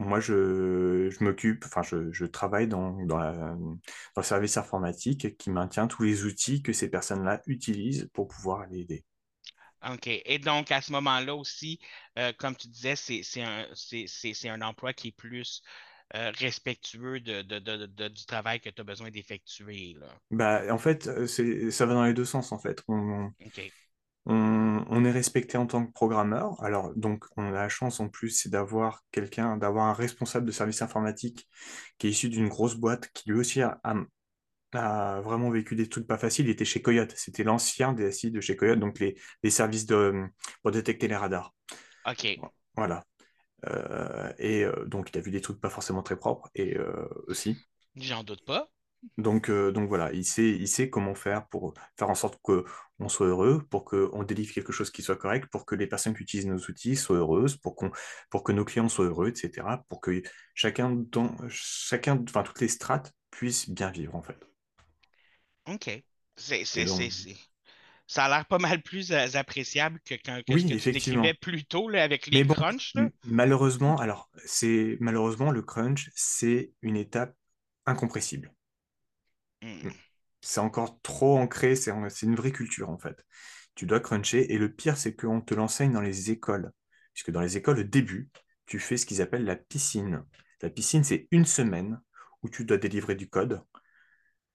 Moi, 0.00 0.20
je, 0.20 1.10
je 1.10 1.24
m'occupe, 1.24 1.64
enfin, 1.66 1.82
je, 1.82 2.12
je 2.12 2.24
travaille 2.26 2.68
dans, 2.68 2.92
dans, 3.06 3.18
la- 3.18 3.34
dans 3.56 3.78
le 4.16 4.22
service 4.22 4.56
informatique 4.56 5.36
qui 5.38 5.50
maintient 5.50 5.86
tous 5.88 6.02
les 6.04 6.24
outils 6.24 6.62
que 6.62 6.72
ces 6.72 6.88
personnes-là 6.90 7.42
utilisent 7.46 8.08
pour 8.14 8.28
pouvoir 8.28 8.66
les 8.68 8.80
aider. 8.80 9.04
OK. 9.88 10.06
Et 10.08 10.38
donc, 10.38 10.70
à 10.72 10.80
ce 10.82 10.92
moment-là 10.92 11.34
aussi, 11.34 11.78
euh, 12.18 12.32
comme 12.32 12.56
tu 12.56 12.68
disais, 12.68 12.96
c'est 12.96 13.42
un, 13.42 13.66
un 14.54 14.62
emploi 14.62 14.92
qui 14.92 15.08
est 15.08 15.12
plus 15.12 15.62
euh, 16.16 16.30
respectueux 16.38 17.20
de, 17.20 17.42
de- 17.42 17.58
de- 17.86 18.08
du 18.08 18.24
travail 18.26 18.60
que 18.60 18.70
tu 18.70 18.80
as 18.80 18.84
besoin 18.84 19.10
d'effectuer, 19.10 19.94
là. 19.98 20.08
Bah, 20.30 20.62
en 20.70 20.78
fait, 20.78 21.06
euh, 21.08 21.26
ça 21.70 21.86
va 21.86 21.94
dans 21.94 22.04
les 22.04 22.12
deux 22.14 22.24
sens, 22.26 22.52
en 22.52 22.58
fait. 22.58 22.82
On. 22.88 23.30
On, 24.28 24.84
on 24.88 25.04
est 25.04 25.10
respecté 25.10 25.58
en 25.58 25.66
tant 25.66 25.84
que 25.84 25.92
programmeur. 25.92 26.62
Alors, 26.62 26.94
donc, 26.94 27.24
on 27.36 27.44
a 27.48 27.50
la 27.50 27.68
chance 27.68 27.98
en 28.00 28.08
plus, 28.08 28.30
c'est 28.30 28.50
d'avoir 28.50 29.02
quelqu'un, 29.10 29.56
d'avoir 29.56 29.86
un 29.86 29.92
responsable 29.92 30.46
de 30.46 30.52
service 30.52 30.82
informatique 30.82 31.48
qui 31.98 32.06
est 32.06 32.10
issu 32.10 32.28
d'une 32.28 32.48
grosse 32.48 32.76
boîte 32.76 33.10
qui 33.12 33.30
lui 33.30 33.38
aussi 33.38 33.62
a, 33.62 33.80
a 33.84 33.94
a 34.74 35.20
vraiment 35.22 35.50
vécu 35.50 35.74
des 35.76 35.88
trucs 35.88 36.06
pas 36.06 36.18
faciles. 36.18 36.46
Il 36.46 36.50
était 36.50 36.64
chez 36.64 36.82
Coyote. 36.82 37.12
C'était 37.16 37.44
l'ancien 37.44 37.92
DSI 37.92 38.30
de 38.30 38.40
chez 38.40 38.56
Coyote, 38.56 38.78
donc 38.78 38.98
les, 38.98 39.18
les 39.42 39.50
services 39.50 39.86
de, 39.86 40.26
pour 40.62 40.72
détecter 40.72 41.08
les 41.08 41.16
radars. 41.16 41.54
OK. 42.06 42.38
Voilà. 42.76 43.04
Euh, 43.66 44.32
et 44.38 44.64
euh, 44.64 44.84
donc, 44.84 45.10
il 45.12 45.18
a 45.18 45.20
vu 45.20 45.30
des 45.30 45.40
trucs 45.40 45.60
pas 45.60 45.70
forcément 45.70 46.02
très 46.02 46.16
propres 46.16 46.50
et 46.54 46.76
euh, 46.76 47.08
aussi. 47.26 47.56
J'en 47.96 48.22
doute 48.22 48.44
pas. 48.44 48.68
Donc, 49.16 49.48
euh, 49.50 49.72
donc 49.72 49.88
voilà, 49.88 50.12
il 50.12 50.24
sait, 50.24 50.50
il 50.50 50.68
sait 50.68 50.90
comment 50.90 51.14
faire 51.14 51.46
pour 51.48 51.74
faire 51.98 52.10
en 52.10 52.14
sorte 52.14 52.38
qu'on 52.42 53.08
soit 53.08 53.26
heureux, 53.28 53.62
pour 53.70 53.84
qu'on 53.84 54.22
délivre 54.24 54.52
quelque 54.52 54.72
chose 54.72 54.90
qui 54.90 55.02
soit 55.02 55.16
correct, 55.16 55.48
pour 55.50 55.66
que 55.66 55.74
les 55.74 55.86
personnes 55.86 56.14
qui 56.14 56.22
utilisent 56.22 56.46
nos 56.46 56.58
outils 56.58 56.96
soient 56.96 57.16
heureuses, 57.18 57.56
pour, 57.56 57.76
qu'on, 57.76 57.90
pour 58.30 58.42
que 58.44 58.52
nos 58.52 58.64
clients 58.64 58.88
soient 58.88 59.06
heureux, 59.06 59.28
etc. 59.28 59.84
Pour 59.88 60.00
que 60.00 60.22
chacun, 60.54 60.90
dans, 61.10 61.34
chacun, 61.48 62.22
enfin 62.28 62.42
toutes 62.42 62.60
les 62.60 62.68
strates 62.68 63.12
puissent 63.30 63.70
bien 63.70 63.90
vivre 63.90 64.14
en 64.16 64.22
fait. 64.22 64.38
OK. 65.66 65.90
C'est, 66.36 66.64
Et 66.74 66.82
c'est, 66.82 66.86
c'est, 66.86 67.10
donc, 67.10 67.10
c'est- 67.10 67.36
Ça 68.08 68.26
a 68.26 68.28
l'air 68.30 68.46
pas 68.46 68.58
mal 68.58 68.82
plus 68.82 69.12
appréciable 69.12 70.00
que, 70.04 70.14
que, 70.16 70.42
que 70.42 70.58
ce 70.58 70.64
oui, 70.64 70.66
que 70.66 70.74
tu 70.74 70.90
décrivais 70.90 71.34
plus 71.34 71.64
tôt 71.66 71.88
là, 71.90 72.04
avec 72.04 72.26
les 72.28 72.44
bon, 72.44 72.54
crunchs, 72.54 72.94
là. 72.94 73.10
malheureusement, 73.24 73.96
alors, 73.98 74.30
c'est 74.44 74.96
malheureusement 75.00 75.50
le 75.50 75.62
crunch, 75.62 76.10
c'est 76.14 76.72
une 76.82 76.96
étape 76.96 77.34
incompressible. 77.86 78.52
Hmm. 79.62 79.88
C'est 80.40 80.60
encore 80.60 81.00
trop 81.02 81.36
ancré, 81.38 81.74
c'est 81.74 81.90
une 82.22 82.36
vraie 82.36 82.52
culture 82.52 82.90
en 82.90 82.98
fait. 82.98 83.24
Tu 83.74 83.86
dois 83.86 84.00
cruncher 84.00 84.52
et 84.52 84.58
le 84.58 84.72
pire, 84.72 84.96
c'est 84.96 85.14
qu'on 85.14 85.40
te 85.40 85.54
l'enseigne 85.54 85.92
dans 85.92 86.00
les 86.00 86.30
écoles. 86.30 86.70
Puisque 87.12 87.30
dans 87.30 87.40
les 87.40 87.56
écoles, 87.56 87.80
au 87.80 87.82
début, 87.84 88.30
tu 88.66 88.78
fais 88.78 88.96
ce 88.96 89.06
qu'ils 89.06 89.22
appellent 89.22 89.44
la 89.44 89.56
piscine. 89.56 90.24
La 90.62 90.70
piscine, 90.70 91.04
c'est 91.04 91.26
une 91.30 91.44
semaine 91.44 92.00
où 92.42 92.48
tu 92.48 92.64
dois 92.64 92.76
délivrer 92.76 93.14
du 93.14 93.28
code 93.28 93.60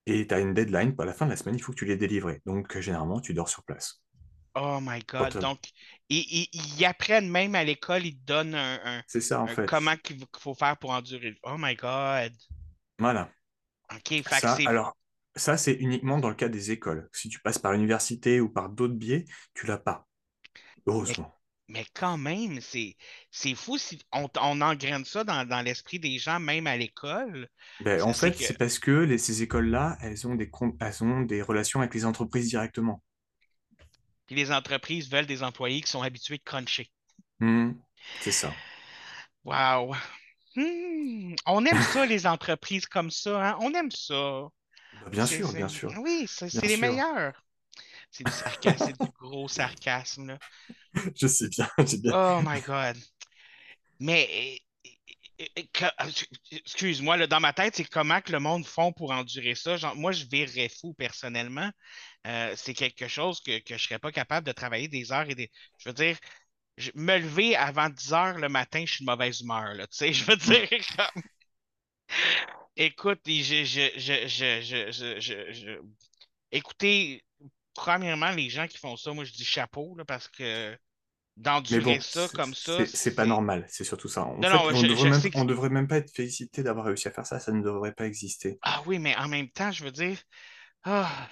et 0.06 0.26
tu 0.26 0.34
as 0.34 0.40
une 0.40 0.54
deadline. 0.54 0.94
À 0.98 1.04
la 1.04 1.12
fin 1.12 1.26
de 1.26 1.30
la 1.30 1.36
semaine, 1.36 1.56
il 1.56 1.62
faut 1.62 1.72
que 1.72 1.78
tu 1.78 1.84
l'aies 1.84 1.96
délivré. 1.96 2.42
Donc, 2.46 2.78
généralement, 2.78 3.20
tu 3.20 3.34
dors 3.34 3.48
sur 3.48 3.62
place. 3.64 4.02
Oh 4.54 4.78
my 4.80 5.00
God. 5.00 5.38
Donc, 5.38 5.58
ils, 6.08 6.24
ils- 6.52 6.76
ils 6.78 6.84
apprennent 6.84 7.28
même 7.28 7.54
à 7.54 7.64
l'école, 7.64 8.06
ils 8.06 8.16
te 8.16 8.24
donnent 8.24 8.54
un, 8.54 8.78
un- 8.84 9.02
C'est 9.06 9.20
ça 9.20 9.40
en 9.40 9.44
un 9.44 9.54
fait. 9.54 9.66
comment 9.66 9.96
qu'il 9.96 10.22
faut 10.38 10.54
faire 10.54 10.76
pour 10.76 10.90
endurer. 10.90 11.34
Oh 11.42 11.56
my 11.58 11.74
God. 11.74 12.32
Voilà. 12.98 13.30
OK, 13.90 14.22
Ça, 14.30 14.56
alors, 14.64 14.96
ça, 15.36 15.56
c'est 15.56 15.74
uniquement 15.74 16.18
dans 16.18 16.28
le 16.28 16.34
cas 16.34 16.48
des 16.48 16.70
écoles. 16.70 17.08
Si 17.12 17.28
tu 17.28 17.40
passes 17.40 17.58
par 17.58 17.72
l'université 17.72 18.40
ou 18.40 18.48
par 18.48 18.68
d'autres 18.70 18.94
biais, 18.94 19.24
tu 19.54 19.66
l'as 19.66 19.78
pas. 19.78 20.06
Heureusement. 20.86 21.32
mais 21.68 21.86
quand 21.94 22.18
même, 22.18 22.60
c'est 22.60 22.96
c'est 23.30 23.54
fou 23.54 23.78
si 23.78 23.98
on, 24.12 24.28
on 24.40 24.60
engraine 24.60 25.04
ça 25.04 25.24
dans, 25.24 25.46
dans 25.48 25.62
l'esprit 25.62 25.98
des 25.98 26.18
gens, 26.18 26.38
même 26.40 26.66
à 26.66 26.76
l'école. 26.76 27.48
Ben, 27.80 28.02
en 28.02 28.12
fait, 28.12 28.32
que... 28.32 28.44
c'est 28.44 28.58
parce 28.58 28.78
que 28.80 28.90
les- 28.90 29.18
ces 29.18 29.42
écoles-là, 29.42 29.96
elles 30.00 30.26
ont 30.26 30.34
des, 30.34 30.50
elles 30.80 31.04
ont 31.04 31.20
des 31.22 31.40
relations 31.42 31.80
avec 31.80 31.94
les 31.94 32.04
entreprises 32.04 32.48
directement. 32.48 33.02
Puis 34.26 34.36
les 34.36 34.52
entreprises 34.52 35.08
veulent 35.08 35.24
des 35.24 35.42
employés 35.42 35.80
qui 35.80 35.90
sont 35.90 36.02
habitués 36.02 36.36
de 36.36 36.42
cruncher. 36.42 36.90
Hmm, 37.40 37.74
c'est 38.18 38.32
ça. 38.32 38.60
Wow. 39.44 39.94
Hmm, 40.56 41.34
On 41.46 41.64
aime 41.66 41.82
ça, 41.82 42.06
les 42.06 42.26
entreprises 42.26 42.86
comme 42.86 43.10
ça, 43.10 43.50
hein? 43.50 43.56
On 43.60 43.72
aime 43.74 43.90
ça. 43.90 44.48
Bah, 44.92 45.10
Bien 45.10 45.26
sûr, 45.26 45.52
bien 45.52 45.68
sûr. 45.68 45.92
Oui, 45.98 46.26
c'est 46.28 46.66
les 46.66 46.76
meilleurs. 46.76 47.44
C'est 48.10 48.24
du 48.24 48.32
sarcasme, 48.32 48.78
c'est 48.86 48.98
du 49.00 49.10
gros 49.10 49.48
sarcasme, 49.48 50.26
là. 50.28 50.38
Je 51.16 51.26
sais 51.26 51.48
bien. 51.48 51.68
Oh 52.10 52.40
my 52.42 52.60
God. 52.60 52.96
Mais, 54.00 54.60
euh, 55.40 55.46
excuse-moi, 56.52 57.26
dans 57.26 57.40
ma 57.40 57.52
tête, 57.52 57.76
c'est 57.76 57.84
comment 57.84 58.20
que 58.20 58.32
le 58.32 58.38
monde 58.40 58.66
font 58.66 58.92
pour 58.92 59.10
endurer 59.12 59.54
ça? 59.54 59.76
Genre, 59.76 59.96
moi, 59.96 60.12
je 60.12 60.24
virerais 60.26 60.68
fou 60.68 60.94
personnellement. 60.94 61.70
Euh, 62.26 62.54
c'est 62.56 62.74
quelque 62.74 63.08
chose 63.08 63.40
que, 63.42 63.60
que 63.60 63.78
je 63.78 63.84
serais 63.84 63.98
pas 63.98 64.12
capable 64.12 64.46
de 64.46 64.52
travailler 64.52 64.88
des 64.88 65.12
heures 65.12 65.28
et 65.30 65.34
des. 65.36 65.50
Je 65.78 65.88
veux 65.90 65.94
dire, 65.94 66.18
je- 66.78 66.90
me 66.94 67.18
lever 67.18 67.56
avant 67.56 67.88
10 67.90 68.12
heures 68.12 68.38
le 68.38 68.48
matin, 68.48 68.84
je 68.86 68.94
suis 68.94 69.04
de 69.04 69.10
mauvaise 69.10 69.40
humeur, 69.40 69.74
là. 69.74 69.86
Tu 69.86 69.96
sais, 69.98 70.12
je 70.12 70.24
veux 70.24 70.36
dire, 70.36 70.68
comme. 70.96 71.22
Écoute, 72.76 73.20
je, 73.26 73.64
je, 73.64 73.90
je, 73.96 74.26
je, 74.26 74.60
je, 74.62 74.90
je, 74.92 75.20
je- 75.20 75.52
je- 75.52 75.80
Écoutez, 76.52 77.24
premièrement, 77.74 78.30
les 78.30 78.50
gens 78.50 78.66
qui 78.68 78.78
font 78.78 78.96
ça, 78.96 79.12
moi, 79.12 79.24
je 79.24 79.32
dis 79.32 79.44
chapeau, 79.44 79.94
là, 79.96 80.04
parce 80.04 80.28
que 80.28 80.76
d'endurer 81.36 81.98
bon, 81.98 82.00
ça 82.00 82.28
comme 82.30 82.54
ça, 82.54 82.86
c'est- 82.86 83.14
pas 83.14 83.26
normal, 83.26 83.64
c'est 83.68 83.84
surtout 83.84 84.08
ça. 84.08 84.22
En 84.24 84.42
Non, 84.42 84.48
fait, 84.48 84.56
non, 84.56 84.74
on 84.74 84.82
devrait 84.82 85.10
même, 85.10 85.20
sais 85.20 85.30
que 85.30 85.36
on 85.36 85.44
devrait 85.44 85.70
même 85.70 85.88
pas 85.88 85.96
être 85.98 86.10
félicité 86.10 86.62
d'avoir 86.62 86.86
réussi 86.86 87.08
à 87.08 87.10
faire 87.10 87.26
ça, 87.26 87.38
ça 87.40 87.52
ne 87.52 87.62
devrait 87.62 87.92
pas 87.94 88.06
exister. 88.06 88.58
Ah 88.62 88.82
oui, 88.86 88.98
mais 88.98 89.16
en 89.16 89.28
même 89.28 89.48
temps, 89.50 89.70
je 89.72 89.84
veux 89.84 89.92
dire, 89.92 90.18
ah, 90.84 91.28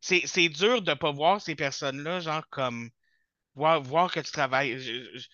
c'est, 0.00 0.22
c'est 0.26 0.48
dur 0.48 0.82
de 0.82 0.94
pas 0.94 1.12
voir 1.12 1.40
ces 1.40 1.54
personnes-là, 1.56 2.20
genre 2.20 2.48
comme 2.50 2.90
voir, 3.54 3.82
voir 3.82 4.12
que 4.12 4.20
tu 4.20 4.32
travailles, 4.32 4.78
je- 4.80 5.18
je- 5.18 5.28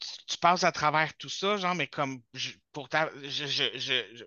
tu, 0.00 0.08
tu 0.26 0.38
passes 0.38 0.64
à 0.64 0.72
travers 0.72 1.14
tout 1.16 1.28
ça, 1.28 1.56
genre, 1.56 1.74
mais 1.74 1.86
comme 1.88 2.22
je, 2.34 2.50
pour 2.72 2.88
ta- 2.88 3.10
je, 3.22 3.46
je, 3.46 3.64
je- 3.78 4.24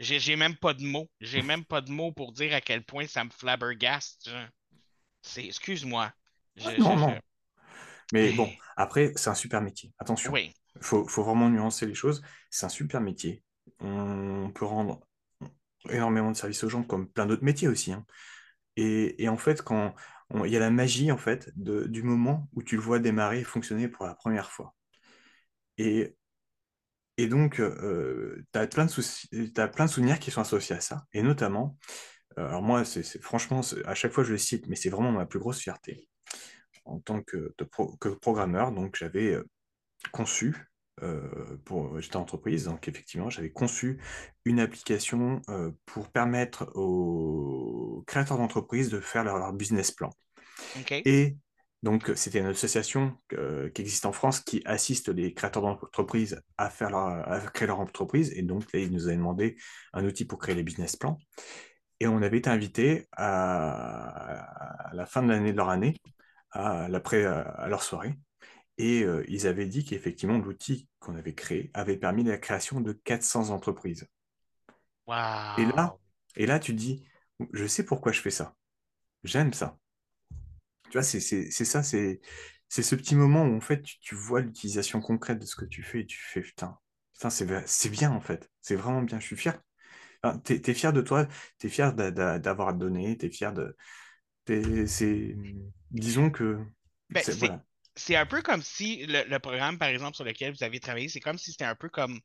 je- 0.00 0.18
j'ai 0.18 0.36
même 0.36 0.56
pas 0.56 0.74
de 0.74 0.82
mots. 0.84 1.10
J'ai 1.20 1.42
même 1.42 1.64
pas 1.64 1.80
de 1.80 1.90
mots 1.90 2.12
pour 2.12 2.32
dire 2.32 2.54
à 2.54 2.60
quel 2.60 2.84
point 2.84 3.06
ça 3.06 3.24
me 3.24 3.30
flabbergaste. 3.30 4.30
excuse-moi. 5.36 6.12
Ah, 6.64 6.72
non, 6.78 6.96
non. 6.96 7.20
Mais 8.12 8.32
bon, 8.32 8.56
après, 8.76 9.12
c'est 9.16 9.30
un 9.30 9.34
super 9.34 9.60
métier. 9.62 9.92
Attention, 9.98 10.32
Oui, 10.32 10.52
faut, 10.80 11.06
faut 11.08 11.24
vraiment 11.24 11.48
nuancer 11.50 11.86
les 11.86 11.94
choses. 11.94 12.22
C'est 12.50 12.66
un 12.66 12.70
super 12.70 13.00
métier. 13.00 13.42
On 13.80 14.50
peut 14.54 14.64
rendre 14.64 15.00
énormément 15.90 16.30
de 16.32 16.36
services 16.36 16.64
aux 16.64 16.68
gens, 16.68 16.82
comme 16.84 17.08
plein 17.10 17.26
d'autres 17.26 17.44
métiers 17.44 17.68
aussi. 17.68 17.92
hein. 17.92 18.06
Et, 18.76 19.22
et 19.22 19.28
en 19.28 19.36
fait, 19.36 19.62
quand 19.62 19.94
il 20.34 20.50
y 20.50 20.56
a 20.56 20.60
la 20.60 20.70
magie 20.70 21.12
en 21.12 21.18
fait 21.18 21.50
du 21.56 22.02
moment 22.02 22.48
où 22.52 22.62
tu 22.62 22.76
le 22.76 22.82
vois 22.82 22.98
démarrer 22.98 23.40
et 23.40 23.44
fonctionner 23.44 23.88
pour 23.88 24.06
la 24.06 24.14
première 24.14 24.50
fois. 24.50 24.74
Et, 25.78 26.16
donc, 27.18 27.56
tu 27.56 27.62
as 27.62 28.66
t'as 28.66 29.68
plein 29.68 29.84
de 29.86 29.90
souvenirs 29.90 30.18
qui 30.18 30.30
sont 30.30 30.40
associés 30.40 30.76
à 30.76 30.80
ça. 30.80 31.04
Et 31.12 31.22
notamment, 31.22 31.76
euh, 32.38 32.46
alors 32.46 32.62
moi, 32.62 32.84
c'est 32.84 33.02
franchement, 33.22 33.60
à 33.84 33.94
chaque 33.94 34.12
fois 34.12 34.24
je 34.24 34.32
le 34.32 34.38
cite, 34.38 34.66
mais 34.68 34.76
c'est 34.76 34.90
vraiment 34.90 35.12
ma 35.12 35.26
plus 35.26 35.38
grosse 35.38 35.60
fierté 35.60 36.08
en 36.84 37.00
tant 37.00 37.22
que, 37.22 37.54
que 38.00 38.08
programmeur. 38.08 38.72
Donc, 38.72 38.96
j'avais 38.96 39.32
euh, 39.34 39.44
conçu, 40.12 40.54
euh, 41.02 41.58
pour, 41.64 42.00
j'étais 42.00 42.16
en 42.16 42.22
entreprise, 42.22 42.64
donc 42.64 42.88
effectivement, 42.88 43.28
j'avais 43.28 43.50
conçu 43.50 44.00
une 44.44 44.60
application 44.60 45.42
euh, 45.48 45.70
pour 45.84 46.08
permettre 46.08 46.70
aux 46.74 48.02
créateurs 48.06 48.38
d'entreprise 48.38 48.88
de 48.88 49.00
faire 49.00 49.24
leur, 49.24 49.38
leur 49.38 49.52
business 49.52 49.90
plan. 49.90 50.10
Et 51.04 51.36
donc, 51.82 52.10
c'était 52.14 52.38
une 52.38 52.46
association 52.46 53.16
euh, 53.34 53.68
qui 53.70 53.82
existe 53.82 54.06
en 54.06 54.12
France 54.12 54.40
qui 54.40 54.62
assiste 54.64 55.08
les 55.08 55.34
créateurs 55.34 55.62
d'entreprise 55.62 56.42
à, 56.56 56.70
faire 56.70 56.90
leur, 56.90 57.06
à 57.06 57.40
créer 57.40 57.68
leur 57.68 57.80
entreprise. 57.80 58.32
Et 58.34 58.42
donc, 58.42 58.72
là, 58.72 58.80
ils 58.80 58.90
nous 58.90 59.06
avaient 59.06 59.16
demandé 59.16 59.56
un 59.92 60.04
outil 60.04 60.24
pour 60.24 60.38
créer 60.38 60.54
les 60.54 60.62
business 60.62 60.96
plans. 60.96 61.18
Et 62.00 62.06
on 62.06 62.22
avait 62.22 62.38
été 62.38 62.50
invité 62.50 63.06
à, 63.12 64.88
à 64.90 64.94
la 64.94 65.06
fin 65.06 65.22
de 65.22 65.28
l'année 65.28 65.52
de 65.52 65.56
leur 65.58 65.68
année, 65.68 65.94
à, 66.50 66.86
à 66.86 67.68
leur 67.68 67.82
soirée. 67.82 68.14
Et 68.78 69.02
euh, 69.04 69.24
ils 69.28 69.46
avaient 69.46 69.66
dit 69.66 69.84
qu'effectivement, 69.84 70.38
l'outil 70.38 70.88
qu'on 71.00 71.16
avait 71.16 71.34
créé 71.34 71.70
avait 71.74 71.96
permis 71.98 72.24
la 72.24 72.38
création 72.38 72.80
de 72.80 72.92
400 72.92 73.50
entreprises. 73.50 74.08
Et 75.56 75.64
là, 75.66 75.98
et 76.36 76.46
là, 76.46 76.58
tu 76.60 76.72
te 76.72 76.78
dis, 76.78 77.04
je 77.52 77.66
sais 77.66 77.84
pourquoi 77.84 78.12
je 78.12 78.20
fais 78.20 78.30
ça. 78.30 78.54
J'aime 79.24 79.52
ça. 79.54 79.78
Tu 80.88 80.98
vois, 80.98 81.02
c'est 81.02 81.20
ça, 81.20 81.82
c'est 81.82 82.20
ce 82.82 82.94
petit 82.94 83.14
moment 83.16 83.44
où 83.44 83.56
en 83.56 83.60
fait 83.60 83.82
tu, 83.82 83.98
tu 84.00 84.14
vois 84.14 84.40
l'utilisation 84.40 85.00
concrète 85.00 85.38
de 85.40 85.46
ce 85.46 85.56
que 85.56 85.64
tu 85.64 85.82
fais 85.82 86.00
et 86.00 86.06
tu 86.06 86.18
fais 86.18 86.40
putain, 86.42 86.78
putain 87.12 87.30
c'est 87.30 87.90
bien 87.90 88.12
en 88.12 88.20
fait, 88.20 88.50
c'est 88.60 88.76
vraiment 88.76 89.02
bien, 89.02 89.18
je 89.20 89.26
suis 89.26 89.36
fier. 89.36 89.60
Enfin, 90.24 90.38
t'es, 90.40 90.60
t'es 90.60 90.74
fier 90.74 90.92
de 90.92 91.02
toi, 91.02 91.28
t'es 91.58 91.68
fier 91.70 91.94
d'a- 91.94 92.10
d'a- 92.12 92.38
d'avoir 92.40 92.74
donné, 92.74 93.18
t'es 93.18 93.30
fier 93.30 93.52
de. 93.54 93.76
disons 95.90 96.30
que. 96.30 96.58
Ben, 97.10 97.22
c'est- 97.22 97.32
c'est, 97.32 97.38
voilà. 97.38 97.64
C'est 97.96 98.16
un 98.16 98.26
peu 98.26 98.42
comme 98.42 98.62
si 98.62 99.06
le, 99.06 99.24
le 99.24 99.38
programme, 99.38 99.78
par 99.78 99.88
exemple, 99.88 100.16
sur 100.16 100.24
lequel 100.24 100.52
vous 100.54 100.62
avez 100.64 100.80
travaillé, 100.80 101.08
c'est 101.08 101.20
comme 101.20 101.38
si 101.38 101.52
c'était 101.52 101.64
un 101.64 101.74
peu 101.76 101.88
comme 101.88 102.20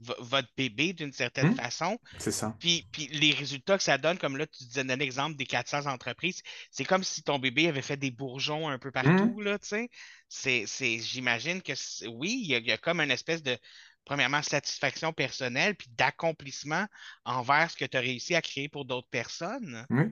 vo- 0.00 0.14
votre 0.20 0.48
bébé 0.56 0.92
d'une 0.92 1.12
certaine 1.12 1.50
Hmm, 1.50 1.52
façon. 1.52 1.98
c'est 2.18 2.32
ça. 2.32 2.58
Puis, 2.60 2.88
puis 2.92 3.08
les 3.08 3.32
résultats 3.32 3.76
que 3.78 3.84
ça 3.84 3.98
donne, 3.98 4.18
comme 4.18 4.36
là, 4.36 4.46
tu 4.46 4.64
disais 4.64 4.80
un 4.82 5.00
exemple 5.00 5.36
des 5.36 5.46
400 5.46 5.86
entreprises, 5.86 6.42
c'est 6.70 6.84
comme 6.84 7.04
si 7.04 7.22
ton 7.22 7.38
bébé 7.38 7.68
avait 7.68 7.82
fait 7.82 7.96
des 7.98 8.10
bourgeons 8.10 8.68
un 8.68 8.78
peu 8.78 8.90
Hmm, 9.02 9.28
partout, 9.30 9.40
là, 9.40 9.58
tu 9.58 9.68
sais. 9.68 9.90
C'est, 10.28 10.66
c'est, 10.66 11.00
j'imagine 11.00 11.62
que 11.62 11.72
oui, 12.08 12.40
il 12.42 12.48
y, 12.50 12.54
a, 12.54 12.58
il 12.58 12.66
y 12.66 12.72
a 12.72 12.78
comme 12.78 13.00
une 13.00 13.10
espèce 13.10 13.42
de, 13.42 13.58
premièrement, 14.04 14.42
satisfaction 14.42 15.12
personnelle, 15.12 15.76
puis 15.76 15.88
d'accomplissement 15.92 16.86
envers 17.24 17.70
ce 17.70 17.76
que 17.76 17.84
tu 17.86 17.96
as 17.96 18.00
réussi 18.00 18.34
à 18.34 18.42
créer 18.42 18.68
pour 18.68 18.84
d'autres 18.86 19.08
personnes. 19.10 19.86
oui. 19.90 20.04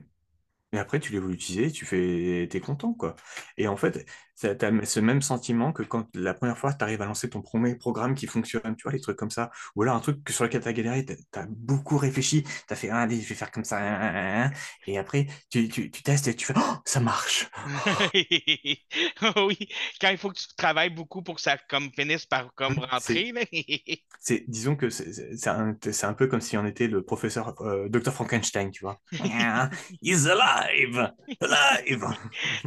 Mais 0.73 0.79
après, 0.79 0.99
tu 0.99 1.13
les 1.13 1.19
veux 1.19 1.31
utiliser, 1.33 1.71
tu 1.71 1.85
fais, 1.85 2.47
t'es 2.51 2.61
content, 2.61 2.93
quoi. 2.93 3.15
Et 3.57 3.67
en 3.67 3.77
fait, 3.77 4.05
tu 4.39 4.47
as 4.47 4.85
ce 4.85 4.99
même 4.99 5.21
sentiment 5.21 5.71
que 5.71 5.83
quand 5.83 6.07
la 6.15 6.33
première 6.33 6.57
fois, 6.57 6.73
tu 6.73 6.83
arrives 6.83 7.01
à 7.01 7.05
lancer 7.05 7.29
ton 7.29 7.41
premier 7.41 7.75
programme 7.75 8.15
qui 8.15 8.27
fonctionne, 8.27 8.75
tu 8.75 8.83
vois, 8.83 8.91
les 8.91 8.99
trucs 9.01 9.17
comme 9.17 9.29
ça. 9.31 9.51
Ou 9.75 9.83
alors 9.83 9.95
un 9.95 9.99
truc 9.99 10.23
que- 10.23 10.33
sur 10.33 10.43
lequel 10.43 10.61
tu 10.61 10.67
as 10.67 10.73
galéré, 10.73 11.05
tu 11.05 11.13
as, 11.33 11.45
beaucoup 11.49 11.97
réfléchi, 11.97 12.43
tu 12.43 12.73
as 12.73 12.75
fait, 12.75 12.89
ah, 12.89 13.01
allez, 13.01 13.21
je 13.21 13.27
vais 13.29 13.35
faire 13.35 13.51
comme 13.51 13.63
ça. 13.63 13.77
hein, 13.79 13.99
hein, 14.01 14.43
hein. 14.45 14.51
Et 14.87 14.97
après, 14.97 15.27
tu, 15.49 15.67
tu, 15.69 15.91
tu 15.91 16.03
testes 16.03 16.27
et 16.27 16.35
tu 16.35 16.45
fais, 16.45 16.53
oh, 16.57 16.75
ça 16.85 16.99
marche. 16.99 17.47
Oui, 19.35 19.57
quand 20.01 20.09
il 20.09 20.17
faut 20.17 20.29
que 20.29 20.37
tu 20.37 20.47
travailles 20.57 20.89
beaucoup 20.89 21.21
pour 21.21 21.35
que 21.35 21.41
ça 21.41 21.57
comme 21.69 21.89
finisse 21.95 22.25
par 22.25 22.53
comme 22.55 22.77
rentrer, 22.79 23.33
c'est, 24.19 24.43
disons 24.47 24.75
que 24.75 24.89
c'est 24.89 25.47
un, 25.47 25.75
un 26.03 26.13
peu 26.13 26.27
comme 26.27 26.41
si 26.41 26.57
on 26.57 26.65
était 26.65 26.87
le 26.87 27.03
professeur 27.03 27.59
euh, 27.61 27.87
Dr. 27.89 28.11
Frankenstein, 28.13 28.71
tu 28.71 28.81
vois. 28.83 28.99
He's 30.01 30.27
alive! 30.27 31.11
Alive! 31.41 32.05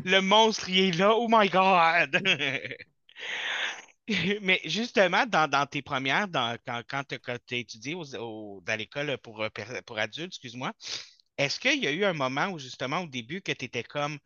Le 0.04 0.20
monstre, 0.20 0.68
il 0.68 0.78
est 0.94 0.98
là. 0.98 1.14
Oh 1.14 1.26
my 1.30 1.48
God! 1.48 1.55
Mais 4.42 4.60
justement, 4.64 5.26
dans, 5.26 5.48
dans 5.50 5.66
tes 5.66 5.82
premières, 5.82 6.28
dans, 6.28 6.56
quand, 6.66 6.82
quand 6.88 7.04
tu 7.46 7.54
as 7.54 7.58
étudié 7.58 7.94
aux- 7.94 8.60
dans 8.64 8.78
l'école 8.78 9.18
pour, 9.18 9.42
euh, 9.42 9.48
pour 9.84 9.98
adultes, 9.98 10.32
excuse-moi, 10.34 10.72
est-ce 11.38 11.60
qu'il 11.60 11.82
y 11.82 11.86
a 11.88 11.92
eu 11.92 12.04
un 12.04 12.12
moment 12.14 12.48
où 12.48 12.58
justement 12.58 13.00
au 13.02 13.06
début 13.08 13.42
que 13.42 13.52
tu 13.52 13.64
étais 13.66 13.82
comme 13.84 14.18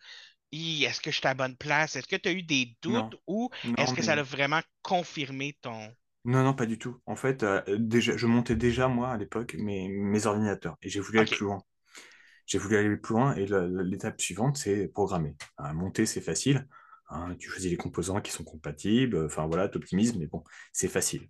est-ce 0.52 1.00
que 1.00 1.10
je 1.10 1.16
suis 1.18 1.26
à 1.26 1.30
la 1.30 1.34
bonne 1.34 1.56
place? 1.56 1.96
Est-ce 1.96 2.06
que 2.08 2.16
tu 2.16 2.28
as 2.28 2.32
eu 2.32 2.42
des 2.42 2.76
Non, 2.84 2.84
doutes 2.84 3.14
ou 3.26 3.50
est-ce 3.76 3.94
que 3.94 4.02
ça 4.02 4.12
a 4.14 4.22
vraiment 4.22 4.60
confirmé 4.82 5.56
ton. 5.62 5.94
non, 6.24 6.44
non, 6.44 6.54
pas 6.54 6.66
du 6.66 6.78
tout. 6.78 7.00
En 7.06 7.16
fait, 7.16 7.42
euh, 7.42 7.62
déjà, 7.78 8.16
je 8.16 8.26
montais 8.26 8.54
déjà, 8.56 8.88
moi, 8.88 9.10
à 9.10 9.16
l'époque, 9.16 9.54
mes, 9.58 9.88
mes 9.88 10.26
ordinateurs 10.26 10.76
et 10.82 10.88
j'ai 10.88 11.00
voulu 11.00 11.18
aller 11.20 11.28
plus 11.28 11.44
loin. 11.46 11.62
J'ai 12.46 12.58
voulu 12.58 12.76
aller 12.76 12.96
plus 12.96 13.14
loin 13.14 13.34
et 13.36 13.46
l'étape 13.84 14.20
suivante, 14.20 14.56
c'est 14.58 14.88
programmer. 14.88 15.36
Hein, 15.58 15.72
monter, 15.74 16.06
c'est 16.06 16.20
facile. 16.22 16.66
Hein, 17.10 17.34
tu 17.38 17.50
choisis 17.50 17.70
les 17.70 17.76
composants 17.76 18.20
qui 18.20 18.30
sont 18.30 18.44
compatibles. 18.44 19.24
Enfin, 19.26 19.46
voilà, 19.46 19.68
tu 19.68 19.78
optimises, 19.78 20.16
mais 20.16 20.26
bon, 20.26 20.44
c'est 20.72 20.88
facile. 20.88 21.28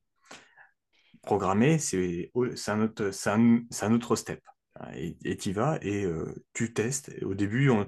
Programmer, 1.23 1.79
c'est 1.79 2.31
un 2.69 2.81
autre, 2.83 3.11
c'est 3.11 3.31
un, 3.31 3.61
c'est 3.71 3.85
un 3.87 3.93
autre 3.93 4.17
step. 4.17 4.43
Hein, 4.79 4.91
Et 4.95 5.37
tu 5.37 5.51
y 5.51 5.53
vas 5.53 5.79
et 5.83 6.05
euh, 6.05 6.45
tu 6.53 6.73
testes. 6.73 7.11
Et 7.11 7.25
au 7.25 7.35
début, 7.35 7.71
on, 7.71 7.87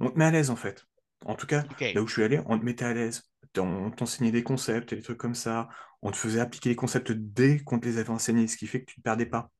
on 0.00 0.10
te 0.10 0.18
met 0.18 0.24
à 0.26 0.30
l'aise, 0.30 0.50
en 0.50 0.56
fait. 0.56 0.84
En 1.24 1.34
tout 1.34 1.46
cas, 1.46 1.64
là 1.94 2.02
où 2.02 2.06
je 2.06 2.12
suis 2.14 2.22
allé, 2.22 2.40
on 2.46 2.58
te 2.58 2.64
mettait 2.64 2.84
à 2.84 2.94
l'aise. 2.94 3.22
On 3.58 3.90
t'enseignait 3.90 4.32
des 4.32 4.42
concepts 4.42 4.92
et 4.92 4.96
des 4.96 5.02
trucs 5.02 5.18
comme 5.18 5.34
ça. 5.34 5.68
On 6.00 6.10
te 6.10 6.16
faisait 6.16 6.40
appliquer 6.40 6.70
les 6.70 6.76
concepts 6.76 7.12
dès 7.12 7.60
qu'on 7.60 7.78
te 7.78 7.86
les 7.86 7.98
avait 7.98 8.10
enseignés, 8.10 8.48
ce 8.48 8.56
qui 8.56 8.66
fait 8.66 8.80
que 8.80 8.90
tu 8.92 9.00
ne 9.00 9.02
perdais 9.02 9.26
pas. 9.26 9.50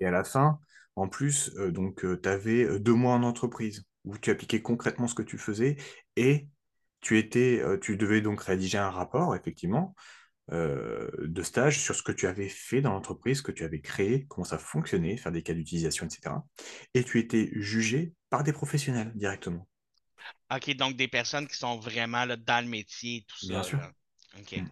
Et 0.00 0.06
à 0.06 0.10
la 0.10 0.24
fin, 0.24 0.58
en 0.94 1.08
plus, 1.08 1.50
euh, 1.56 1.70
donc, 1.70 2.04
tu 2.22 2.28
avais 2.28 2.78
deux 2.78 2.94
mois 2.94 3.14
en 3.14 3.22
entreprise 3.22 3.84
où 4.04 4.16
tu 4.18 4.30
appliquais 4.30 4.62
concrètement 4.62 5.08
ce 5.08 5.14
que 5.14 5.22
tu 5.22 5.38
faisais 5.38 5.76
et 6.16 6.48
tu 7.00 7.18
étais, 7.18 7.60
euh, 7.60 7.78
tu 7.78 7.96
devais 7.96 8.20
donc 8.20 8.42
rédiger 8.42 8.78
un 8.78 8.90
rapport, 8.90 9.36
effectivement, 9.36 9.94
euh, 10.52 11.08
de 11.22 11.42
stage 11.42 11.80
sur 11.80 11.94
ce 11.94 12.02
que 12.02 12.12
tu 12.12 12.26
avais 12.26 12.48
fait 12.48 12.80
dans 12.80 12.92
l'entreprise, 12.92 13.38
ce 13.38 13.42
que 13.42 13.52
tu 13.52 13.64
avais 13.64 13.80
créé, 13.80 14.26
comment 14.28 14.44
ça 14.44 14.58
fonctionnait, 14.58 15.16
faire 15.16 15.32
des 15.32 15.42
cas 15.42 15.54
d'utilisation, 15.54 16.06
etc. 16.06 16.36
Et 16.94 17.04
tu 17.04 17.18
étais 17.18 17.50
jugé 17.54 18.12
par 18.30 18.44
des 18.44 18.52
professionnels 18.52 19.12
directement. 19.14 19.68
OK, 20.54 20.70
donc 20.76 20.96
des 20.96 21.08
personnes 21.08 21.48
qui 21.48 21.56
sont 21.56 21.78
vraiment 21.78 22.24
là, 22.24 22.36
dans 22.36 22.64
le 22.64 22.70
métier 22.70 23.24
tout 23.28 23.46
Bien 23.46 23.62
ça. 23.62 23.68
sûr. 23.68 23.78
là. 23.78 23.90
OK. 24.38 24.56
Mm. 24.56 24.66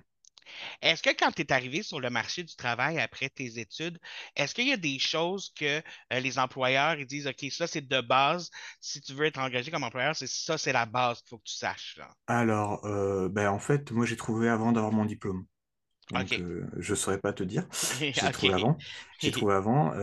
Est-ce 0.83 1.03
que 1.03 1.11
quand 1.11 1.33
tu 1.33 1.43
es 1.43 1.53
arrivé 1.53 1.83
sur 1.83 2.01
le 2.01 2.11
marché 2.11 2.43
du 2.43 2.55
travail 2.57 2.99
après 2.99 3.29
tes 3.29 3.59
études, 3.59 3.99
est-ce 4.37 4.55
qu'il 4.55 4.69
y 4.69 4.73
a 4.73 4.77
des 4.77 4.99
choses 4.99 5.53
que 5.59 5.83
euh, 6.13 6.21
les 6.21 6.39
employeurs 6.39 6.99
ils 6.99 7.07
disent, 7.07 7.27
OK, 7.27 7.45
ça 7.51 7.67
c'est 7.67 7.87
de 7.87 8.01
base, 8.01 8.51
si 8.81 9.01
tu 9.01 9.15
veux 9.15 9.27
être 9.27 9.39
engagé 9.39 9.71
comme 9.71 9.85
employeur, 9.85 10.17
c'est 10.17 10.29
ça, 10.29 10.59
c'est 10.59 10.73
la 10.73 10.87
base 10.87 11.21
qu'il 11.21 11.29
faut 11.31 11.39
que 11.39 11.45
tu 11.45 11.55
saches. 11.55 11.97
Là. 11.99 12.11
Alors, 12.27 12.85
euh, 12.85 13.29
ben, 13.29 13.49
en 13.49 13.59
fait, 13.59 13.91
moi, 13.93 14.07
j'ai 14.07 14.17
trouvé 14.17 14.49
avant 14.49 14.73
d'avoir 14.73 14.93
mon 14.93 15.05
diplôme. 15.05 15.47
Donc, 16.11 16.33
euh, 16.33 16.67
je 16.79 16.93
ne 16.93 16.97
saurais 16.97 17.19
pas 17.19 17.33
te 17.33 17.43
dire. 17.43 17.67
J'ai 18.01 18.13
trouvé 18.13 18.53
avant. 18.53 18.77
J'ai 19.21 19.31
trouvé 19.31 19.55
avant. 19.55 19.95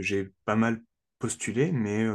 j'ai 0.00 0.28
pas 0.44 0.54
mal 0.54 0.80
postulé, 1.18 1.72
mais 1.72 2.06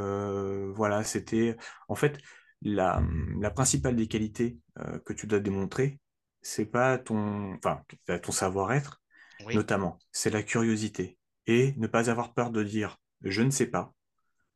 voilà, 0.74 1.04
c'était 1.04 1.58
en 1.90 1.96
fait 1.96 2.18
la, 2.62 3.04
la 3.42 3.52
principale 3.52 3.98
des 3.98 4.08
qualités 4.08 4.60
que 5.06 5.12
tu 5.12 5.28
dois 5.28 5.42
démontrer, 5.42 6.00
c'est 6.44 6.66
pas 6.68 6.98
ton, 7.00 7.56
enfin, 7.56 7.84
ton 8.24 8.32
savoir-être, 8.34 9.04
Oui, 9.40 9.68
notamment, 9.68 10.00
c'est 10.12 10.30
la 10.32 10.44
curiosité 10.44 11.18
et 11.48 11.74
ne 11.78 11.88
pas 11.88 12.10
avoir 12.12 12.34
peur 12.36 12.52
de 12.52 12.64
dire 12.64 12.98
je 13.22 13.42
ne 13.42 13.52
sais 13.52 13.68
pas, 13.68 13.94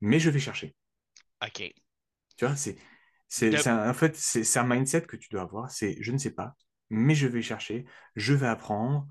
mais 0.01 0.19
je 0.19 0.29
vais 0.31 0.39
chercher. 0.39 0.75
OK. 1.41 1.73
Tu 2.37 2.45
vois, 2.45 2.55
c'est, 2.55 2.77
c'est, 3.27 3.67
en 3.67 3.93
fait, 3.93 4.15
c'est 4.15 4.59
un 4.59 4.63
mindset 4.63 5.01
que 5.03 5.15
tu 5.15 5.29
dois 5.29 5.41
avoir. 5.43 5.71
C'est 5.71 5.97
je 6.01 6.11
ne 6.11 6.17
sais 6.17 6.31
pas, 6.31 6.55
mais 6.89 7.15
je 7.15 7.27
vais 7.27 7.41
chercher, 7.41 7.85
je 8.15 8.33
vais 8.33 8.47
apprendre. 8.47 9.07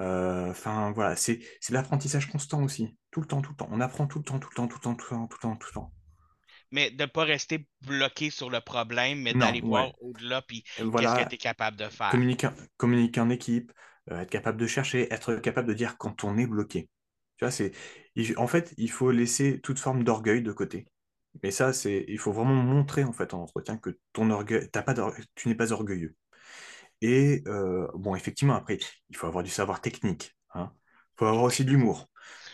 Euh, 0.00 0.50
Enfin, 0.50 0.92
voilà, 0.92 1.16
c'est 1.16 1.40
c'est 1.60 1.72
l'apprentissage 1.72 2.28
constant 2.30 2.62
aussi. 2.62 2.98
Tout 3.10 3.20
le 3.20 3.26
temps, 3.26 3.40
tout 3.42 3.52
le 3.52 3.56
temps. 3.56 3.68
On 3.72 3.80
apprend 3.80 4.06
tout 4.06 4.18
le 4.18 4.24
temps, 4.24 4.38
tout 4.38 4.48
le 4.50 4.54
temps, 4.56 4.68
tout 4.68 4.76
le 4.78 4.82
temps, 4.82 4.94
tout 4.96 5.06
le 5.06 5.10
temps, 5.18 5.26
tout 5.28 5.36
le 5.38 5.42
temps, 5.42 5.56
tout 5.56 5.68
le 5.70 5.74
temps. 5.74 5.92
Mais 6.76 6.90
de 6.90 7.04
ne 7.04 7.06
pas 7.06 7.24
rester 7.24 7.66
bloqué 7.86 8.28
sur 8.28 8.50
le 8.50 8.60
problème, 8.60 9.22
mais 9.22 9.32
d'aller 9.32 9.62
voir 9.62 9.90
au-delà, 10.02 10.42
puis 10.42 10.62
qu'est-ce 10.62 11.24
que 11.24 11.28
tu 11.28 11.34
es 11.36 11.38
capable 11.38 11.78
de 11.78 11.88
faire. 11.88 12.10
communiquer, 12.10 12.50
communiquer 12.76 13.20
en 13.20 13.30
équipe, 13.30 13.72
euh, 14.10 14.20
être 14.20 14.28
capable 14.28 14.58
de 14.58 14.66
chercher, 14.66 15.10
être 15.10 15.36
capable 15.36 15.68
de 15.68 15.72
dire 15.72 15.96
quand 15.96 16.22
on 16.24 16.36
est 16.36 16.46
bloqué. 16.46 16.90
Tu 17.38 17.44
vois, 17.46 17.50
c'est, 17.50 17.72
en 18.36 18.46
fait, 18.46 18.74
il 18.76 18.90
faut 18.90 19.10
laisser 19.10 19.58
toute 19.62 19.78
forme 19.78 20.04
d'orgueil 20.04 20.42
de 20.42 20.52
côté. 20.52 20.86
Mais 21.42 21.50
ça, 21.50 21.72
c'est, 21.72 22.04
il 22.08 22.18
faut 22.18 22.32
vraiment 22.32 22.54
montrer 22.54 23.04
en 23.04 23.12
fait 23.12 23.32
en 23.32 23.42
entretien 23.42 23.78
que 23.78 23.98
ton 24.12 24.30
orgueil, 24.30 24.68
t'as 24.70 24.82
pas 24.82 24.94
tu 25.34 25.48
n'es 25.48 25.54
pas 25.54 25.72
orgueilleux. 25.72 26.14
Et 27.00 27.42
euh, 27.46 27.88
bon, 27.94 28.14
effectivement, 28.14 28.54
après, 28.54 28.78
il 29.10 29.16
faut 29.16 29.26
avoir 29.26 29.44
du 29.44 29.50
savoir 29.50 29.80
technique. 29.80 30.36
Hein. 30.54 30.72
Il 31.14 31.18
faut 31.18 31.26
avoir 31.26 31.44
aussi 31.44 31.64
de 31.64 31.70
l'humour. 31.70 32.08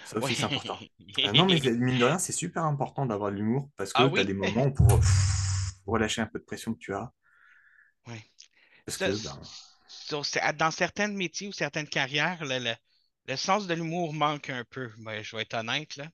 Ça 0.05 0.19
aussi, 0.19 0.35
c'est 0.35 0.45
important. 0.45 0.79
Euh, 1.19 1.33
non, 1.33 1.47
mais 1.47 1.61
mine 1.71 1.99
de 1.99 2.05
rien, 2.05 2.19
c'est 2.19 2.33
super 2.33 2.65
important 2.65 3.07
d'avoir 3.07 3.31
de 3.31 3.37
l'humour 3.37 3.69
parce 3.77 3.93
que 3.93 4.03
Ah 4.03 4.09
tu 4.13 4.21
as 4.21 4.23
oui? 4.23 4.27
des 4.27 4.35
moments 4.35 4.71
pour 4.71 4.89
pff, 4.89 5.73
relâcher 5.87 6.21
un 6.21 6.27
peu 6.27 6.39
de 6.39 6.45
pression 6.45 6.75
que 6.75 6.79
tu 6.79 6.95
as. 6.95 7.13
Oui. 8.09 8.17
Parce 8.85 8.99
Ça, 8.99 9.09
que, 9.09 9.13
ben, 10.43 10.53
dans 10.53 10.71
certains 10.71 11.09
métiers 11.09 11.49
ou 11.49 11.53
certaines 11.53 11.89
carrières, 11.89 12.45
le, 12.45 12.59
le- 12.59 12.75
le 13.29 13.37
sens 13.37 13.67
de 13.67 13.75
l'humour 13.75 14.13
manque 14.13 14.51
un 14.51 14.65
peu. 14.69 14.91
Ben, 14.99 15.23
je 15.23 15.37
vais 15.37 15.43
être 15.43 15.55
honnête, 15.55 15.97
là. 15.97 16.09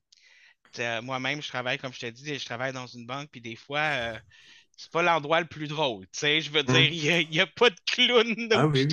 Sais, 0.72 1.00
Moi-même, 1.00 1.40
je 1.42 1.48
travaille, 1.48 1.78
comme 1.78 1.92
je 1.92 2.00
te 2.00 2.06
dis, 2.06 2.38
je 2.38 2.44
travaille 2.44 2.72
dans 2.72 2.86
une 2.86 3.06
banque, 3.06 3.30
puis 3.30 3.40
des 3.40 3.56
fois, 3.56 3.80
euh, 3.80 4.18
c'est 4.76 4.90
pas 4.90 5.02
l'endroit 5.02 5.40
le 5.40 5.46
plus 5.46 5.66
drôle. 5.66 6.04
Tu 6.08 6.20
sais, 6.20 6.40
je 6.40 6.50
veux 6.50 6.62
dire, 6.62 6.76
hum. 6.76 7.20
il 7.22 7.28
n'y 7.30 7.40
a, 7.40 7.46
pas 7.46 7.70
de 7.70 7.76
clown 7.86 8.48
Ah 8.52 8.66
oui. 8.66 8.86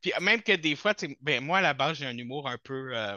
Puis 0.00 0.12
même 0.20 0.42
que 0.42 0.52
des 0.52 0.76
fois, 0.76 0.94
ben, 1.20 1.44
moi, 1.44 1.58
à 1.58 1.60
la 1.60 1.74
base, 1.74 1.98
j'ai 1.98 2.06
un 2.06 2.16
humour 2.16 2.48
un 2.48 2.58
peu 2.62 2.96
euh, 2.96 3.16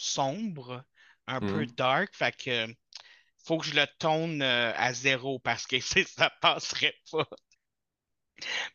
sombre, 0.00 0.84
un 1.26 1.40
peu 1.40 1.66
Hum. 1.66 1.76
dark, 1.76 2.14
fait 2.14 2.36
que 2.36 2.66
faut 3.44 3.58
que 3.58 3.66
je 3.66 3.74
le 3.76 3.86
tourne 3.98 4.42
euh, 4.42 4.72
à 4.76 4.94
zéro 4.94 5.38
parce 5.40 5.66
que 5.66 5.80
ça 5.80 6.30
passerait 6.42 6.96
pas. 7.12 7.28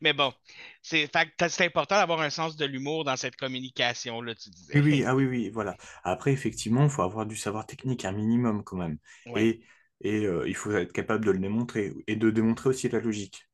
Mais 0.01 0.13
bon, 0.13 0.33
c'est 0.81 1.07
fait 1.11 1.29
que 1.38 1.49
c'est 1.49 1.65
important 1.65 1.95
d'avoir 1.97 2.21
un 2.21 2.29
sens 2.29 2.55
de 2.55 2.65
l'humour 2.65 3.03
dans 3.03 3.17
cette 3.17 3.35
communication-là, 3.35 4.35
tu 4.35 4.49
Oui, 4.73 4.81
disais. 4.81 4.81
oui, 4.81 5.03
ah 5.05 5.15
oui, 5.15 5.25
oui, 5.25 5.49
voilà. 5.49 5.77
Après, 6.03 6.31
effectivement, 6.33 6.83
il 6.83 6.89
faut 6.89 7.01
avoir 7.03 7.25
du 7.25 7.35
savoir 7.38 7.65
technique, 7.65 8.03
un 8.05 8.11
minimum 8.11 8.63
quand 8.63 8.75
même. 8.77 8.97
Ouais. 9.25 9.49
Et, 9.51 9.61
et 10.01 10.25
euh, 10.25 10.47
il 10.47 10.55
faut 10.55 10.71
être 10.71 10.91
capable 10.91 11.25
de 11.25 11.31
le 11.31 11.39
démontrer 11.39 11.93
et 12.07 12.15
de 12.15 12.29
démontrer 12.29 12.69
aussi 12.69 12.89
la 12.89 12.99
logique. 12.99 13.47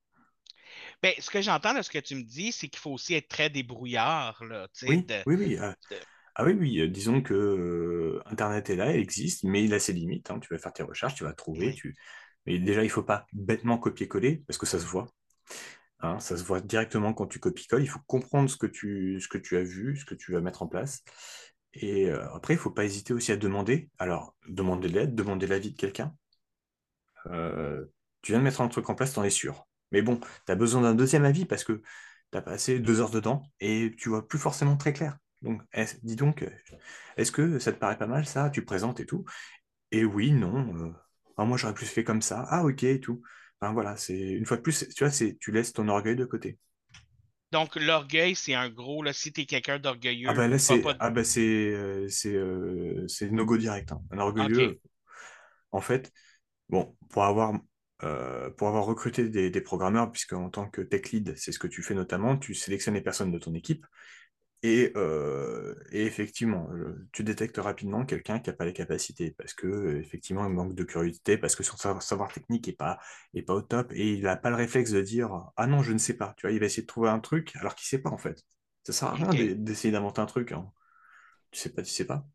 Ben, 1.03 1.13
ce 1.19 1.29
que 1.29 1.41
j'entends 1.41 1.73
de 1.73 1.81
ce 1.81 1.89
que 1.89 1.99
tu 1.99 2.15
me 2.15 2.23
dis, 2.23 2.51
c'est 2.51 2.67
qu'il 2.69 2.79
faut 2.79 2.91
aussi 2.91 3.13
être 3.15 3.27
très 3.29 3.49
débrouillard, 3.49 4.43
là, 4.43 4.67
tu 4.73 4.79
sais, 4.85 4.97
Oui, 4.97 5.07
de, 5.07 5.25
oui, 5.25 5.35
oui. 5.37 5.57
ah, 5.59 5.75
de- 5.89 6.05
ah 6.35 6.43
oui, 6.45 6.53
oui. 6.59 6.79
euh, 6.81 6.87
disons 6.87 7.21
que 7.21 7.33
euh, 7.33 8.21
Internet 8.25 8.69
est 8.69 8.75
là, 8.75 8.91
il 8.93 8.99
existe, 9.01 9.43
mais 9.43 9.63
il 9.63 9.73
a 9.73 9.79
ses 9.79 9.93
limites. 9.93 10.31
hein. 10.31 10.39
Tu 10.39 10.53
vas 10.53 10.59
faire 10.59 10.73
tes 10.73 10.83
recherches, 10.83 11.15
tu 11.15 11.23
vas 11.23 11.33
trouver. 11.33 11.73
oui. 11.73 11.75
Tu... 11.75 11.95
Mais 12.45 12.59
déjà, 12.59 12.83
il 12.83 12.89
faut 12.89 13.03
pas 13.03 13.25
bêtement 13.33 13.77
copier-coller 13.77 14.43
parce 14.47 14.57
que 14.57 14.65
ça 14.65 14.79
se 14.79 14.85
voit. 14.85 15.07
hein, 16.01 16.19
ça 16.19 16.37
se 16.37 16.43
voit 16.43 16.61
directement 16.61 17.13
quand 17.13 17.27
tu 17.27 17.39
copies-colles. 17.39 17.83
Il 17.83 17.89
faut 17.89 17.99
comprendre 18.07 18.49
ce 18.49 18.57
que 18.57 18.67
tu, 18.67 19.19
ce 19.21 19.27
que 19.27 19.37
tu 19.37 19.57
as 19.57 19.63
vu, 19.63 19.97
ce 19.97 20.05
que 20.05 20.15
tu 20.15 20.31
vas 20.33 20.41
mettre 20.41 20.63
en 20.63 20.67
place. 20.67 21.03
Et 21.73 22.09
euh, 22.09 22.25
après, 22.35 22.55
il 22.55 22.57
faut 22.59 22.71
pas 22.71 22.85
hésiter 22.85 23.13
aussi 23.13 23.31
à 23.31 23.37
demander. 23.37 23.89
Alors, 23.99 24.35
demander 24.49 24.89
de 24.89 24.93
l'aide, 24.95 25.15
demander 25.15 25.47
l'avis 25.47 25.71
de 25.73 25.77
quelqu'un. 25.77 26.15
Euh, 27.27 27.85
tu 28.21 28.31
viens 28.31 28.39
de 28.39 28.43
mettre 28.43 28.61
un 28.61 28.67
truc 28.67 28.89
en 28.89 28.95
place, 28.95 29.13
t'en 29.13 29.23
es 29.23 29.29
sûr. 29.29 29.67
Mais 29.91 30.01
bon, 30.01 30.19
tu 30.45 30.51
as 30.51 30.55
besoin 30.55 30.81
d'un 30.81 30.95
deuxième 30.95 31.25
avis 31.25 31.45
parce 31.45 31.63
que 31.63 31.81
tu 32.31 32.37
as 32.37 32.41
passé 32.41 32.79
deux 32.79 32.99
heures 33.01 33.11
dedans 33.11 33.43
et 33.59 33.93
tu 33.97 34.09
vois 34.09 34.27
plus 34.27 34.39
forcément 34.39 34.77
très 34.77 34.93
clair. 34.93 35.17
Donc, 35.41 35.61
est 35.73 36.03
dis 36.05 36.15
donc, 36.15 36.45
est-ce 37.17 37.31
que 37.31 37.59
ça 37.59 37.71
te 37.73 37.77
paraît 37.79 37.97
pas 37.97 38.07
mal 38.07 38.25
ça 38.25 38.49
Tu 38.49 38.63
présentes 38.65 38.99
et 38.99 39.05
tout? 39.05 39.25
Et 39.91 40.05
oui, 40.05 40.31
non. 40.31 40.75
euh, 40.77 40.93
ah, 41.37 41.45
moi, 41.45 41.57
j'aurais 41.57 41.73
plus 41.75 41.87
fait 41.87 42.03
comme 42.03 42.21
ça. 42.21 42.45
Ah, 42.49 42.65
ok, 42.65 42.83
et 42.83 42.99
tout. 43.01 43.21
Enfin, 43.61 43.73
voilà, 43.73 43.97
c'est 43.97 44.19
une 44.19 44.45
fois 44.45 44.57
de 44.57 44.61
plus, 44.63 44.87
tu 44.95 45.03
vois, 45.05 45.11
c'est 45.11 45.37
tu 45.39 45.51
laisses 45.51 45.73
ton 45.73 45.87
orgueil 45.89 46.15
de 46.15 46.25
côté. 46.25 46.59
Donc, 47.53 47.75
l'orgueil, 47.77 48.35
c'est 48.35 48.55
un 48.55 48.69
gros, 48.69 49.03
là, 49.03 49.13
si 49.13 49.31
t'es 49.31 49.45
quelqu'un 49.45 49.79
Ah 50.23 50.33
d'orgueilleux, 50.33 50.33
bah 50.33 50.47
là, 50.47 50.57
va 50.67 50.77
c'est 50.77 50.93
pas... 50.93 50.95
ah 50.99 51.09
c'est 51.23 51.41
euh, 51.73 52.07
c'est 52.09 52.35
euh, 52.35 53.07
no-go 53.31 53.57
direct. 53.57 53.91
hein. 53.91 54.01
Un 54.11 54.19
orgueilleux, 54.19 54.79
en 55.71 55.81
fait, 55.81 56.11
bon, 56.69 56.95
pour 57.09 57.23
avoir 57.25 57.53
euh, 58.03 58.49
pour 58.51 58.67
avoir 58.69 58.85
recruté 58.85 59.29
des, 59.29 59.49
des 59.51 59.61
programmeurs, 59.61 60.11
puisque 60.11 60.33
en 60.33 60.49
tant 60.49 60.69
que 60.69 60.81
tech 60.81 61.11
lead, 61.11 61.35
c'est 61.37 61.51
ce 61.53 61.59
que 61.59 61.67
tu 61.67 61.83
fais 61.83 61.95
notamment, 61.95 62.37
tu 62.37 62.55
sélectionnes 62.55 62.95
les 62.95 63.01
personnes 63.01 63.31
de 63.31 63.39
ton 63.39 63.53
équipe 63.55 63.85
et, 64.63 64.91
euh, 64.95 65.75
et 65.91 66.05
effectivement, 66.05 66.69
tu 67.11 67.23
détectes 67.23 67.57
rapidement 67.57 68.05
quelqu'un 68.05 68.39
qui 68.39 68.49
n'a 68.49 68.55
pas 68.55 68.65
les 68.65 68.73
capacités 68.73 69.31
parce 69.31 69.53
que 69.53 69.67
euh, 69.67 69.99
effectivement, 69.99 70.45
il 70.47 70.53
manque 70.53 70.75
de 70.75 70.83
curiosité, 70.83 71.37
parce 71.37 71.55
que 71.55 71.63
son 71.63 71.77
savoir, 71.77 72.31
technique 72.33 72.67
est 72.67 72.73
pas 72.73 72.99
est 73.33 73.41
pas 73.43 73.53
au 73.55 73.61
top 73.61 73.91
et 73.93 74.13
il 74.13 74.23
n'a 74.23 74.35
pas 74.37 74.49
le 74.51 74.55
réflexe 74.57 74.91
de 74.91 75.01
dire 75.01 75.51
ah 75.57 75.67
non, 75.67 75.81
je 75.83 75.93
ne 75.93 75.97
sais 75.97 76.15
pas. 76.15 76.33
Tu 76.37 76.47
vois, 76.47 76.51
il 76.53 76.59
va 76.59 76.67
essayer 76.67 76.83
de 76.83 76.87
trouver 76.87 77.09
un 77.09 77.19
truc 77.19 77.55
alors 77.57 77.75
qu'il 77.75 77.87
sait 77.87 77.99
pas 78.01 78.11
en 78.11 78.17
fait. 78.17 78.43
Ça 78.85 78.93
sert 78.93 79.07
à 79.09 79.13
rien 79.15 79.33
d'essayer 79.33 79.91
d'inventer 79.91 80.21
un 80.21 80.25
truc. 80.27 80.51
hein. 80.51 80.71
Tu 81.51 81.59
sais 81.61 81.69
pas, 81.73 81.83
tu 81.83 81.91
sais 81.91 82.05
pas. 82.05 82.25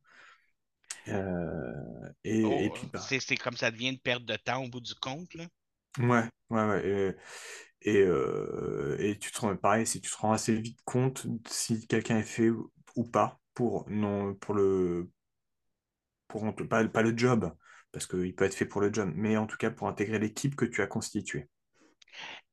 Euh, 1.09 2.13
et, 2.25 2.65
et 2.67 2.71
Oh, 2.71 2.71
puis 2.71 2.87
bah 2.93 3.09
c'est 3.09 3.21
c'est 3.21 3.37
comme 3.37 3.59
ça 3.59 3.71
devient 3.71 3.89
une 3.91 3.99
perte 3.99 4.25
de 4.25 4.37
temps 4.37 4.65
au 4.65 4.69
bout 4.71 4.81
du 4.81 4.95
compte, 4.95 5.35
là. 5.35 5.47
ouais, 5.99 6.25
ouais, 6.51 6.65
ouais. 6.69 6.87
Et, 6.87 7.17
et, 7.87 8.03
euh, 8.03 8.97
et 8.99 9.17
tu 9.19 9.31
te 9.31 9.41
rends 9.41 9.57
pareil, 9.57 9.87
si 9.87 10.01
tu 10.01 10.11
te 10.11 10.17
rends 10.17 10.33
assez 10.33 10.55
vite 10.61 10.79
compte 10.85 11.27
si 11.49 11.87
quelqu'un 11.87 12.19
est 12.19 12.23
fait 12.23 12.51
ou, 12.51 13.05
pas 13.13 13.41
pour 13.55 13.89
non 13.89 14.35
pour 14.35 14.55
le 14.55 15.09
pour 16.29 16.55
pas, 16.69 16.87
pas 16.89 17.03
le 17.03 17.17
job, 17.17 17.55
parce 17.93 18.07
qu'il 18.07 18.35
peut 18.35 18.45
être 18.45 18.55
fait 18.55 18.67
pour 18.67 18.81
le 18.81 18.93
job, 18.93 19.13
mais 19.15 19.37
en 19.37 19.47
tout 19.47 19.57
cas 19.57 19.71
pour 19.71 19.89
intégrer 19.89 20.19
l'équipe 20.19 20.57
que 20.57 20.65
tu 20.65 20.83
as 20.83 20.87
constituée. 20.87 21.49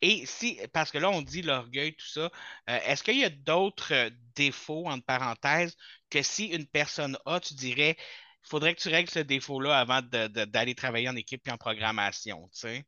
Et 0.01 0.25
si, 0.25 0.59
parce 0.73 0.91
que 0.91 0.97
là, 0.97 1.09
on 1.09 1.21
dit 1.21 1.41
l'orgueil, 1.41 1.95
tout 1.95 2.05
ça, 2.05 2.29
euh, 2.69 2.79
est-ce 2.85 3.03
qu'il 3.03 3.17
y 3.17 3.23
a 3.23 3.29
d'autres 3.29 3.93
euh, 3.93 4.09
défauts, 4.35 4.85
entre 4.87 5.05
parenthèses, 5.05 5.77
que 6.09 6.21
si 6.21 6.47
une 6.47 6.67
personne 6.67 7.17
a, 7.25 7.39
tu 7.39 7.53
dirais, 7.53 7.95
il 7.97 8.49
faudrait 8.49 8.75
que 8.75 8.81
tu 8.81 8.89
règles 8.89 9.09
ce 9.09 9.19
défaut-là 9.19 9.79
avant 9.79 10.01
d'aller 10.01 10.75
travailler 10.75 11.07
en 11.09 11.15
équipe 11.15 11.47
et 11.47 11.51
en 11.51 11.57
programmation, 11.57 12.49
tu 12.53 12.59
sais? 12.59 12.85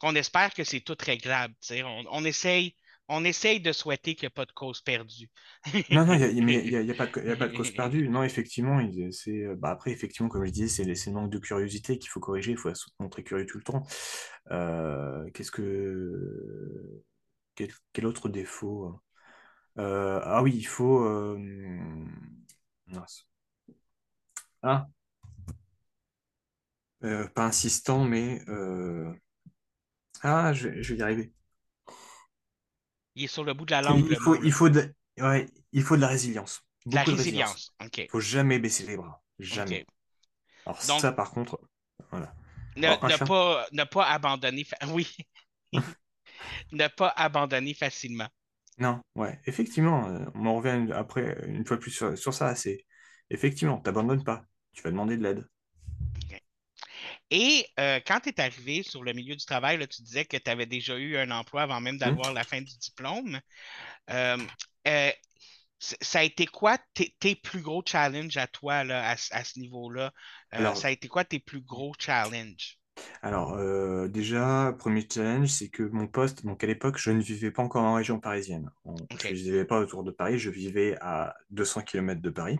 Qu'on 0.00 0.14
espère 0.14 0.54
que 0.54 0.64
c'est 0.64 0.80
tout 0.80 0.96
réglable. 0.98 1.54
On, 1.70 2.04
on 2.10 2.24
essaye, 2.24 2.74
on 3.08 3.22
essaye 3.24 3.60
de 3.60 3.72
souhaiter 3.72 4.14
qu'il 4.14 4.26
n'y 4.26 4.32
a 4.32 4.34
pas 4.34 4.46
de 4.46 4.52
cause 4.52 4.80
perdue. 4.80 5.28
Non, 5.90 6.06
non, 6.06 6.14
il 6.14 6.20
y 6.20 6.90
a, 6.90 6.94
pas 6.94 7.06
de, 7.06 7.56
cause 7.56 7.72
perdue. 7.72 8.08
Non, 8.08 8.22
effectivement, 8.22 8.80
c'est, 9.10 9.44
euh, 9.44 9.56
bah 9.56 9.70
après, 9.70 9.90
effectivement, 9.90 10.28
comme 10.28 10.46
je 10.46 10.50
disais, 10.50 10.94
c'est 10.94 11.10
le 11.10 11.14
manque 11.14 11.30
de 11.30 11.38
curiosité 11.38 11.98
qu'il 11.98 12.08
faut 12.08 12.20
corriger. 12.20 12.52
Il 12.52 12.56
faut 12.56 12.74
se 12.74 12.86
montrer 12.98 13.22
curieux 13.24 13.46
tout 13.46 13.58
le 13.58 13.64
temps. 13.64 13.82
Euh, 14.52 15.28
qu'est-ce 15.34 15.50
que, 15.50 17.02
quel, 17.92 18.06
autre 18.06 18.30
défaut? 18.30 19.02
Euh, 19.78 20.20
ah 20.24 20.42
oui, 20.42 20.54
il 20.56 20.64
faut. 20.66 21.04
Ah, 24.62 24.88
pas 27.00 27.44
insistant, 27.44 28.04
mais 28.04 28.40
ah, 30.22 30.52
je, 30.52 30.68
vais 30.68 30.82
je 30.82 30.94
vais 30.94 31.00
y 31.00 31.02
arriver. 31.02 31.32
Il 33.14 33.22
est 33.22 33.26
sur 33.28 33.44
le 33.44 33.54
bout 33.54 33.66
de 33.66 33.70
la 33.70 33.82
langue, 33.82 34.04
il 34.10 34.16
faut, 34.16 34.36
il 34.42 34.52
faut 34.52 34.68
de, 34.68 34.94
ouais, 35.18 35.46
il 35.72 35.82
faut 35.82 35.96
de 35.96 36.00
la 36.00 36.08
résilience, 36.08 36.64
De 36.84 36.94
la 36.94 37.04
résilience. 37.04 37.72
Il 38.06 38.10
faut 38.10 38.20
jamais 38.20 38.58
baisser 38.58 38.84
les 38.86 38.96
bras, 38.96 39.22
jamais. 39.38 39.86
Alors 40.66 40.82
Donc, 40.82 41.00
ça, 41.00 41.12
par 41.12 41.30
contre, 41.32 41.60
voilà. 42.10 42.34
Ne, 42.76 42.88
ne 43.02 43.16
pas, 43.16 43.66
ne 43.72 43.84
pas 43.84 44.06
abandonner. 44.10 44.64
fa- 44.64 44.76
Oui. 44.88 45.06
Ne 46.72 46.88
pas 46.88 47.08
abandonner 47.16 47.74
facilement. 47.74 48.28
Non, 48.78 49.00
ouais, 49.14 49.38
effectivement, 49.46 50.08
euh, 50.08 50.24
on 50.34 50.46
en 50.46 50.56
revient 50.56 50.70
une- 50.84 50.92
après, 50.92 51.38
une 51.46 51.64
fois 51.66 51.78
plus 51.78 51.90
sur, 51.90 52.16
sur 52.16 52.32
ça, 52.34 52.54
c'est 52.54 52.84
effectivement, 53.28 53.78
t'abandonnes 53.80 54.24
pas, 54.24 54.44
tu 54.72 54.82
vas 54.82 54.90
demander 54.90 55.16
de 55.18 55.22
l'aide. 55.22 55.46
Et 57.30 57.66
euh, 57.78 58.00
quand 58.06 58.20
tu 58.20 58.30
es 58.30 58.40
arrivé 58.40 58.82
sur 58.82 59.04
le 59.04 59.12
milieu 59.12 59.36
du 59.36 59.44
travail, 59.44 59.78
là, 59.78 59.86
tu 59.86 60.02
disais 60.02 60.24
que 60.24 60.36
tu 60.36 60.50
avais 60.50 60.66
déjà 60.66 60.96
eu 60.98 61.16
un 61.16 61.30
emploi 61.30 61.62
avant 61.62 61.80
même 61.80 61.98
d'avoir 61.98 62.32
la 62.32 62.44
fin 62.44 62.60
du 62.60 62.76
diplôme. 62.78 63.40
Euh, 64.10 64.38
euh, 64.88 65.12
ça 65.78 66.20
a 66.20 66.22
été 66.24 66.46
quoi 66.46 66.78
tes, 66.94 67.36
plus 67.36 67.62
gros 67.62 67.82
challenges 67.86 68.36
à 68.36 68.46
toi 68.46 68.84
là, 68.84 69.08
à, 69.08 69.16
ce- 69.16 69.34
à 69.34 69.44
ce 69.44 69.58
niveau-là? 69.60 70.12
Ça 70.74 70.88
a 70.88 70.90
été 70.90 71.08
quoi 71.08 71.24
tes 71.24 71.38
plus 71.40 71.60
gros 71.62 71.92
challenges? 71.98 72.78
Alors, 73.22 73.54
euh, 73.54 74.08
déjà, 74.08 74.74
premier 74.78 75.06
challenge, 75.10 75.48
c'est 75.48 75.68
que 75.68 75.82
mon 75.82 76.06
poste, 76.06 76.44
donc 76.44 76.62
à 76.64 76.66
l'époque, 76.66 76.98
je 76.98 77.10
ne 77.10 77.20
vivais 77.20 77.50
pas 77.50 77.62
encore 77.62 77.82
en 77.84 77.94
région 77.94 78.20
parisienne. 78.20 78.70
On-. 78.84 79.06
Je 79.24 79.32
ne 79.32 79.38
vivais 79.38 79.64
pas 79.64 79.78
autour 79.80 80.04
de 80.04 80.10
Paris, 80.10 80.38
je 80.38 80.50
vivais 80.50 80.96
à 81.00 81.34
200 81.50 81.82
km 81.82 82.20
de 82.20 82.30
Paris. 82.30 82.58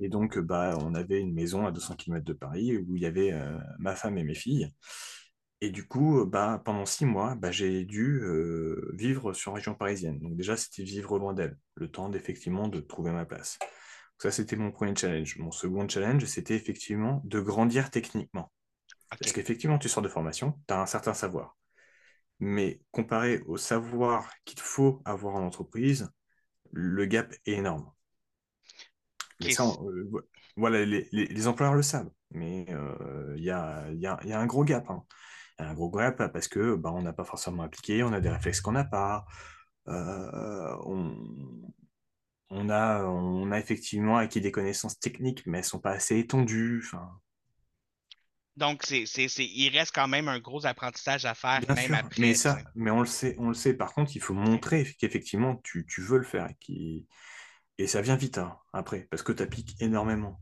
Et 0.00 0.08
donc, 0.08 0.38
bah, 0.38 0.76
on 0.80 0.94
avait 0.94 1.20
une 1.20 1.34
maison 1.34 1.66
à 1.66 1.72
200 1.72 1.96
km 1.96 2.24
de 2.24 2.32
Paris 2.32 2.76
où 2.76 2.96
il 2.96 3.02
y 3.02 3.06
avait 3.06 3.32
euh, 3.32 3.58
ma 3.78 3.94
femme 3.96 4.16
et 4.18 4.24
mes 4.24 4.34
filles. 4.34 4.70
Et 5.60 5.70
du 5.70 5.86
coup, 5.88 6.24
bah, 6.24 6.62
pendant 6.64 6.86
six 6.86 7.04
mois, 7.04 7.34
bah, 7.34 7.50
j'ai 7.50 7.84
dû 7.84 8.20
euh, 8.22 8.92
vivre 8.94 9.32
sur 9.32 9.54
région 9.54 9.74
parisienne. 9.74 10.20
Donc 10.20 10.36
déjà, 10.36 10.56
c'était 10.56 10.84
vivre 10.84 11.18
loin 11.18 11.34
d'elle, 11.34 11.58
le 11.74 11.90
temps 11.90 12.08
d'effectivement 12.08 12.68
de 12.68 12.80
trouver 12.80 13.10
ma 13.10 13.24
place. 13.24 13.58
Donc 13.60 14.22
ça, 14.22 14.30
c'était 14.30 14.56
mon 14.56 14.70
premier 14.70 14.94
challenge. 14.94 15.36
Mon 15.38 15.50
second 15.50 15.88
challenge, 15.88 16.24
c'était 16.26 16.54
effectivement 16.54 17.22
de 17.24 17.40
grandir 17.40 17.90
techniquement. 17.90 18.52
Parce 19.10 19.32
qu'effectivement, 19.32 19.78
tu 19.78 19.88
sors 19.88 20.02
de 20.02 20.08
formation, 20.08 20.54
tu 20.68 20.74
as 20.74 20.80
un 20.80 20.86
certain 20.86 21.14
savoir. 21.14 21.56
Mais 22.40 22.80
comparé 22.92 23.40
au 23.46 23.56
savoir 23.56 24.30
qu'il 24.44 24.60
faut 24.60 25.02
avoir 25.04 25.34
en 25.36 25.44
entreprise, 25.44 26.08
le 26.72 27.06
gap 27.06 27.32
est 27.46 27.52
énorme. 27.54 27.90
Mais 29.40 29.50
Ok, 29.50 29.50
ça, 29.50 29.64
on- 29.64 29.78
euh, 29.82 30.08
vo- 30.10 30.22
voilà, 30.56 30.84
les, 30.84 31.08
les- 31.12 31.26
les 31.26 31.46
employeurs 31.46 31.74
le 31.74 31.82
savent. 31.82 32.10
Mais 32.32 32.66
euh, 32.70 33.34
il 33.36 33.44
y 33.44 33.50
a, 33.50 33.90
y 33.92 34.06
a- 34.06 34.18
y 34.24 34.32
a 34.32 34.40
un 34.40 34.46
gros 34.46 34.64
gap. 34.64 34.88
hein. 34.90 35.04
Il 35.58 35.64
y 35.64 35.66
a 35.66 35.70
un 35.70 35.74
gros 35.74 35.90
gap 35.90 36.32
parce 36.32 36.48
que 36.48 36.74
bah, 36.76 36.92
on 36.94 37.02
n'a 37.02 37.12
pas 37.12 37.24
forcément 37.24 37.62
appliqué, 37.64 38.02
on 38.04 38.12
a 38.12 38.20
des 38.20 38.30
réflexes 38.30 38.60
qu'on 38.60 38.72
n'a 38.72 38.84
pas. 38.84 39.26
Euh, 39.88 40.76
on, 40.86 41.16
on 42.50 42.68
a, 42.70 43.04
on 43.04 43.50
a 43.52 43.58
effectivement 43.58 44.18
acquis 44.18 44.40
des 44.42 44.52
connaissances 44.52 44.98
techniques, 45.00 45.46
mais 45.46 45.58
elles 45.58 45.64
ne 45.64 45.68
sont 45.68 45.80
pas 45.80 45.92
assez 45.92 46.18
étendues. 46.18 46.84
Donc, 48.56 48.82
c'est, 48.84 49.06
c'est, 49.06 49.28
c'est- 49.28 49.46
il 49.46 49.70
reste 49.70 49.94
quand 49.94 50.06
même 50.08 50.28
un 50.28 50.38
gros 50.38 50.66
apprentissage 50.66 51.24
à 51.24 51.34
faire, 51.34 51.64
Bien 51.66 51.74
même 51.74 51.94
sûr, 51.94 51.94
après. 51.94 52.18
mais 52.18 52.34
ça, 52.34 52.58
mais 52.76 52.90
on 52.90 53.00
le 53.00 53.06
sait, 53.06 53.34
on 53.38 53.48
le 53.48 53.54
sait. 53.54 53.74
Par 53.74 53.92
contre, 53.92 54.14
il 54.14 54.20
faut 54.22 54.34
montrer 54.34 54.86
qu'effectivement 54.98 55.56
tu, 55.64 55.86
tu 55.86 56.02
veux 56.02 56.18
le 56.18 56.24
faire 56.24 56.48
qui- 56.60 57.08
et 57.78 57.86
ça 57.86 58.02
vient 58.02 58.16
vite 58.16 58.38
hein, 58.38 58.58
après, 58.72 59.08
parce 59.10 59.22
que 59.22 59.32
tu 59.32 59.42
appliques 59.42 59.80
énormément. 59.80 60.40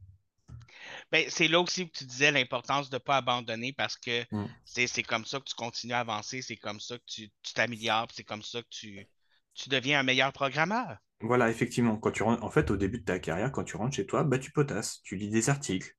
Ben, 1.12 1.26
c'est 1.28 1.48
là 1.48 1.60
aussi 1.60 1.88
que 1.88 1.98
tu 1.98 2.04
disais 2.04 2.30
l'importance 2.30 2.90
de 2.90 2.96
ne 2.96 2.98
pas 2.98 3.16
abandonner 3.16 3.72
parce 3.72 3.96
que 3.96 4.24
Mm. 4.32 4.46
c'est, 4.64 5.02
comme 5.02 5.24
ça 5.24 5.38
que 5.38 5.44
tu 5.44 5.54
continues 5.54 5.92
à 5.94 6.00
avancer, 6.00 6.42
c'est 6.42 6.56
comme 6.56 6.80
ça 6.80 6.98
que 6.98 7.04
tu, 7.06 7.30
t'améliores, 7.54 8.08
c'est 8.12 8.24
comme 8.24 8.42
ça 8.42 8.62
que 8.62 8.68
tu, 8.70 9.06
tu 9.54 9.68
deviens 9.68 10.00
un 10.00 10.02
meilleur 10.02 10.32
programmeur. 10.32 10.96
Voilà, 11.20 11.48
effectivement, 11.50 11.96
quand 11.96 12.10
tu 12.10 12.22
rentres, 12.22 12.44
en 12.44 12.50
fait, 12.50 12.70
au 12.70 12.76
début 12.76 12.98
de 12.98 13.04
ta 13.04 13.18
carrière, 13.18 13.50
quand 13.50 13.64
tu 13.64 13.76
rentres 13.76 13.96
chez 13.96 14.06
toi, 14.06 14.22
bah, 14.22 14.38
tu 14.38 14.50
potasses, 14.50 15.00
tu 15.02 15.16
lis 15.16 15.30
des 15.30 15.48
articles, 15.48 15.94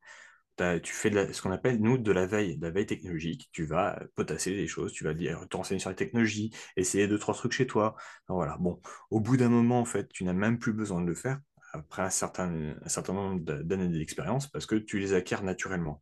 tu 0.83 0.93
fais 0.93 1.09
de 1.09 1.15
la- 1.15 1.33
ce 1.33 1.41
qu'on 1.41 1.51
appelle, 1.51 1.79
nous, 1.79 1.97
de 1.97 2.11
la 2.11 2.25
veille, 2.25 2.57
de 2.57 2.65
la 2.65 2.71
veille 2.71 2.85
technologique. 2.85 3.49
Tu 3.51 3.65
vas 3.65 3.99
potasser 4.15 4.53
les 4.53 4.67
choses, 4.67 4.91
tu 4.91 5.03
vas 5.03 5.13
lire, 5.13 5.47
te 5.49 5.57
renseigner 5.57 5.79
sur 5.79 5.89
la 5.89 5.95
technologie, 5.95 6.51
essayer 6.75 7.07
deux, 7.07 7.19
trois 7.19 7.33
trucs 7.35 7.51
chez 7.53 7.67
toi. 7.67 7.95
Voilà, 8.27 8.57
bon, 8.59 8.81
au 9.09 9.19
bout 9.19 9.37
d'un 9.37 9.49
moment, 9.49 9.79
en 9.79 9.85
fait, 9.85 10.09
tu 10.09 10.23
n'as 10.23 10.33
même 10.33 10.59
plus 10.59 10.73
besoin 10.73 11.01
de 11.01 11.07
le 11.07 11.15
faire 11.15 11.39
après 11.73 12.01
un 12.01 12.09
certain, 12.09 12.75
un 12.81 12.89
certain 12.89 13.13
nombre 13.13 13.39
d'a- 13.41 13.61
d'années 13.63 13.89
d'expérience 13.89 14.47
parce 14.47 14.65
que 14.65 14.75
tu 14.75 14.99
les 14.99 15.13
acquiers 15.13 15.41
naturellement. 15.41 16.01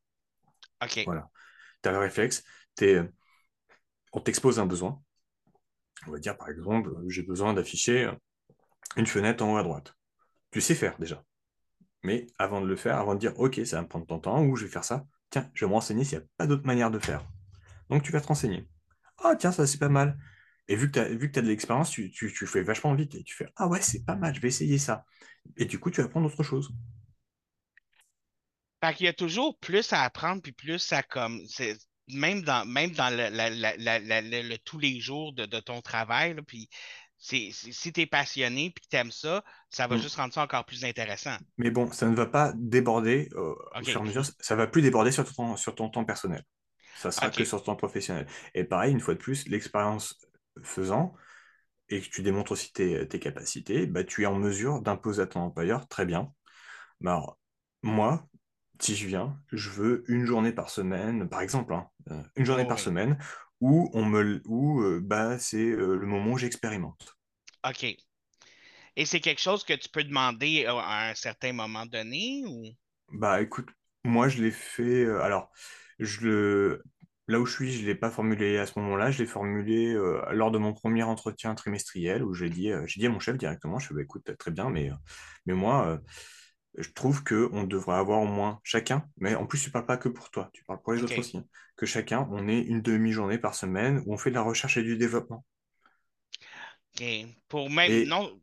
OK. 0.84 1.04
Voilà. 1.06 1.30
Tu 1.82 1.90
as 1.90 1.92
le 1.92 2.00
réflexe, 2.00 2.44
t'es- 2.76 3.02
on 4.14 4.20
t'expose 4.22 4.60
un 4.60 4.66
besoin. 4.66 5.02
On 6.08 6.12
va 6.12 6.20
dire, 6.20 6.38
par 6.38 6.50
exemple, 6.50 6.92
j'ai 7.08 7.24
besoin 7.24 7.54
d'afficher 7.54 8.10
une 8.98 9.08
fenêtre 9.08 9.44
en 9.44 9.54
haut 9.54 9.58
à 9.58 9.64
droite. 9.64 9.94
Tu 10.52 10.62
sais 10.62 10.76
faire 10.76 10.98
déjà. 11.00 11.24
Mais 12.06 12.28
avant 12.38 12.62
de 12.62 12.68
le 12.68 12.76
faire, 12.76 12.98
avant 13.00 13.16
de 13.16 13.20
dire, 13.20 13.34
OK, 13.40 13.60
ça 13.66 13.78
va 13.78 13.82
me 13.84 13.88
prendre 13.88 14.06
ton 14.06 14.20
temps, 14.20 14.44
ou 14.44 14.56
je 14.56 14.66
vais 14.66 14.72
faire 14.72 14.84
ça, 14.84 15.06
tiens, 15.32 15.50
je 15.56 15.66
vais 15.66 15.70
me 15.70 15.74
renseigner 15.76 16.04
s'il 16.04 16.20
n'y 16.20 16.24
a 16.24 16.28
pas 16.38 16.48
d'autre 16.48 16.66
manière 16.66 16.92
de 16.92 17.00
faire. 17.00 17.26
Donc 17.90 18.04
tu 18.04 18.12
vas 18.12 18.22
te 18.22 18.28
renseigner. 18.28 18.68
Ah, 19.24 19.36
tiens, 19.38 19.52
ça 19.52 19.68
c'est 19.68 19.80
pas 19.80 19.90
mal. 19.90 20.18
Et 20.68 20.76
vu 20.76 20.92
que 20.92 20.94
tu 20.94 21.00
as, 21.00 21.06
as 21.06 21.42
de 21.44 21.48
l'expérience, 21.48 21.92
tu, 21.92 22.12
tu, 22.12 22.34
tu 22.34 22.48
fais 22.48 22.64
vachement 22.64 22.96
vite 22.96 23.16
et 23.16 23.24
tu 23.24 23.36
fais, 23.36 23.48
ah 23.58 23.68
ouais, 23.68 23.82
c'est 23.82 24.06
pas 24.06 24.16
mal, 24.16 24.36
je 24.36 24.42
vais 24.42 24.50
essayer 24.50 24.78
ça. 24.78 25.06
Et 25.58 25.66
du 25.66 25.80
coup, 25.80 25.92
tu 25.92 26.02
vas 26.02 26.10
prendre 26.10 26.28
autre 26.28 26.44
chose. 26.44 26.72
Fait 28.84 28.94
qu'il 28.94 29.06
y 29.06 29.10
a 29.10 29.14
toujours 29.14 29.58
plus 29.60 29.94
à 29.94 30.04
apprendre, 30.04 30.42
puis 30.42 30.52
plus 30.52 30.92
à 30.94 31.04
comme. 31.04 31.42
Même 32.08 32.44
dans, 32.44 32.68
même 32.68 32.92
dans 32.92 33.10
le, 33.12 34.58
tous 34.58 34.78
les 34.78 35.00
jours 35.00 35.34
de, 35.34 35.48
de 35.48 35.60
ton 35.60 35.82
travail, 35.82 36.36
puis 36.46 36.70
c'est, 37.26 37.52
c'est- 37.54 37.72
si 37.72 37.94
tu 37.94 38.02
es 38.02 38.06
passionné 38.08 38.72
puis 38.72 38.84
que 38.86 38.90
tu 38.90 38.96
aimes 38.98 39.12
ça, 39.12 39.44
ça 39.70 39.88
va 39.88 39.98
Mm. 39.98 39.98
juste 39.98 40.16
rendre 40.18 40.34
ça 40.34 40.44
encore 40.44 40.66
plus 40.66 40.84
intéressant. 40.86 41.38
Mais 41.58 41.72
bon, 41.72 41.90
ça 41.92 42.08
ne 42.10 42.16
va 42.16 42.26
pas 42.26 42.52
déborder 42.56 43.30
euh, 43.36 43.54
au 43.54 43.58
Ok. 43.76 43.88
fur 43.88 44.02
et 44.02 44.04
à 44.04 44.08
mesure, 44.08 44.26
ça 44.40 44.56
va 44.56 44.68
plus 44.68 44.82
déborder 44.82 45.12
sur 45.12 45.32
ton, 45.34 45.56
sur 45.56 45.74
ton 45.76 45.90
temps 45.90 46.04
personnel. 46.06 46.44
Ça 46.96 47.12
sera 47.12 47.32
que 47.32 47.46
sur 47.46 47.60
ton 47.64 47.74
temps 47.74 47.76
professionnel. 47.78 48.28
Et 48.54 48.64
pareil, 48.64 48.92
une 48.94 49.00
fois 49.00 49.14
de 49.16 49.20
plus, 49.20 49.48
l'expérience 49.48 50.18
faisant, 50.64 51.16
et 51.90 52.02
que 52.02 52.10
tu 52.10 52.24
démontres 52.24 52.54
aussi 52.54 52.74
tes, 52.74 53.08
tes 53.08 53.20
capacités, 53.20 53.88
bah, 53.88 54.04
tu 54.04 54.24
es 54.24 54.26
en 54.28 54.36
mesure 54.38 54.82
d'imposer 54.82 55.24
à 55.24 55.28
ton 55.28 55.42
employeur, 55.42 55.88
très 55.88 56.06
bien. 56.06 56.32
Bah, 57.02 57.14
alors, 57.14 57.40
moi, 57.84 58.28
si 58.82 58.96
je 58.96 59.08
viens, 59.08 59.40
je 59.54 59.70
veux 59.72 60.04
une 60.10 60.26
journée 60.26 60.54
par 60.54 60.70
semaine, 60.70 61.30
par 61.30 61.42
exemple, 61.42 61.74
hein, 61.74 61.88
euh, 62.12 62.24
une 62.38 62.46
journée 62.46 62.66
Oh, 62.66 62.68
par 62.68 62.80
semaine, 62.80 63.18
où, 63.62 63.90
on 63.94 64.06
me, 64.06 64.42
où 64.48 64.82
euh, 64.82 65.02
bah, 65.04 65.40
c'est 65.40 65.66
euh, 65.72 65.98
le 65.98 66.08
moment 66.08 66.34
où 66.34 66.38
j'expérimente. 66.38 67.15
OK. 67.66 67.98
Et 68.98 69.06
c'est 69.06 69.22
quelque 69.22 69.40
chose 69.40 69.64
que 69.64 69.72
tu 69.72 69.88
peux 69.88 70.04
demander 70.04 70.66
à 70.66 70.74
à 70.78 71.10
un 71.12 71.16
certain 71.16 71.54
moment 71.54 71.86
donné 71.86 72.44
ou? 72.46 72.66
Bah 73.12 73.42
écoute, 73.42 73.70
moi 74.04 74.28
je 74.30 74.42
l'ai 74.42 74.52
fait. 74.52 75.06
euh, 75.06 75.22
alors, 75.22 75.52
je 76.00 76.22
le, 76.26 76.84
là 77.28 77.40
où 77.40 77.46
je 77.46 77.54
suis, 77.54 77.72
je 77.72 77.82
ne 77.82 77.86
l'ai 77.88 77.96
pas 77.96 78.10
formulé 78.12 78.58
à 78.58 78.66
ce 78.66 78.78
moment-là. 78.80 79.12
Je 79.12 79.20
l'ai 79.20 79.26
formulé 79.26 79.94
euh, 79.94 80.22
lors 80.34 80.52
de 80.52 80.58
mon 80.58 80.74
premier 80.74 81.04
entretien 81.04 81.56
trimestriel 81.56 82.24
où 82.24 82.34
j'ai 82.34 82.50
dit, 82.50 82.72
euh, 82.72 82.86
j'ai 82.88 83.00
dit 83.00 83.08
à 83.08 83.10
mon 83.10 83.20
chef 83.20 83.38
directement, 83.38 83.80
je 83.80 83.88
fais, 83.88 83.94
bah, 83.94 84.02
écoute, 84.02 84.36
très 84.38 84.52
bien, 84.52 84.70
mais, 84.70 84.90
euh, 84.92 84.96
mais 85.46 85.54
moi, 85.54 85.88
euh, 85.88 85.98
je 86.78 86.90
trouve 86.92 87.24
qu'on 87.24 87.64
devrait 87.64 87.98
avoir 87.98 88.22
au 88.22 88.28
moins 88.28 88.60
chacun, 88.64 89.06
mais 89.18 89.36
en 89.36 89.46
plus, 89.48 89.62
tu 89.62 89.70
ne 89.70 89.74
parles 89.74 89.86
pas 89.86 89.98
que 89.98 90.10
pour 90.10 90.30
toi, 90.32 90.50
tu 90.54 90.64
parles 90.66 90.82
pour 90.84 90.94
les 90.94 91.04
autres 91.04 91.20
aussi, 91.20 91.38
hein, 91.38 91.46
que 91.78 91.86
chacun, 91.86 92.28
on 92.32 92.48
ait 92.48 92.62
une 92.62 92.82
demi-journée 92.82 93.38
par 93.40 93.56
semaine 93.56 94.04
où 94.06 94.14
on 94.14 94.18
fait 94.18 94.32
de 94.32 94.36
la 94.36 94.42
recherche 94.44 94.78
et 94.78 94.84
du 94.84 94.98
développement. 94.98 95.46
Pour 97.48 97.70
même. 97.70 97.92
Et- 97.92 98.06
Non. 98.06 98.40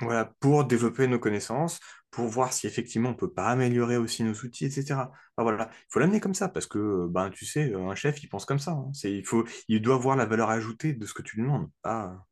Voilà, 0.00 0.24
pour 0.40 0.64
développer 0.64 1.06
nos 1.06 1.18
connaissances, 1.18 1.78
pour 2.10 2.26
voir 2.26 2.52
si 2.52 2.66
effectivement 2.66 3.10
on 3.10 3.14
peut 3.14 3.32
pas 3.32 3.46
améliorer 3.50 3.96
aussi 3.96 4.24
nos 4.24 4.32
outils, 4.34 4.64
etc. 4.64 5.12
Enfin, 5.36 5.42
voilà, 5.50 5.70
il 5.72 5.86
faut 5.90 6.00
l'amener 6.00 6.18
comme 6.18 6.34
ça 6.34 6.48
parce 6.48 6.66
que 6.66 7.06
ben 7.08 7.30
tu 7.30 7.46
sais, 7.46 7.72
un 7.74 7.94
chef 7.94 8.20
il 8.22 8.28
pense 8.28 8.44
comme 8.44 8.58
ça. 8.58 8.72
hein. 8.72 8.90
C'est, 8.94 9.12
il 9.12 9.24
faut, 9.24 9.44
il 9.68 9.80
doit 9.80 9.98
voir 9.98 10.16
la 10.16 10.24
valeur 10.26 10.50
ajoutée 10.50 10.94
de 10.94 11.06
ce 11.06 11.14
que 11.14 11.22
tu 11.22 11.36
lui 11.36 11.42
demandes. 11.44 11.70
Pas, 11.82 12.26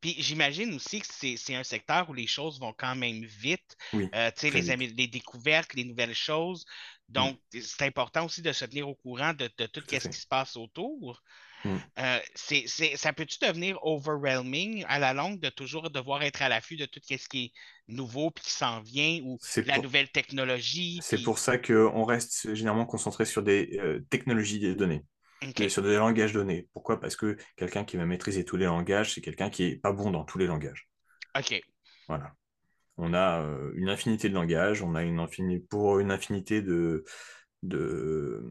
Puis 0.00 0.14
j'imagine 0.18 0.74
aussi 0.74 1.00
que 1.00 1.06
c'est 1.10 1.36
c'est 1.36 1.54
un 1.54 1.64
secteur 1.64 2.08
où 2.10 2.14
les 2.14 2.26
choses 2.26 2.60
vont 2.60 2.72
quand 2.76 2.94
même 2.94 3.24
vite. 3.24 3.76
oui, 3.92 4.10
Euh, 4.14 4.30
tu 4.30 4.40
sais, 4.40 4.50
très 4.50 4.60
les, 4.60 4.62
vite. 4.62 4.70
amé- 4.70 4.94
les 4.96 5.06
découvertes, 5.08 5.74
les 5.74 5.84
nouvelles 5.84 6.14
choses. 6.14 6.64
Donc, 7.08 7.38
c'est 7.52 7.82
important 7.86 8.24
aussi 8.26 8.42
de 8.42 8.52
se 8.52 8.64
tenir 8.64 8.88
au 8.88 8.94
courant 8.94 9.34
de, 9.34 9.50
de 9.58 9.66
tout 9.66 9.82
ce 9.88 10.08
qui 10.08 10.18
se 10.18 10.26
passe 10.26 10.56
autour. 10.56 11.22
Mm. 11.64 11.76
Euh, 11.98 12.18
c'est, 12.34 12.64
c'est- 12.66 12.96
ça 12.96 13.12
peut-tu 13.12 13.38
devenir 13.40 13.78
overwhelming 13.84 14.84
à 14.88 14.98
la 14.98 15.12
longue 15.14 15.38
de 15.40 15.48
toujours 15.48 15.90
devoir 15.90 16.22
être 16.22 16.42
à 16.42 16.48
l'affût 16.48 16.76
de 16.76 16.86
tout 16.86 17.00
ce 17.04 17.28
qui 17.28 17.44
est 17.44 17.52
nouveau 17.88 18.30
puis 18.30 18.44
qui 18.44 18.50
s'en 18.50 18.80
vient 18.80 19.20
ou 19.24 19.38
C'est 19.40 19.66
la 19.66 19.74
pour, 19.74 19.84
nouvelle 19.84 20.08
technologie? 20.10 20.98
c'est 21.02 21.16
puis- 21.16 21.24
pour 21.24 21.38
ça 21.38 21.58
qu'on 21.58 22.04
reste 22.04 22.54
généralement 22.54 22.86
concentré 22.86 23.24
sur 23.24 23.42
des 23.42 23.78
euh, 23.80 24.00
technologies 24.10 24.58
des 24.60 24.74
données, 24.74 25.04
mais 25.58 25.68
sur 25.68 25.82
des 25.82 25.96
langages 25.96 26.32
donnés. 26.32 26.68
Pourquoi? 26.72 27.00
Parce 27.00 27.16
que 27.16 27.36
quelqu'un 27.56 27.84
qui 27.84 27.96
va 27.96 28.06
maîtriser 28.06 28.44
tous 28.44 28.56
les 28.56 28.66
langages, 28.66 29.14
c'est 29.14 29.20
quelqu'un 29.20 29.50
qui 29.50 29.64
est 29.64 29.76
pas 29.76 29.92
bon 29.92 30.10
dans 30.10 30.24
tous 30.24 30.38
les 30.38 30.46
langages. 30.46 30.88
OK. 31.38 31.60
Voilà. 32.08 32.32
On 32.98 33.14
a 33.14 33.40
euh, 33.42 33.72
une 33.74 33.88
infinité 33.88 34.28
de 34.28 34.34
langages, 34.34 34.82
on 34.82 34.94
a 34.94 35.02
une 35.02 35.18
infini- 35.18 35.64
pour 35.66 35.98
une 35.98 36.10
infinité 36.10 36.60
de, 36.60 37.04
de, 37.62 38.44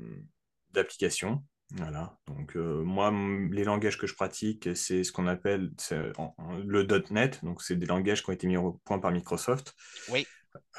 d'applications. 0.71 1.43
Voilà. 1.77 2.17
Donc, 2.27 2.55
euh, 2.55 2.83
moi, 2.83 3.13
les 3.51 3.63
langages 3.63 3.97
que 3.97 4.07
je 4.07 4.13
pratique, 4.15 4.69
c'est 4.75 5.03
ce 5.03 5.11
qu'on 5.11 5.27
appelle 5.27 5.71
en- 6.17 6.33
en- 6.37 6.57
le 6.57 6.85
.NET. 7.11 7.43
Donc, 7.43 7.61
c'est 7.61 7.75
des 7.75 7.85
langages 7.85 8.23
qui 8.23 8.29
ont 8.29 8.33
été 8.33 8.47
mis 8.47 8.57
au 8.57 8.73
point 8.83 8.99
par 8.99 9.11
Microsoft. 9.11 9.73
Oui. 10.09 10.27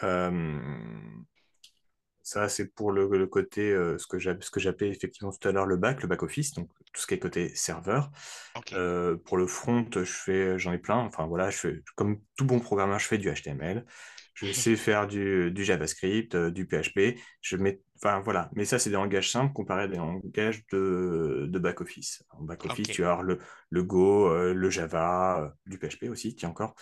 Euh, 0.03 0.61
ça, 2.23 2.49
c'est 2.49 2.73
pour 2.75 2.93
le, 2.93 3.09
le 3.09 3.27
côté, 3.27 3.71
euh, 3.71 3.97
ce 3.99 4.07
que 4.07 4.19
j'appelais 4.19 4.91
effectivement 4.91 5.33
tout 5.33 5.49
à 5.49 5.53
l'heure 5.53 5.67
le 5.67 5.77
back, 5.77 6.03
le 6.03 6.09
back-office, 6.09 6.53
donc 6.53 6.69
tout 6.93 7.01
ce 7.01 7.07
qui 7.07 7.15
est 7.15 7.19
côté 7.19 7.55
serveur. 7.55 8.11
Pour 9.25 9.37
le 9.39 9.47
front, 9.47 9.87
je 9.93 10.57
j'en 10.59 10.73
ai 10.73 10.79
plein. 10.79 10.99
Enfin 10.99 11.27
voilà, 11.27 11.51
je 11.51 11.57
fais, 11.57 11.83
comme 11.97 12.21
tout 12.37 12.45
bon 12.45 12.61
programmeur, 12.61 12.99
je 12.99 13.07
fais 13.07 13.19
du 13.19 13.29
HTML. 13.31 13.85
Je 14.35 14.51
sais 14.53 14.77
faire 14.77 15.07
du, 15.07 15.51
du 15.53 15.65
JavaScript, 15.65 16.35
euh, 16.35 16.51
du 16.51 16.67
PHP. 16.67 17.19
Je 17.43 17.57
mets, 17.57 17.81
enfin 17.97 18.21
voilà. 18.21 18.51
Mais 18.55 18.65
ça, 18.65 18.79
c'est 18.79 18.91
des 18.91 18.97
langages 18.97 19.31
simples 19.31 19.53
comparé 19.53 19.83
à 19.85 19.89
des 19.89 19.97
langages 19.97 20.65
de, 20.73 21.47
de 21.51 21.59
back-office. 21.59 22.25
En 22.31 22.43
back-office, 22.45 22.89
OK. 22.89 22.91
tu 22.91 23.05
avoir 23.05 23.23
le, 23.23 23.39
le 23.71 23.83
Go, 23.85 24.29
euh, 24.31 24.55
le 24.55 24.71
Java, 24.71 25.43
euh, 25.43 25.49
du 25.67 25.79
PHP 25.79 26.09
aussi, 26.09 26.35
tiens 26.35 26.49
encore, 26.51 26.75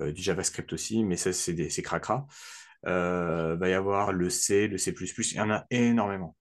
euh, 0.00 0.12
du 0.12 0.22
JavaScript 0.22 0.72
aussi, 0.72 1.04
mais 1.04 1.16
ça, 1.16 1.32
c'est 1.32 1.54
des- 1.54 1.70
c'est 1.70 1.82
cracra. 1.82 2.26
Euh, 2.86 3.56
va 3.56 3.68
y 3.68 3.74
avoir 3.74 4.12
le 4.12 4.30
C, 4.30 4.68
le 4.68 4.78
C++, 4.78 4.94
il 5.32 5.36
y 5.36 5.40
en 5.40 5.50
a 5.50 5.66
énormément. 5.70 6.36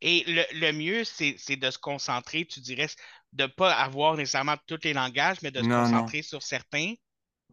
Et 0.00 0.24
le, 0.26 0.42
le 0.58 0.72
mieux, 0.72 1.04
c'est 1.04 1.36
c'est 1.38 1.56
de 1.56 1.70
se 1.70 1.78
concentrer, 1.78 2.46
tu 2.46 2.60
dirais, 2.60 2.88
de 3.32 3.44
ne 3.44 3.48
pas 3.48 3.72
avoir 3.74 4.16
nécessairement 4.16 4.56
tous 4.66 4.78
les 4.84 4.92
langages, 4.94 5.38
mais 5.42 5.50
de 5.50 5.62
se 5.62 5.68
Non, 5.68 5.84
non, 5.94 6.06
concentrer 6.06 6.22
sur 6.22 6.42
certains. 6.42 6.94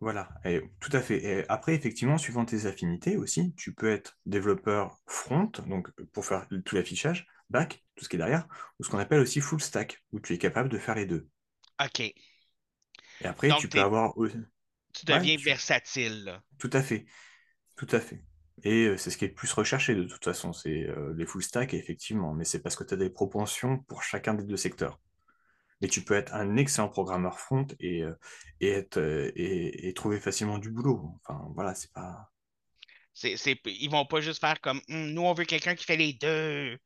Voilà, 0.04 0.30
et, 0.46 0.62
tout 0.80 0.92
à 0.94 1.02
fait. 1.02 1.24
Et 1.24 1.46
après, 1.50 1.76
effectivement, 1.76 2.18
suivant 2.20 2.46
tes 2.46 2.66
affinités 2.68 3.18
aussi, 3.18 3.54
tu 3.56 3.74
peux 3.74 3.90
être 3.92 4.20
développeur 4.26 5.00
front, 5.08 5.52
donc 5.68 5.90
pour 6.14 6.26
faire 6.26 6.48
tout 6.66 6.76
l'affichage, 6.76 7.28
back, 7.50 7.84
tout 7.96 8.06
ce 8.06 8.10
qui 8.10 8.18
est 8.18 8.20
derrière, 8.20 8.48
ou 8.80 8.84
ce 8.84 8.90
qu'on 8.90 9.00
appelle 9.00 9.22
aussi 9.22 9.42
full 9.42 9.62
stack, 9.62 10.04
où 10.12 10.20
tu 10.20 10.34
es 10.34 10.38
capable 10.38 10.70
de 10.70 10.78
faire 10.78 10.96
les 10.96 11.06
deux. 11.08 11.28
OK. 11.80 12.14
Et 13.22 13.26
après, 13.26 13.50
Donc, 13.50 13.62
tu 13.62 13.70
peux 13.70 13.82
avoir... 13.82 14.14
Tu 14.94 15.06
Ouais, 15.10 15.16
deviens 15.22 15.36
tu- 15.36 15.44
versatile. 15.46 16.24
là. 16.26 16.44
Tout 16.58 16.70
à 16.74 16.82
fait, 16.82 17.06
tout 17.78 17.88
à 17.92 18.00
fait. 18.02 18.24
Et 18.64 18.88
euh, 18.88 18.98
c'est 18.98 19.12
ce 19.12 19.18
qui 19.18 19.26
est 19.26 19.30
le 19.30 19.34
plus 19.36 19.54
recherché 19.54 19.96
de 19.96 20.06
toute 20.06 20.24
façon, 20.26 20.54
c'est 20.54 20.90
euh, 20.90 21.14
les 21.18 21.26
full 21.28 21.44
stack, 21.44 21.74
effectivement, 21.76 22.34
mais 22.34 22.46
c'est 22.46 22.62
parce 22.62 22.76
que 22.78 22.84
tu 22.86 22.96
as 22.96 22.98
des 22.98 23.12
propensions 23.12 23.80
pour 23.80 24.04
chacun 24.04 24.36
des 24.36 24.46
deux 24.46 24.58
secteurs. 24.58 25.02
Mais 25.82 25.88
tu 25.88 26.04
peux 26.04 26.14
être 26.14 26.34
un 26.34 26.56
excellent 26.58 26.90
programmeur 26.90 27.40
front 27.40 27.68
et, 27.80 28.04
euh, 28.04 28.14
et, 28.60 28.70
être, 28.70 28.98
euh, 28.98 29.32
et, 29.36 29.88
et 29.88 29.94
trouver 29.94 30.20
facilement 30.20 30.58
du 30.58 30.72
boulot. 30.72 31.20
Enfin, 31.24 31.42
voilà, 31.56 31.76
c'est 31.76 31.92
pas... 31.92 32.30
C'est, 33.14 33.38
c'est, 33.38 33.60
ils 33.66 33.90
vont 33.90 34.06
pas 34.06 34.22
juste 34.22 34.40
faire 34.40 34.60
comme 34.60 34.82
Hum, 34.90 35.12
nous, 35.12 35.22
on 35.22 35.34
veut 35.34 35.46
quelqu'un 35.46 35.76
qui 35.76 35.86
fait 35.86 35.98
les 35.98 36.14
deux. 36.14 36.78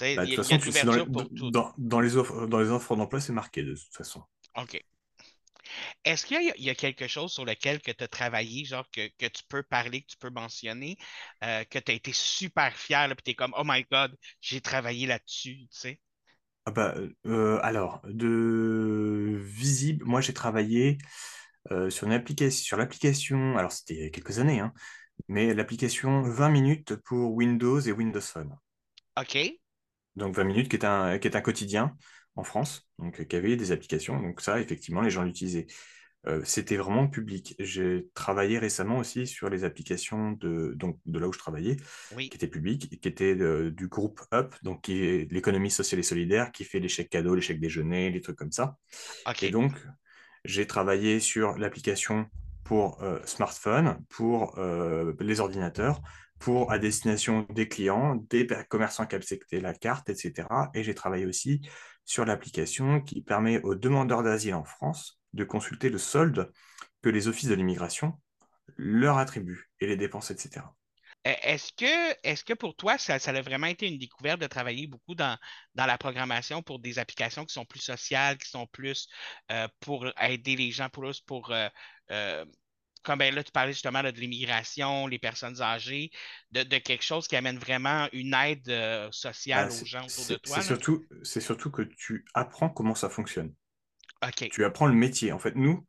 Bah, 0.00 0.26
de 0.26 0.34
toute 0.34 0.44
façon, 0.44 0.58
tu 0.58 0.84
dans 0.84 0.92
les, 0.92 1.04
pour 1.06 1.50
dans, 1.50 1.72
dans 1.78 2.00
les 2.00 2.16
offres, 2.16 2.46
dans 2.46 2.58
les 2.58 2.70
offres 2.70 2.96
d'emploi, 2.96 3.20
c'est 3.20 3.32
marqué 3.32 3.62
de 3.62 3.74
toute 3.74 3.94
façon. 3.94 4.22
OK. 4.56 4.82
Est-ce 6.04 6.26
qu'il 6.26 6.42
y 6.42 6.50
a, 6.50 6.54
il 6.56 6.64
y 6.64 6.70
a 6.70 6.74
quelque 6.74 7.06
chose 7.06 7.32
sur 7.32 7.44
lequel 7.44 7.80
que 7.80 7.92
tu 7.92 8.02
as 8.02 8.08
travaillé, 8.08 8.64
genre 8.64 8.88
que, 8.90 9.08
que 9.18 9.26
tu 9.26 9.42
peux 9.48 9.62
parler, 9.62 10.02
que 10.02 10.06
tu 10.08 10.16
peux 10.16 10.30
mentionner, 10.30 10.96
euh, 11.44 11.64
que 11.64 11.78
tu 11.78 11.92
as 11.92 11.94
été 11.94 12.12
super 12.12 12.74
fier, 12.76 13.06
là, 13.06 13.14
puis 13.14 13.22
tu 13.22 13.30
es 13.32 13.34
comme 13.34 13.54
Oh 13.56 13.62
my 13.64 13.84
God, 13.90 14.16
j'ai 14.40 14.60
travaillé 14.60 15.06
là-dessus, 15.06 15.68
tu 15.70 15.78
sais? 15.78 16.00
Ah 16.68 16.70
bah, 16.70 16.94
euh, 17.24 17.58
alors, 17.62 18.02
de 18.04 19.38
visible, 19.40 20.04
moi 20.04 20.20
j'ai 20.20 20.34
travaillé 20.34 20.98
euh, 21.70 21.88
sur 21.88 22.06
une 22.06 22.12
application, 22.12 22.62
sur 22.62 22.76
l'application, 22.76 23.56
alors 23.56 23.72
c'était 23.72 23.94
il 23.94 24.00
y 24.02 24.04
a 24.04 24.10
quelques 24.10 24.38
années, 24.38 24.60
hein, 24.60 24.74
mais 25.28 25.54
l'application 25.54 26.20
20 26.20 26.50
minutes 26.50 26.96
pour 26.96 27.32
Windows 27.32 27.80
et 27.80 27.90
Windows 27.90 28.20
Phone. 28.20 28.54
OK. 29.18 29.38
Donc 30.16 30.34
20 30.36 30.44
minutes 30.44 30.68
qui 30.68 30.76
est 30.76 30.84
un, 30.84 31.18
qui 31.18 31.26
est 31.26 31.36
un 31.36 31.40
quotidien 31.40 31.96
en 32.36 32.44
France, 32.44 32.86
donc 32.98 33.26
qui 33.26 33.36
avait 33.36 33.56
des 33.56 33.72
applications. 33.72 34.20
Donc 34.20 34.42
ça, 34.42 34.60
effectivement, 34.60 35.00
les 35.00 35.08
gens 35.08 35.22
l'utilisaient. 35.22 35.68
Euh, 36.28 36.42
c'était 36.44 36.76
vraiment 36.76 37.08
public. 37.08 37.54
J'ai 37.58 38.08
travaillé 38.14 38.58
récemment 38.58 38.98
aussi 38.98 39.26
sur 39.26 39.48
les 39.48 39.64
applications 39.64 40.32
de, 40.32 40.74
donc, 40.76 40.98
de 41.06 41.18
là 41.18 41.26
où 41.28 41.32
je 41.32 41.38
travaillais, 41.38 41.76
Oui. 42.14 42.28
qui 42.28 42.36
étaient 42.36 42.48
publiques, 42.48 43.00
qui 43.00 43.08
étaient 43.08 43.34
euh, 43.34 43.70
du 43.70 43.88
groupe 43.88 44.20
Up, 44.32 44.54
donc 44.62 44.82
qui 44.82 45.02
est 45.02 45.32
l'économie 45.32 45.70
sociale 45.70 46.00
et 46.00 46.02
solidaire, 46.04 46.52
qui 46.52 46.64
fait 46.64 46.80
les 46.80 46.88
chèques 46.88 47.10
cadeaux, 47.10 47.34
les 47.34 47.40
chèques 47.40 47.60
déjeuner, 47.60 48.10
les 48.10 48.20
trucs 48.20 48.36
comme 48.36 48.52
ça. 48.52 48.76
Et 49.42 49.50
donc, 49.50 49.72
j'ai 50.44 50.66
travaillé 50.66 51.20
sur 51.20 51.56
l'application 51.56 52.26
pour 52.64 53.02
euh, 53.02 53.18
smartphone, 53.24 53.98
pour 54.10 54.58
euh, 54.58 55.14
les 55.20 55.40
ordinateurs, 55.40 56.02
pour 56.38 56.70
à 56.70 56.78
destination 56.78 57.46
des 57.50 57.66
clients, 57.66 58.16
des 58.28 58.46
commerçants 58.68 59.06
qui 59.06 59.16
acceptaient 59.16 59.60
la 59.60 59.72
carte, 59.72 60.10
etc. 60.10 60.46
Et 60.74 60.84
j'ai 60.84 60.94
travaillé 60.94 61.24
aussi 61.24 61.62
sur 62.04 62.24
l'application 62.24 63.00
qui 63.00 63.22
permet 63.22 63.60
aux 63.62 63.74
demandeurs 63.74 64.22
d'asile 64.22 64.54
en 64.54 64.64
France 64.64 65.17
de 65.34 65.44
consulter 65.44 65.90
le 65.90 65.98
solde 65.98 66.52
que 67.02 67.08
les 67.08 67.28
offices 67.28 67.48
de 67.48 67.54
l'immigration 67.54 68.20
leur 68.76 69.18
attribuent 69.18 69.70
et 69.80 69.86
les 69.86 69.96
dépenses, 69.96 70.30
etc. 70.30 70.76
Euh, 71.26 71.34
Est-ce 71.42 72.44
que, 72.44 72.54
pour 72.54 72.76
toi, 72.76 72.98
ça, 72.98 73.18
ça 73.18 73.30
a 73.32 73.40
vraiment 73.42 73.66
été 73.66 73.86
une 73.88 73.98
découverte 73.98 74.40
de 74.40 74.46
travailler 74.46 74.86
beaucoup 74.86 75.14
dans, 75.14 75.36
dans 75.74 75.86
la 75.86 75.98
programmation 75.98 76.62
pour 76.62 76.78
des 76.78 76.98
applications 76.98 77.44
qui 77.44 77.52
sont 77.54 77.64
plus 77.64 77.80
sociales, 77.80 78.38
qui 78.38 78.48
sont 78.48 78.66
plus 78.68 79.08
euh, 79.52 79.68
pour 79.80 80.06
aider 80.20 80.56
les 80.56 80.70
gens, 80.70 80.88
plus 80.88 81.20
pour, 81.20 81.50
euh, 81.52 81.68
euh, 82.10 82.44
comme 83.02 83.18
ben 83.18 83.34
là, 83.34 83.44
tu 83.44 83.52
parlais 83.52 83.72
justement 83.72 84.02
là, 84.02 84.12
de 84.12 84.20
l'immigration, 84.20 85.06
les 85.06 85.18
personnes 85.18 85.60
âgées, 85.62 86.10
de, 86.52 86.62
de 86.62 86.78
quelque 86.78 87.04
chose 87.04 87.28
qui 87.28 87.36
amène 87.36 87.58
vraiment 87.58 88.08
une 88.12 88.34
aide 88.34 88.70
sociale 89.12 89.70
Bah, 89.70 89.72
aux 89.72 89.84
gens 89.84 90.06
autour 90.06 90.26
de 90.26 90.36
toi, 90.36 90.62
c'est 90.62 90.62
là? 90.64 90.76
surtout, 90.76 91.06
c'est 91.22 91.40
surtout 91.40 91.70
que 91.70 91.82
tu 91.82 92.24
apprends 92.34 92.70
comment 92.70 92.94
ça 92.94 93.10
fonctionne. 93.10 93.54
Tu 94.50 94.64
apprends 94.64 94.86
le 94.86 94.94
métier. 94.94 95.32
En 95.32 95.38
fait, 95.38 95.54
nous, 95.54 95.86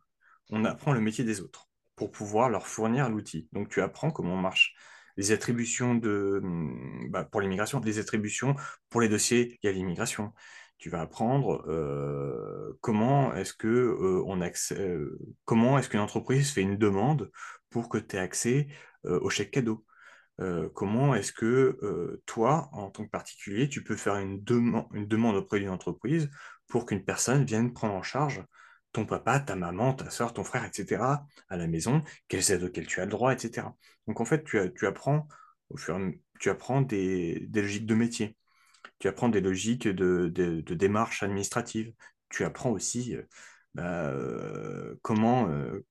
on 0.50 0.66
apprend 0.66 0.94
le 0.94 1.02
métier 1.02 1.24
des 1.24 1.42
autres 1.42 1.68
pour 1.96 2.12
pouvoir 2.12 2.50
leur 2.50 2.68
fournir 2.68 3.10
l'outil. 3.10 3.50
Donc, 3.52 3.70
tu 3.70 3.82
apprends 3.82 4.12
comment 4.12 4.38
marche 4.38 4.74
les 5.18 5.32
attributions 5.34 5.96
de, 5.96 6.40
hum, 6.42 7.10
bah, 7.10 7.26
pour 7.26 7.42
l'immigration, 7.42 7.82
les 7.82 8.00
attributions 8.00 8.56
pour 8.90 9.02
les 9.02 9.10
dossiers 9.10 9.60
liés 9.62 9.70
à 9.70 9.74
l'immigration. 9.74 10.34
Tu 10.78 10.90
vas 10.90 11.02
apprendre 11.02 11.66
euh, 11.68 12.78
comment 12.80 13.36
est-ce 13.36 13.54
que 13.54 13.68
euh, 13.68 14.24
on 14.26 14.42
euh, 14.42 15.20
comment 15.44 15.78
est-ce 15.78 15.90
qu'une 15.90 16.00
entreprise 16.00 16.52
fait 16.52 16.62
une 16.62 16.78
demande 16.78 17.32
pour 17.70 17.90
que 17.90 17.98
tu 17.98 18.16
aies 18.16 18.20
accès 18.20 18.68
au 19.04 19.30
chèque 19.30 19.52
cadeau. 19.52 19.86
Comment 20.74 21.14
est-ce 21.16 21.32
que 21.32 22.20
toi, 22.26 22.70
en 22.72 22.90
tant 22.90 23.06
que 23.06 23.10
particulier, 23.10 23.70
tu 23.70 23.84
peux 23.84 23.96
faire 23.96 24.16
une 24.16 24.44
demande 24.44 25.36
auprès 25.36 25.60
d'une 25.60 25.70
entreprise 25.70 26.30
pour 26.70 26.86
qu'une 26.86 27.04
personne 27.04 27.44
vienne 27.44 27.74
prendre 27.74 27.96
en 27.96 28.04
charge 28.04 28.42
ton 28.94 29.06
papa, 29.06 29.40
ta 29.40 29.56
maman, 29.56 29.94
ta 29.94 30.10
soeur, 30.10 30.34
ton 30.34 30.44
frère, 30.44 30.66
etc., 30.66 31.26
à 31.50 31.58
la 31.58 31.68
maison, 31.68 32.04
quelles 32.28 32.52
aides 32.52 32.64
auxquelles 32.64 32.88
tu 32.88 33.02
as 33.02 33.06
le 33.06 33.12
droit, 33.12 33.34
etc. 33.34 33.68
Donc 34.08 34.22
en 34.22 34.26
fait, 34.26 34.44
tu, 34.44 34.88
apprends, 34.88 35.28
au 35.70 35.78
fur 35.78 36.00
tu 36.40 36.50
apprends 36.50 36.82
des, 36.82 37.48
logiques 37.54 37.86
de 37.86 37.96
métier, 37.96 38.38
tu 39.00 39.08
apprends 39.08 39.30
des 39.30 39.42
logiques 39.42 39.88
de, 39.88 40.32
de, 40.34 40.62
de 40.62 40.74
démarche 40.76 41.22
administrative, 41.24 41.94
tu 42.30 42.46
apprends 42.46 42.72
aussi 42.72 43.16
euh, 43.16 43.24
bah, 43.74 44.10
euh, 44.10 44.96
comment, 45.02 45.50
euh, 45.50 45.86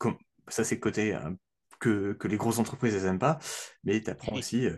ça 0.48 0.64
c'est 0.64 0.80
côté 0.80 1.14
hein, 1.14 1.36
que, 1.78 2.12
que 2.12 2.28
les 2.28 2.36
grosses 2.36 2.58
entreprises 2.58 3.04
n'aiment 3.04 3.18
pas, 3.18 3.38
mais 3.84 4.00
tu 4.00 4.10
apprends 4.10 4.36
aussi 4.36 4.66
euh, 4.66 4.76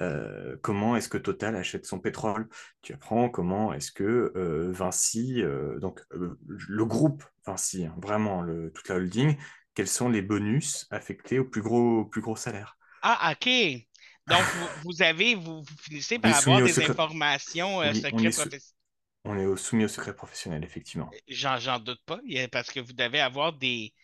euh, 0.00 0.56
comment 0.62 0.96
est-ce 0.96 1.08
que 1.08 1.18
Total 1.18 1.56
achète 1.56 1.86
son 1.86 1.98
pétrole, 1.98 2.48
tu 2.82 2.92
apprends 2.94 3.28
comment 3.28 3.72
est-ce 3.72 3.92
que 3.92 4.32
euh, 4.36 4.70
Vinci, 4.72 5.42
euh, 5.42 5.78
donc 5.78 6.00
le 6.10 6.84
groupe 6.84 7.24
Vinci, 7.46 7.86
hein, 7.86 7.94
vraiment 8.00 8.42
le, 8.42 8.70
toute 8.72 8.88
la 8.88 8.96
holding, 8.96 9.36
quels 9.74 9.88
sont 9.88 10.08
les 10.08 10.22
bonus 10.22 10.86
affectés 10.90 11.38
au 11.38 11.44
plus 11.44 11.62
gros, 11.62 12.00
au 12.00 12.04
plus 12.04 12.20
gros 12.20 12.36
salaire? 12.36 12.76
Ah, 13.02 13.32
OK. 13.32 13.48
Donc, 14.26 14.42
vous, 14.42 14.68
vous 14.84 15.02
avez, 15.02 15.34
vous, 15.34 15.62
vous 15.62 15.76
finissez 15.80 16.18
par 16.18 16.36
avoir 16.36 16.62
des 16.62 16.72
secret. 16.72 16.90
informations 16.90 17.80
euh, 17.80 17.92
Oui, 18.12 18.28
on 19.24 19.38
est, 19.38 19.46
on 19.46 19.56
soumis 19.56 19.84
au 19.84 19.88
secret 19.88 20.14
professionnel, 20.14 20.64
effectivement. 20.64 21.10
J'en, 21.28 21.78
doute 21.78 22.00
pas, 22.04 22.20
parce 22.52 22.70
que 22.70 22.80
vous 22.80 22.92
devez 22.92 23.20
avoir 23.20 23.52
des, 23.52 23.94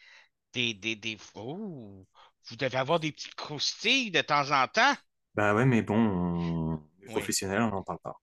des, 0.53 0.75
des, 0.75 0.97
des, 0.97 1.19
oh, 1.35 2.07
vous 2.49 2.57
devez 2.57 2.77
avoir 2.79 3.01
des 3.01 3.13
petites 3.13 3.35
croustilles 3.35 4.11
de 4.11 4.21
temps 4.23 4.51
en 4.53 4.67
temps. 4.69 4.95
Bah 5.35 5.55
ouais, 5.55 5.65
mais 5.67 5.83
bon, 5.83 5.95
on... 5.97 6.83
les 7.01 7.07
Oui. 7.07 7.23
professionnels, 7.23 7.63
on 7.63 7.71
n'en 7.71 7.83
parle 7.83 7.99
pas. 8.01 8.15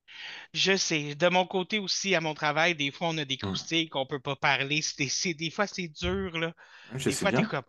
Je 0.54 0.76
sais. 0.78 1.16
De 1.16 1.28
mon 1.30 1.46
côté 1.46 1.80
aussi, 1.80 2.16
à 2.16 2.22
mon 2.22 2.34
travail, 2.34 2.76
des 2.76 2.92
fois, 2.92 3.10
on 3.10 3.18
a 3.18 3.26
des 3.26 3.38
Hmm. 3.44 3.58
croustilles 3.58 3.90
qu'on 3.90 4.06
peut 4.06 4.20
pas 4.20 4.36
parler. 4.36 4.82
C'est, 4.82 5.08
c'est- 5.10 5.34
des 5.34 5.50
fois, 5.52 5.68
c'est 5.68 5.88
dur, 5.90 6.38
là. 6.40 6.54
Je 6.94 7.10
Des 7.10 7.12
sais 7.12 7.26
fois, 7.26 7.32
bien. 7.32 7.50
comme, 7.50 7.64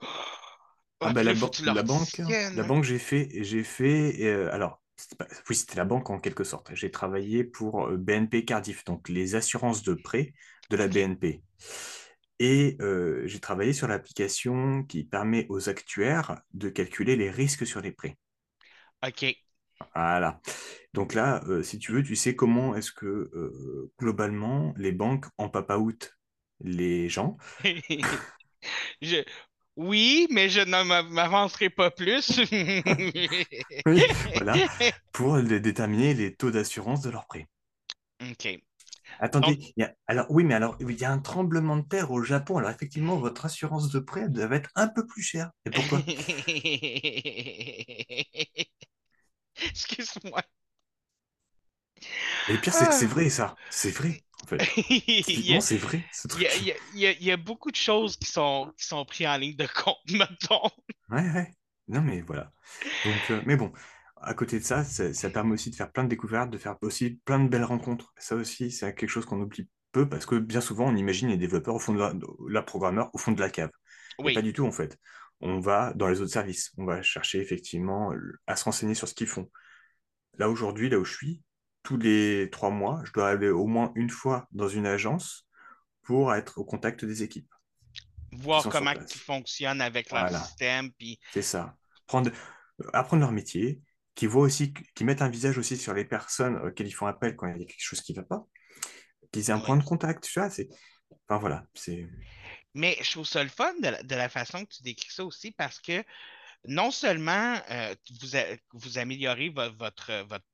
Ah 1.04 1.10
ah, 1.10 1.10
bah 1.10 1.24
puis 1.24 1.24
la, 1.24 1.34
leur 1.34 1.50
la 1.66 1.82
banque, 1.82 2.22
la 2.52 2.62
banque 2.64 2.84
j'ai 2.84 2.98
fait, 2.98 3.28
j'ai 3.42 3.64
fait, 3.64 4.22
euh, 4.24 4.52
alors 4.52 4.80
pas- 5.18 5.26
oui 5.50 5.56
c'était 5.56 5.76
la 5.76 5.84
banque 5.84 6.10
en 6.10 6.20
quelque 6.20 6.44
sorte. 6.44 6.72
J'ai 6.74 6.90
travaillé 6.92 7.42
pour 7.44 7.88
euh, 7.88 7.96
BNP 7.96 8.44
Cardiff, 8.44 8.84
donc 8.84 9.08
les 9.08 9.34
assurances 9.34 9.82
de 9.82 9.94
prêt 9.94 10.32
de 10.70 10.76
la. 10.76 10.86
BNP. 10.88 11.42
Et 12.42 12.76
euh, 12.82 13.22
j'ai 13.26 13.40
travaillé 13.40 13.72
sur 13.72 13.88
l'application 13.88 14.84
qui 14.84 15.04
permet 15.04 15.46
aux 15.48 15.70
actuaires 15.70 16.42
de 16.54 16.68
calculer 16.68 17.16
les 17.16 17.30
risques 17.30 17.66
sur 17.66 17.80
les 17.80 17.92
prêts. 17.92 18.18
OK. 19.02 19.36
Voilà. 19.94 20.40
Donc 20.94 21.14
là, 21.14 21.42
euh, 21.48 21.62
si 21.62 21.78
tu 21.78 21.92
veux, 21.92 22.02
tu 22.02 22.16
sais 22.16 22.36
comment 22.36 22.74
est-ce 22.76 22.92
que 22.92 23.06
euh, 23.06 23.92
globalement 23.98 24.74
les 24.76 24.92
banques 24.92 25.26
en 25.38 25.48
papa 25.48 25.76
out 25.78 26.16
les 26.60 27.08
gens. 27.08 27.36
Je, 29.02 29.24
Oui, 29.76 30.26
mais 30.30 30.48
je 30.50 30.60
ne 30.60 30.84
m'a- 30.84 31.02
m'avancerai 31.02 31.70
pas 31.70 31.90
plus. 31.90 32.30
Oui, 33.86 34.12
voilà, 34.34 34.64
pour 35.12 35.40
déterminer 35.40 36.14
les 36.14 36.34
taux 36.34 36.50
d'assurance 36.50 37.00
de 37.02 37.10
leur 37.10 37.26
prêt. 37.26 37.48
OK. 38.20 38.62
Attendez, 39.20 39.40
Donc, 39.40 39.56
il 39.76 39.80
y 39.82 39.84
a, 39.84 39.94
alors 40.06 40.26
oui, 40.30 40.44
mais 40.44 40.54
alors 40.54 40.76
il 40.80 40.98
y 41.00 41.04
a 41.04 41.12
un 41.12 41.18
tremblement 41.18 41.76
de 41.76 41.82
terre 41.82 42.10
au 42.10 42.22
Japon. 42.22 42.58
Alors 42.58 42.70
effectivement, 42.70 43.16
votre 43.16 43.44
assurance 43.46 43.90
de 43.90 43.98
prêt 44.00 44.22
elle 44.22 44.32
doit 44.32 44.54
être 44.56 44.70
un 44.74 44.88
peu 44.88 45.06
plus 45.06 45.22
chère. 45.22 45.50
Et 45.66 45.70
pourquoi? 45.70 46.02
Excuse-moi. 49.56 50.42
Et 52.46 52.52
le 52.52 52.60
pire, 52.60 52.74
c'est 52.74 52.88
que 52.88 52.94
c'est 52.94 53.04
Ah. 53.04 53.06
vrai, 53.06 53.30
ça. 53.30 53.54
C'est 53.68 53.90
vrai, 53.90 54.22
en 54.42 54.46
fait. 54.46 54.62
Il 55.34 55.38
a, 55.54 55.60
c'est 55.60 55.76
vrai, 55.78 56.04
ce 56.10 56.28
il 56.32 56.40
y 56.40 56.46
a- 56.46 56.48
truc. 56.50 56.56
il 56.56 56.64
y 56.66 56.72
a- 56.72 56.76
il 56.92 56.98
y 57.00 57.06
a- 57.06 57.12
il 57.12 57.24
y 57.24 57.30
a 57.32 57.36
beaucoup 57.36 57.70
de 57.70 57.76
choses 57.76 58.16
qui 58.16 58.30
sont, 58.30 58.72
qui 58.78 58.86
sont 58.86 59.04
prises 59.04 59.26
en 59.28 59.36
ligne 59.38 59.56
de 59.56 59.66
compte, 59.66 59.98
mettons. 60.10 60.70
Ouais, 61.10 61.30
ouais. 61.32 61.52
Non, 61.88 62.00
mais 62.02 62.20
voilà. 62.22 62.52
Donc, 63.04 63.30
euh, 63.30 63.42
mais 63.46 63.56
bon, 63.56 63.72
à 64.22 64.34
côté 64.34 64.58
de 64.58 64.64
ça, 64.64 64.84
ça, 64.84 65.30
permet 65.30 65.52
aussi 65.52 65.70
de 65.70 65.76
faire 65.76 65.90
plein 65.90 66.04
de 66.04 66.08
découvertes, 66.08 66.50
de 66.50 66.58
faire 66.58 66.76
aussi 66.82 67.20
plein 67.24 67.40
de 67.40 67.48
belles 67.48 67.64
rencontres. 67.64 68.12
Ça 68.18 68.36
aussi, 68.36 68.70
c'est 68.70 68.94
quelque 68.94 69.10
chose 69.10 69.26
qu'on 69.26 69.40
oublie 69.40 69.68
peu 69.92 70.08
parce 70.08 70.26
que 70.26 70.36
bien 70.36 70.60
souvent, 70.60 70.86
on 70.86 70.96
imagine 70.96 71.28
les 71.28 71.36
développeurs 71.36 71.74
au 71.74 71.78
fond 71.78 71.92
de 71.92 71.98
la, 71.98 72.14
la 72.48 72.62
programmeur 72.62 73.10
au 73.14 73.18
fond 73.18 73.32
de 73.32 73.40
la 73.40 73.50
cave. 73.50 73.70
Oui, 74.18 74.34
pas 74.34 74.42
du 74.42 74.52
tout, 74.52 74.64
en 74.64 74.72
fait. 74.72 74.98
On 75.40 75.58
va 75.58 75.92
dans 75.94 76.08
les 76.08 76.20
autres 76.20 76.32
services. 76.32 76.72
On 76.78 76.84
va 76.84 77.02
chercher 77.02 77.40
effectivement 77.40 78.12
à 78.46 78.56
se 78.56 78.64
renseigner 78.64 78.94
sur 78.94 79.08
ce 79.08 79.14
qu'ils 79.14 79.26
font. 79.26 79.50
Là, 80.38 80.48
aujourd'hui, 80.48 80.88
là 80.88 80.98
où 80.98 81.04
je 81.04 81.14
suis, 81.14 81.42
tous 81.82 81.96
les 81.96 82.48
trois 82.50 82.70
mois, 82.70 83.02
je 83.04 83.12
dois 83.12 83.28
aller 83.28 83.48
au 83.48 83.66
moins 83.66 83.92
une 83.96 84.10
fois 84.10 84.46
dans 84.52 84.68
une 84.68 84.86
agence 84.86 85.46
pour 86.02 86.34
être 86.34 86.58
au 86.58 86.64
contact 86.64 87.04
des 87.04 87.22
équipes 87.22 87.52
qui 88.32 88.36
voir 88.36 88.68
comment 88.68 88.92
ils 88.92 89.18
fonctionnent 89.18 89.80
avec 89.80 90.10
leur 90.10 90.22
Voilà, 90.22 90.40
système, 90.40 90.92
puis 90.92 91.18
c'est 91.32 91.42
ça. 91.42 91.76
Prendre, 92.06 92.30
euh, 92.30 92.90
apprendre 92.92 93.20
leur 93.20 93.32
métier, 93.32 93.80
qui 94.22 94.28
voient 94.28 94.44
aussi, 94.44 94.72
qui 94.94 95.02
mettent 95.02 95.20
un 95.20 95.28
visage 95.28 95.58
aussi 95.58 95.76
sur 95.76 95.94
les 95.94 96.04
personnes 96.04 96.54
auxquelles 96.54 96.86
ils 96.86 96.92
font 96.92 97.08
appel 97.08 97.34
quand 97.34 97.48
il 97.48 97.60
y 97.60 97.64
a 97.64 97.66
quelque 97.66 97.74
chose 97.82 98.00
qui 98.02 98.12
ne 98.12 98.18
va 98.18 98.22
pas, 98.22 98.46
qu'ils 99.32 99.50
aient 99.50 99.52
un 99.52 99.58
point 99.58 99.76
de 99.76 99.82
contact, 99.82 100.22
tu 100.22 100.38
vois, 100.38 100.48
c'est... 100.48 100.68
Enfin 101.26 101.40
voilà, 101.40 101.66
c'est... 101.74 102.06
Mais 102.72 102.96
je 103.02 103.10
trouve 103.10 103.26
ça 103.26 103.42
le 103.42 103.48
fun 103.48 103.74
de 103.82 103.88
la, 103.88 104.00
de 104.00 104.14
la 104.14 104.28
façon 104.28 104.64
que 104.64 104.72
tu 104.76 104.84
décris 104.84 105.10
ça 105.10 105.24
aussi 105.24 105.50
parce 105.50 105.80
que 105.80 106.04
non 106.68 106.92
seulement 106.92 107.58
euh, 107.68 107.96
vous, 108.20 108.36
a- 108.36 108.56
vous 108.74 108.96
améliorez 108.96 109.48
vo- 109.48 109.72
votre, 109.76 110.24
votre, 110.28 110.46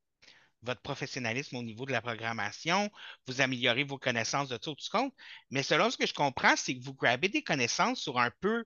votre 0.63 0.81
professionnalisme 0.81 1.57
au 1.57 1.63
niveau 1.63 1.85
de 1.85 1.93
la 1.93 2.01
programmation, 2.01 2.91
vous 3.27 3.43
améliorez 3.43 3.85
vos 3.85 3.99
connaissances 3.99 4.49
de 4.49 4.57
tout 4.57 4.77
du 4.77 4.89
compte, 4.89 5.13
mais 5.51 5.63
selon 5.63 5.91
ce 5.91 5.99
que 5.99 6.07
je 6.07 6.15
comprends, 6.15 6.57
c'est 6.57 6.75
que 6.75 6.83
vous 6.83 6.95
grabez 6.95 7.29
des 7.29 7.43
connaissances 7.43 8.01
sur 8.01 8.19
un 8.19 8.31
peu, 8.41 8.65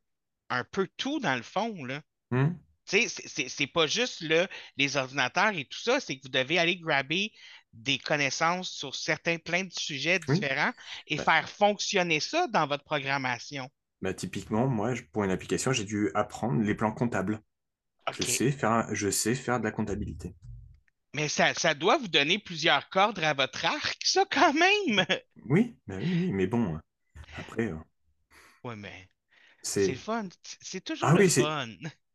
un 0.49 0.63
peu 0.63 0.89
tout 0.97 1.19
dans 1.19 1.35
le 1.35 1.43
fond, 1.43 1.85
là. 1.87 2.03
Sais, 2.31 2.53
c'est- 3.09 3.67
pas 3.67 3.87
juste 3.87 4.23
les 4.77 4.97
ordinateurs 4.97 5.57
et 5.57 5.65
tout 5.65 5.79
ça, 5.81 6.01
c'est 6.01 6.17
que 6.17 6.23
vous 6.25 6.29
devez 6.29 6.59
aller 6.59 6.77
grabber 6.77 7.33
des 7.73 7.99
connaissances 7.99 8.71
sur 8.71 8.95
certains, 8.95 9.39
plein 9.39 9.65
de 9.65 9.73
sujets 9.73 10.19
Oui. 10.29 10.43
différents 10.43 10.73
et 11.07 11.17
Bah, 11.17 11.25
faire 11.25 11.49
fonctionner 11.49 12.21
ça 12.21 12.47
dans 12.49 12.67
votre 12.67 12.85
programmation. 12.85 13.71
bah, 14.03 14.13
typiquement, 14.13 14.67
moi, 14.69 14.93
pour 15.13 15.25
une 15.25 15.31
application, 15.31 15.73
j'ai 15.73 15.85
dû 15.85 16.11
apprendre 16.15 16.61
les 16.63 16.75
plans 16.75 16.93
comptables. 16.93 17.41
Je 18.11 18.25
sais 18.25 18.53
faire, 18.53 18.89
je 18.95 19.11
sais 19.11 19.35
faire 19.35 19.61
de 19.61 19.65
la 19.65 19.73
comptabilité. 19.73 20.37
Mais 21.15 21.29
ça, 21.31 21.55
ça 21.55 21.73
doit 21.73 21.97
vous 21.97 22.09
donner 22.09 22.39
plusieurs 22.39 22.91
cordes 22.91 23.19
à 23.21 23.33
votre 23.33 23.65
arc, 23.65 23.97
ça, 24.05 24.27
quand 24.31 24.53
même. 24.53 25.07
Oui, 25.49 25.77
bah 25.87 25.99
oui, 26.01 26.15
oui, 26.15 26.33
mais 26.33 26.47
bon, 26.49 26.79
après, 27.37 27.73
euh, 27.73 27.77
Ouais, 28.65 28.75
mais 28.77 29.09
c'est 29.73 29.95
fun. 29.95 30.29
C'est 30.63 30.85
toujours 30.85 31.11
Ah 31.11 31.15
le 31.15 31.21
oui, 31.21 31.29
fun. 31.29 31.69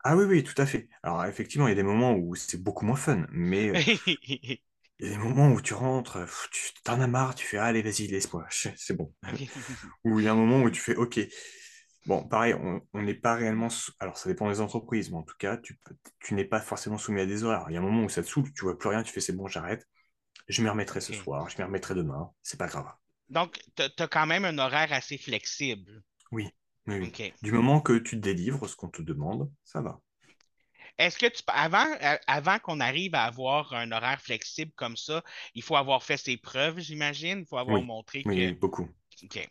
Ah 0.10 0.16
oui, 0.16 0.24
oui, 0.26 0.43
tout 0.43 0.60
à 0.60 0.66
fait. 0.66 0.89
Alors 1.03 1.24
effectivement, 1.26 1.68
il 1.68 1.72
y 1.72 1.74
a 1.74 1.76
des 1.76 1.84
moments 1.84 2.14
où 2.16 2.34
c'est 2.36 2.62
beaucoup 2.64 2.86
moins 2.86 2.95
fun, 2.95 3.28
mais 3.32 3.70
euh, 3.70 3.80
il 4.99 5.08
y 5.08 5.14
a 5.14 5.18
des 5.18 5.24
moments 5.24 5.49
où 5.51 5.62
tu 5.62 5.74
rentres, 5.74 6.20
pff, 6.20 6.49
tu 6.51 6.74
t'en 6.84 6.99
as 7.01 7.08
marre, 7.08 7.36
tu 7.36 7.45
fais, 7.45 7.58
allez, 7.58 7.82
vas-y, 7.82 8.08
laisse-moi, 8.08 8.45
c'est 8.76 8.95
bon. 8.95 9.14
Ou 10.05 10.20
il 10.20 10.26
y 10.26 10.28
a 10.30 10.34
un 10.34 10.36
moment 10.36 10.64
où 10.64 10.70
tu 10.72 10.82
fais, 10.82 10.95
ok. 10.95 11.20
Bon, 12.08 12.24
pareil, 12.28 12.55
on 12.55 13.01
n'est 13.01 13.16
pas 13.16 13.36
réellement... 13.36 13.70
sou- 13.70 13.91
Alors, 13.99 14.18
ça 14.18 14.30
dépend 14.30 14.49
des 14.49 14.62
entreprises, 14.62 15.12
mais 15.12 15.18
en 15.18 15.24
tout 15.24 15.36
cas, 15.39 15.58
tu, 15.58 15.80
tu 16.20 16.36
n'es 16.36 16.45
pas 16.45 16.62
forcément 16.62 16.97
soumis 16.97 17.22
à 17.22 17.26
des 17.28 17.43
horaires. 17.43 17.66
Il 17.70 17.74
y 17.74 17.78
a 17.78 17.82
un 17.82 17.84
moment 17.84 18.03
où 18.05 18.10
ça 18.10 18.24
te 18.24 18.28
saoule, 18.30 18.53
tu 18.53 18.64
vois 18.64 18.78
plus 18.78 18.89
rien, 18.89 19.03
tu 19.03 19.14
fais, 19.14 19.22
c'est 19.22 19.34
bon, 19.34 19.47
j'arrête. 19.47 19.88
Je 20.49 20.62
m'y 20.64 20.70
remettrai 20.70 21.01
ce 21.01 21.14
soir, 21.14 21.49
je 21.49 21.58
m'y 21.60 21.64
remettrai 21.66 21.95
demain, 21.95 22.32
c'est 22.43 22.60
pas 22.60 22.68
grave. 22.68 22.88
Donc, 23.30 23.58
tu 23.78 23.84
as 23.84 24.08
quand 24.10 24.26
même 24.26 24.43
un 24.43 24.58
horaire 24.58 24.91
assez 24.91 25.18
flexible. 25.18 26.03
Oui, 26.32 26.49
oui, 26.88 26.99
oui. 26.99 27.07
OK. 27.07 27.33
Du 27.41 27.51
moment 27.51 27.81
que 27.81 27.97
tu 27.97 28.17
délivres 28.17 28.67
ce 28.67 28.75
qu'on 28.75 28.89
te 28.89 29.01
demande, 29.01 29.51
ça 29.63 29.81
va. 29.81 29.99
Est-ce 30.97 31.17
que 31.17 31.27
tu 31.27 31.43
avant, 31.47 31.85
euh, 32.01 32.17
avant 32.27 32.59
qu'on 32.59 32.79
arrive 32.79 33.13
à 33.15 33.23
avoir 33.23 33.73
un 33.73 33.91
horaire 33.91 34.21
flexible 34.21 34.71
comme 34.75 34.97
ça, 34.97 35.23
il 35.53 35.61
faut 35.61 35.75
avoir 35.75 36.03
fait 36.03 36.17
ses 36.17 36.38
preuves, 36.38 36.79
j'imagine? 36.79 37.39
Il 37.39 37.45
faut 37.45 37.57
avoir 37.57 37.81
Oui, 37.81 37.88
montré 37.88 38.23
que. 38.23 38.29
oui, 38.29 38.53
beaucoup. 38.53 38.89
OK. 39.23 39.35
Ouais, 39.35 39.49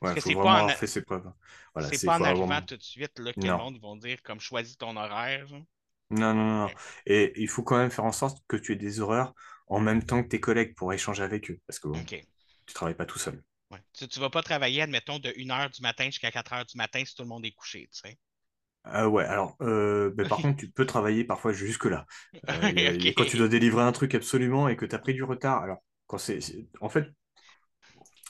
Parce 0.00 0.14
que 0.14 0.20
c'est 0.20 0.34
pas 0.34 0.40
en, 0.42 0.54
avoir 0.54 0.76
fait 0.76 0.86
ses 0.86 1.02
preuves. 1.02 1.32
Voilà, 1.74 1.88
c'est 1.88 2.04
pas 2.06 2.18
en 2.18 2.24
arrivant 2.24 2.44
avoir... 2.44 2.66
tout 2.66 2.76
de 2.76 2.82
suite 2.82 3.18
là, 3.18 3.32
que 3.32 3.40
le 3.46 3.50
Non. 3.50 3.58
monde 3.58 3.76
ils 3.76 3.80
vont 3.82 3.96
dire 3.96 4.22
comme 4.22 4.40
choisis 4.40 4.76
ton 4.78 4.96
horaire. 4.96 5.46
genre. 5.46 5.64
Non, 6.10 6.34
non, 6.34 6.44
non. 6.66 6.70
Et 7.06 7.32
il 7.36 7.48
faut 7.48 7.62
quand 7.62 7.76
même 7.76 7.90
faire 7.90 8.04
en 8.04 8.12
sorte 8.12 8.42
que 8.48 8.56
tu 8.56 8.72
aies 8.72 8.76
des 8.76 9.00
horaires 9.00 9.32
en 9.66 9.80
même 9.80 10.02
temps 10.02 10.22
que 10.22 10.28
tes 10.28 10.40
collègues 10.40 10.74
pour 10.74 10.92
échanger 10.92 11.22
avec 11.22 11.50
eux. 11.50 11.60
Parce 11.66 11.78
que 11.78 11.88
bon, 11.88 12.02
tu 12.66 12.74
travailles 12.74 12.94
pas 12.94 13.06
tout 13.06 13.18
seul. 13.18 13.42
Ouais. 13.70 13.78
Tu, 13.92 14.08
tu 14.08 14.20
vas 14.20 14.30
pas 14.30 14.42
travailler, 14.42 14.82
admettons, 14.82 15.18
de 15.18 15.30
1h 15.36 15.70
du 15.70 15.82
matin 15.82 16.06
jusqu'à 16.06 16.30
4h 16.30 16.64
du 16.64 16.76
matin 16.76 17.04
si 17.04 17.14
tout 17.14 17.22
le 17.22 17.28
monde 17.28 17.44
est 17.44 17.52
couché, 17.52 17.88
tu 17.92 18.00
sais. 18.00 18.18
Ah 18.84 19.08
ouais, 19.08 19.24
alors, 19.24 19.56
euh, 19.60 20.10
ben, 20.14 20.26
par 20.26 20.38
contre, 20.42 20.56
tu 20.56 20.70
peux 20.70 20.86
travailler 20.86 21.24
parfois 21.24 21.52
jusque-là. 21.52 22.06
Euh, 22.48 22.98
quand 23.16 23.24
tu 23.26 23.36
dois 23.36 23.48
délivrer 23.48 23.82
un 23.82 23.92
truc 23.92 24.14
absolument 24.14 24.68
et 24.68 24.76
que 24.76 24.86
tu 24.86 24.94
as 24.94 24.98
pris 24.98 25.12
du 25.14 25.22
retard, 25.22 25.62
alors, 25.62 25.78
quand 26.06 26.16
c'est, 26.18 26.38
en 26.80 26.88
fait, 26.88 27.06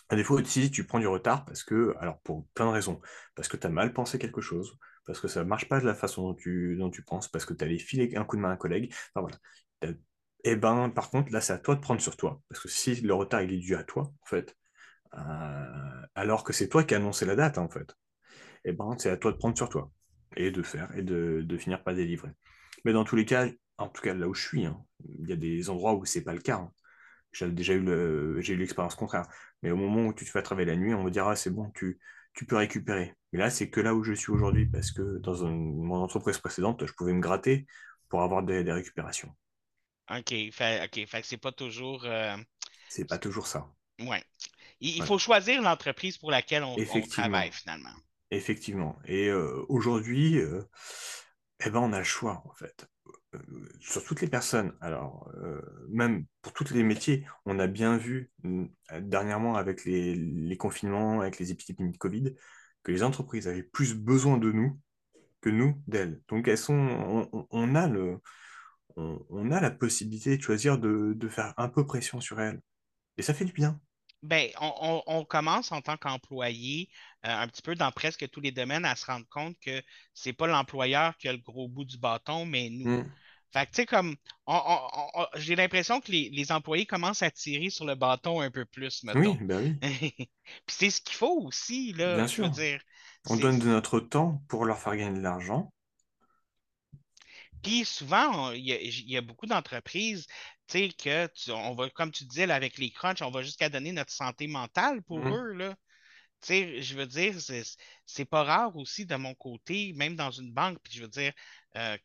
à 0.08 0.16
des 0.16 0.24
fois 0.24 0.40
aussi, 0.40 0.70
tu 0.70 0.84
prends 0.84 0.98
du 0.98 1.06
retard 1.06 1.44
parce 1.44 1.62
que, 1.62 1.94
alors, 2.00 2.18
pour 2.20 2.46
plein 2.54 2.66
de 2.66 2.70
raisons, 2.72 3.00
parce 3.34 3.48
que 3.48 3.56
tu 3.56 3.66
as 3.66 3.70
mal 3.70 3.92
pensé 3.92 4.18
quelque 4.18 4.40
chose, 4.40 4.78
parce 5.06 5.20
que 5.20 5.28
ça 5.28 5.44
marche 5.44 5.68
pas 5.68 5.80
de 5.80 5.86
la 5.86 5.94
façon 5.94 6.22
dont 6.22 6.34
tu, 6.34 6.76
dont 6.78 6.90
tu 6.90 7.02
penses, 7.02 7.28
parce 7.28 7.44
que 7.44 7.54
tu 7.54 7.64
allais 7.64 7.78
filer 7.78 8.16
un 8.16 8.24
coup 8.24 8.36
de 8.36 8.40
main 8.42 8.50
à 8.50 8.52
un 8.52 8.56
collègue, 8.56 8.92
enfin 9.14 9.20
voilà. 9.20 9.36
Eh 10.44 10.56
ben, 10.56 10.88
par 10.90 11.10
contre, 11.10 11.32
là, 11.32 11.40
c'est 11.40 11.52
à 11.52 11.58
toi 11.58 11.74
de 11.74 11.80
prendre 11.80 12.00
sur 12.00 12.16
toi, 12.16 12.40
parce 12.48 12.60
que 12.62 12.68
si 12.68 12.94
le 13.00 13.14
retard, 13.14 13.42
il 13.42 13.52
est 13.52 13.58
dû 13.58 13.74
à 13.76 13.84
toi, 13.84 14.12
en 14.22 14.26
fait, 14.26 14.56
euh, 15.14 16.02
alors 16.14 16.44
que 16.44 16.52
c'est 16.52 16.68
toi 16.68 16.84
qui 16.84 16.94
as 16.94 16.98
annoncé 16.98 17.24
la 17.26 17.36
date, 17.36 17.58
hein, 17.58 17.62
en 17.62 17.68
fait, 17.70 17.94
eh 18.64 18.72
ben, 18.72 18.96
c'est 18.98 19.10
à 19.10 19.16
toi 19.16 19.32
de 19.32 19.36
prendre 19.38 19.56
sur 19.56 19.68
toi 19.68 19.90
et 20.36 20.50
de 20.50 20.62
faire 20.62 20.94
et 20.96 21.02
de, 21.02 21.42
de 21.46 21.58
finir 21.58 21.82
par 21.84 21.94
délivrer. 21.94 22.30
Mais 22.84 22.92
dans 22.92 23.04
tous 23.04 23.16
les 23.16 23.24
cas, 23.26 23.48
en 23.78 23.88
tout 23.88 24.02
cas 24.02 24.14
là 24.14 24.28
où 24.28 24.34
je 24.34 24.42
suis, 24.46 24.66
hein, 24.66 24.82
il 25.20 25.28
y 25.28 25.32
a 25.32 25.36
des 25.36 25.70
endroits 25.70 25.94
où 25.94 26.04
c'est 26.04 26.24
pas 26.24 26.34
le 26.34 26.40
cas. 26.40 26.56
hein. 26.58 26.72
J'ai 27.32 27.50
déjà 27.50 27.74
eu 27.74 27.80
le, 27.80 28.40
j'ai 28.40 28.54
eu 28.54 28.56
l'expérience 28.56 28.94
contraire. 28.94 29.26
Mais 29.62 29.70
au 29.70 29.76
moment 29.76 30.06
où 30.08 30.14
tu 30.14 30.24
te 30.24 30.30
fais 30.30 30.42
travailler 30.42 30.66
la 30.68 30.76
nuit, 30.76 30.94
on 30.94 31.02
me 31.04 31.10
dira, 31.10 31.32
ah, 31.32 31.36
c'est 31.36 31.50
bon, 31.50 31.70
tu, 31.74 32.00
tu 32.34 32.46
peux 32.46 32.56
récupérer. 32.56 33.14
Mais 33.32 33.38
là, 33.40 33.50
c'est 33.50 33.70
que 33.70 33.80
là 33.80 33.94
où 33.94 34.02
je 34.04 34.12
suis 34.14 34.32
aujourd'hui, 34.32 34.66
parce 34.66 34.92
que 34.92 35.18
dans 35.20 35.44
un- 35.46 35.50
mon 35.50 35.96
entreprise 36.02 36.38
précédente, 36.38 36.86
je 36.86 36.92
pouvais 36.94 37.12
me 37.12 37.20
gratter 37.20 37.66
pour 38.08 38.22
avoir 38.22 38.42
des, 38.42 38.64
des 38.64 38.72
récupérations. 38.72 39.34
OK. 40.10 40.50
Fait, 40.52 40.84
OK. 40.84 41.06
Fait 41.06 41.20
que 41.22 41.26
c'est 41.26 41.36
pas 41.38 41.52
toujours. 41.52 42.04
euh, 42.04 42.36
C'est 42.86 43.06
pas 43.06 43.16
toujours 43.18 43.46
ça. 43.46 43.72
Ouais. 44.00 44.22
Il, 44.80 45.02
faut 45.02 45.18
choisir 45.18 45.60
l'entreprise 45.62 46.18
pour 46.18 46.30
laquelle 46.30 46.62
on, 46.64 46.76
on 46.76 47.00
travaille 47.02 47.50
finalement. 47.52 47.90
Effectivement. 48.30 48.98
Et 49.06 49.28
euh, 49.28 49.64
aujourd'hui, 49.68 50.38
euh, 50.38 50.62
eh 51.64 51.70
ben, 51.70 51.80
on 51.80 51.92
a 51.92 51.98
le 51.98 52.04
choix, 52.04 52.42
en 52.46 52.54
fait. 52.54 52.86
Euh, 53.34 53.38
sur 53.80 54.04
toutes 54.04 54.20
les 54.20 54.28
personnes, 54.28 54.74
alors, 54.80 55.30
même 55.88 56.26
pour 56.42 56.52
tous 56.52 56.72
les 56.72 56.82
métiers, 56.82 57.26
on 57.46 57.58
a 57.58 57.66
bien 57.66 57.96
vu 57.96 58.30
dernièrement 59.00 59.56
avec 59.56 59.84
les, 59.84 60.14
les 60.14 60.56
confinements, 60.56 61.20
avec 61.20 61.38
les 61.38 61.50
épidémies 61.50 61.92
de 61.92 61.98
Covid, 61.98 62.34
que 62.82 62.92
les 62.92 63.02
entreprises 63.02 63.48
avaient 63.48 63.62
plus 63.62 63.94
besoin 63.94 64.38
de 64.38 64.52
nous 64.52 64.78
que 65.40 65.50
nous 65.50 65.80
d'elles. 65.86 66.20
Donc, 66.28 66.48
elles 66.48 66.58
sont, 66.58 66.74
on, 66.74 67.28
on- 67.32 67.46
on 67.50 67.74
a 67.74 67.86
le, 67.86 68.18
on, 68.96 69.24
on 69.30 69.52
a 69.52 69.60
la 69.60 69.70
possibilité 69.70 70.36
de 70.36 70.42
choisir 70.42 70.78
de, 70.78 71.12
de 71.14 71.28
faire 71.28 71.54
un 71.56 71.68
peu 71.68 71.86
pression 71.86 72.20
sur 72.20 72.40
elles. 72.40 72.60
Et 73.16 73.22
ça 73.22 73.34
fait 73.34 73.44
du 73.44 73.52
bien. 73.52 73.80
Ben, 74.22 74.50
on, 74.60 74.72
on- 75.06 75.18
on 75.20 75.24
commence 75.24 75.70
en 75.72 75.80
tant 75.80 75.96
qu'employé, 75.96 76.90
euh, 77.26 77.28
un 77.30 77.46
petit 77.48 77.62
peu 77.62 77.74
dans 77.76 77.92
presque 77.92 78.28
tous 78.30 78.40
les 78.40 78.52
domaines, 78.52 78.84
à 78.84 78.96
se 78.96 79.06
rendre 79.06 79.26
compte 79.28 79.56
que 79.60 79.82
c'est 80.14 80.32
pas 80.32 80.46
l'employeur 80.48 81.16
qui 81.18 81.28
a 81.28 81.32
le 81.32 81.38
gros 81.38 81.68
bout 81.68 81.84
du 81.84 81.98
bâton, 81.98 82.44
mais 82.44 82.68
nous. 82.70 83.02
Mm. 83.02 83.18
Fait 83.52 83.64
que, 83.66 83.70
tu 83.70 83.76
sais, 83.76 83.86
comme, 83.86 84.16
j'ai 85.36 85.56
l'impression 85.56 86.00
que 86.00 86.10
les, 86.12 86.30
les 86.30 86.52
employés 86.52 86.86
commencent 86.86 87.22
à 87.22 87.30
tirer 87.30 87.70
sur 87.70 87.84
le 87.86 87.94
bâton 87.94 88.40
un 88.40 88.50
peu 88.50 88.64
plus, 88.64 89.02
Oui, 89.12 89.36
mettons. 89.36 89.40
ben 89.42 89.58
oui, 89.62 89.76
Puis 89.82 90.28
c'est 90.68 90.90
ce 90.90 91.00
qu'il 91.00 91.14
faut 91.16 91.40
aussi, 91.46 91.92
là, 91.92 92.24
bien 92.24 92.26
je 92.26 92.42
veux 92.42 92.48
sûr. 92.48 92.50
dire. 92.50 92.80
On 93.26 93.36
donne 93.36 93.58
de 93.60 93.68
notre 93.68 94.00
temps 94.00 94.42
pour 94.48 94.64
leur 94.66 94.78
faire 94.78 94.96
gagner 94.96 95.18
de 95.18 95.22
l'argent. 95.24 95.72
Puis 97.62 97.84
souvent, 97.84 98.52
il 98.52 98.64
y 98.66 98.72
a, 98.72 98.80
il 98.80 99.10
y 99.10 99.16
a 99.16 99.20
beaucoup 99.22 99.46
d'entreprises, 99.46 100.26
tu 100.66 100.78
sais, 100.78 100.88
que 100.90 101.26
tu- 101.28 101.50
on 101.52 101.74
va, 101.74 101.90
comme 101.90 102.12
tu 102.12 102.24
disais, 102.24 102.46
là, 102.46 102.54
avec 102.54 102.78
les 102.78 102.90
crunchs, 102.90 103.22
on 103.22 103.30
va 103.30 103.42
jusqu'à 103.42 103.68
donner 103.68 103.92
notre 103.92 104.12
santé 104.12 104.46
mentale 104.46 105.02
pour 105.02 105.32
Mm. 105.32 105.34
eux, 105.34 105.52
là. 105.52 105.76
Tu 106.40 106.48
sais, 106.48 106.82
je 106.82 106.94
veux 106.96 107.06
dire, 107.06 107.34
c'est 108.06 108.24
pas 108.24 108.44
rare 108.44 108.76
aussi 108.76 109.06
de 109.06 109.16
mon 109.16 109.34
côté, 109.34 109.92
même 109.94 110.14
dans 110.16 110.30
une 110.30 110.52
banque, 110.52 110.78
puis 110.82 110.92
je 110.94 111.02
veux 111.02 111.08
dire 111.08 111.32
euh, 111.76 111.96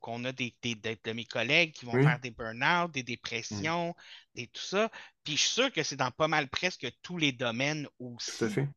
qu'on 0.00 0.24
a 0.24 0.32
des, 0.32 0.56
des- 0.62 0.74
des- 0.74 0.98
de 1.02 1.12
mes 1.12 1.24
collègues 1.24 1.72
qui 1.72 1.84
vont 1.86 1.98
Oui, 1.98 2.00
faire 2.00 2.18
des 2.20 2.30
burn-out, 2.32 2.90
des 2.92 3.02
mm, 3.50 3.70
dépressions, 3.82 3.94
des 4.34 4.48
tout 4.48 4.62
ça. 4.62 4.90
Puis 5.24 5.36
je 5.36 5.42
suis 5.42 5.50
sûr 5.50 5.72
que 5.72 5.82
c'est 5.84 5.96
dans 5.96 6.10
pas 6.10 6.28
mal 6.28 6.48
presque 6.48 6.86
tous 7.02 7.16
les 7.18 7.32
domaines 7.32 7.88
tout 8.24 8.44
à 8.44 8.48
aussi. 8.48 8.48
fait. 8.48 8.68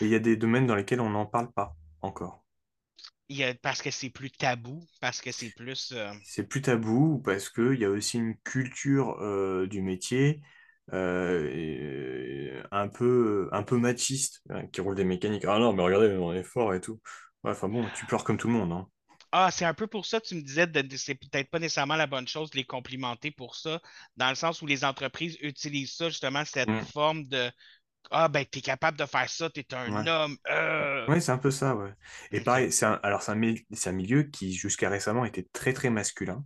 Et 0.00 0.06
il 0.06 0.10
y 0.10 0.14
a 0.16 0.20
des 0.20 0.36
domaines 0.36 0.66
dans 0.66 0.76
lesquels 0.76 1.00
on 1.00 1.10
n'en 1.10 1.26
parle 1.26 1.52
pas 1.52 1.76
encore. 2.02 2.41
Il 3.32 3.36
y 3.38 3.44
a- 3.44 3.54
parce 3.54 3.82
que 3.82 3.90
c'est 3.90 4.10
plus 4.10 4.30
tabou, 4.30 4.86
parce 5.00 5.20
que 5.20 5.32
c'est 5.32 5.50
plus. 5.50 5.90
euh, 5.92 6.12
C'est 6.22 6.44
plus 6.48 6.62
tabou 6.62 7.20
parce 7.24 7.48
qu'il 7.50 7.74
y 7.80 7.84
a 7.84 7.90
aussi 7.90 8.18
une 8.18 8.36
culture 8.38 9.18
euh, 9.20 9.66
du 9.66 9.82
métier 9.82 10.42
euh, 10.92 12.62
un 12.70 12.88
peu, 12.88 13.48
un 13.52 13.62
peu 13.62 13.76
machiste 13.78 14.42
hein, 14.50 14.66
qui 14.68 14.80
roule 14.80 14.94
des 14.96 15.04
mécaniques. 15.04 15.44
Ah 15.46 15.58
non, 15.58 15.72
mais 15.72 15.82
regardez, 15.82 16.08
on 16.16 16.32
est 16.32 16.42
fort 16.44 16.74
et 16.74 16.80
tout. 16.80 17.00
Ouais, 17.44 17.50
enfin 17.52 17.68
bon, 17.68 17.90
tu 17.90 18.06
pleures 18.06 18.24
comme 18.24 18.38
tout 18.38 18.48
le 18.48 18.54
monde. 18.54 18.72
hein. 18.72 18.88
Ah, 19.32 19.50
c'est 19.50 19.64
un 19.64 19.74
peu 19.74 19.86
pour 19.86 20.04
ça 20.06 20.20
que 20.20 20.26
tu 20.26 20.34
me 20.34 20.42
disais 20.42 20.66
de, 20.66 20.80
de- 20.82 20.96
c'est 20.96 21.14
peut-être 21.14 21.50
pas 21.50 21.58
nécessairement 21.58 21.96
la 21.96 22.06
bonne 22.06 22.28
chose 22.28 22.50
de 22.50 22.56
les 22.56 22.64
complimenter 22.64 23.30
pour 23.30 23.56
ça, 23.56 23.80
dans 24.16 24.28
le 24.28 24.34
sens 24.34 24.60
où 24.62 24.66
les 24.66 24.84
entreprises 24.84 25.38
utilisent 25.40 25.94
ça, 25.94 26.08
justement, 26.10 26.44
cette 26.44 26.70
Mm, 26.70 26.92
forme 26.92 27.24
de 27.26 27.50
Ah, 28.10 28.28
ben, 28.28 28.44
t'es 28.44 28.60
capable 28.60 28.98
de 28.98 29.06
faire 29.06 29.28
ça, 29.28 29.48
t'es 29.50 29.66
un 29.74 30.04
ouais. 30.04 30.08
homme. 30.08 30.36
euh. 30.50 31.06
Ouais, 31.08 31.20
c'est 31.20 31.32
un 31.32 31.38
peu 31.38 31.50
ça, 31.50 31.74
ouais. 31.76 31.92
Et 32.30 32.40
pareil, 32.40 32.70
c'est 32.72 32.86
un- 32.86 33.00
alors 33.02 33.22
c'est 33.22 33.32
un, 33.32 33.92
milieu 33.92 34.22
qui 34.24 34.52
jusqu'à 34.52 34.88
récemment 34.88 35.24
était 35.24 35.46
très 35.52 35.72
très 35.72 35.90
masculin, 35.90 36.44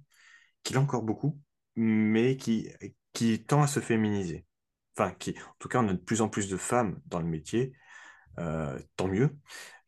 qui 0.62 0.72
l'est 0.74 0.78
encore 0.78 1.02
beaucoup, 1.02 1.40
mais 1.76 2.36
qui, 2.36 2.70
qui 3.12 3.44
tend 3.44 3.62
à 3.62 3.66
se 3.66 3.80
féminiser. 3.80 4.46
Enfin, 4.96 5.12
qui, 5.12 5.30
en 5.38 5.54
tout 5.58 5.68
cas, 5.68 5.80
on 5.80 5.88
a 5.88 5.92
de 5.92 5.98
plus 5.98 6.22
en 6.22 6.28
plus 6.28 6.48
de 6.48 6.56
femmes 6.56 7.00
dans 7.06 7.20
le 7.20 7.26
métier, 7.26 7.72
euh, 8.38 8.78
tant 8.96 9.08
mieux. 9.08 9.36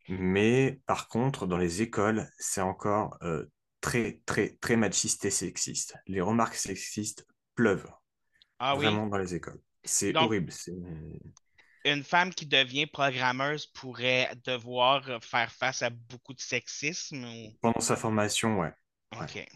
Mais 0.09 0.81
par 0.87 1.09
contre, 1.09 1.47
dans 1.47 1.59
les 1.59 1.83
écoles, 1.83 2.29
c'est 2.39 2.61
encore 2.63 3.17
euh, 3.23 3.47
très 3.81 4.21
très 4.27 4.57
très 4.61 4.77
machiste 4.77 5.25
et 5.25 5.31
sexiste. 5.31 5.97
Les 6.07 6.21
remarques 6.21 6.55
sexistes 6.55 7.27
pleuvent 7.55 7.89
Ah 8.59 8.77
oui. 8.77 8.87
vraiment 8.87 9.07
dans 9.07 9.19
les 9.19 9.35
écoles. 9.35 9.61
C'est 9.85 10.15
horrible. 10.17 10.53
Une 11.85 12.05
femme 12.05 12.35
qui 12.35 12.47
devient 12.47 12.87
programmeuse 12.87 13.67
pourrait 13.67 14.31
devoir 14.45 15.05
faire 15.23 15.53
face 15.53 15.83
à 15.83 15.91
beaucoup 15.91 16.35
de 16.35 16.41
sexisme 16.41 17.25
ou... 17.25 17.53
Pendant 17.61 17.81
sa 17.81 17.97
formation, 17.97 18.59
ouais. 18.59 18.73
Ouais. 19.13 19.25
OK. 19.25 19.47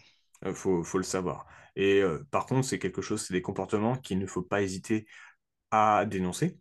Euh, 0.45 0.53
faut, 0.53 0.83
faut 0.83 0.97
le 0.97 1.03
savoir. 1.03 1.45
Et 1.75 2.01
euh, 2.01 2.25
par 2.31 2.45
contre, 2.45 2.67
c'est 2.67 2.79
quelque 2.79 3.01
chose, 3.01 3.25
c'est 3.25 3.33
des 3.33 3.41
comportements 3.41 3.97
qu'il 3.97 4.19
ne 4.19 4.25
faut 4.27 4.41
pas 4.41 4.61
hésiter 4.61 5.05
à 5.71 6.05
dénoncer, 6.05 6.59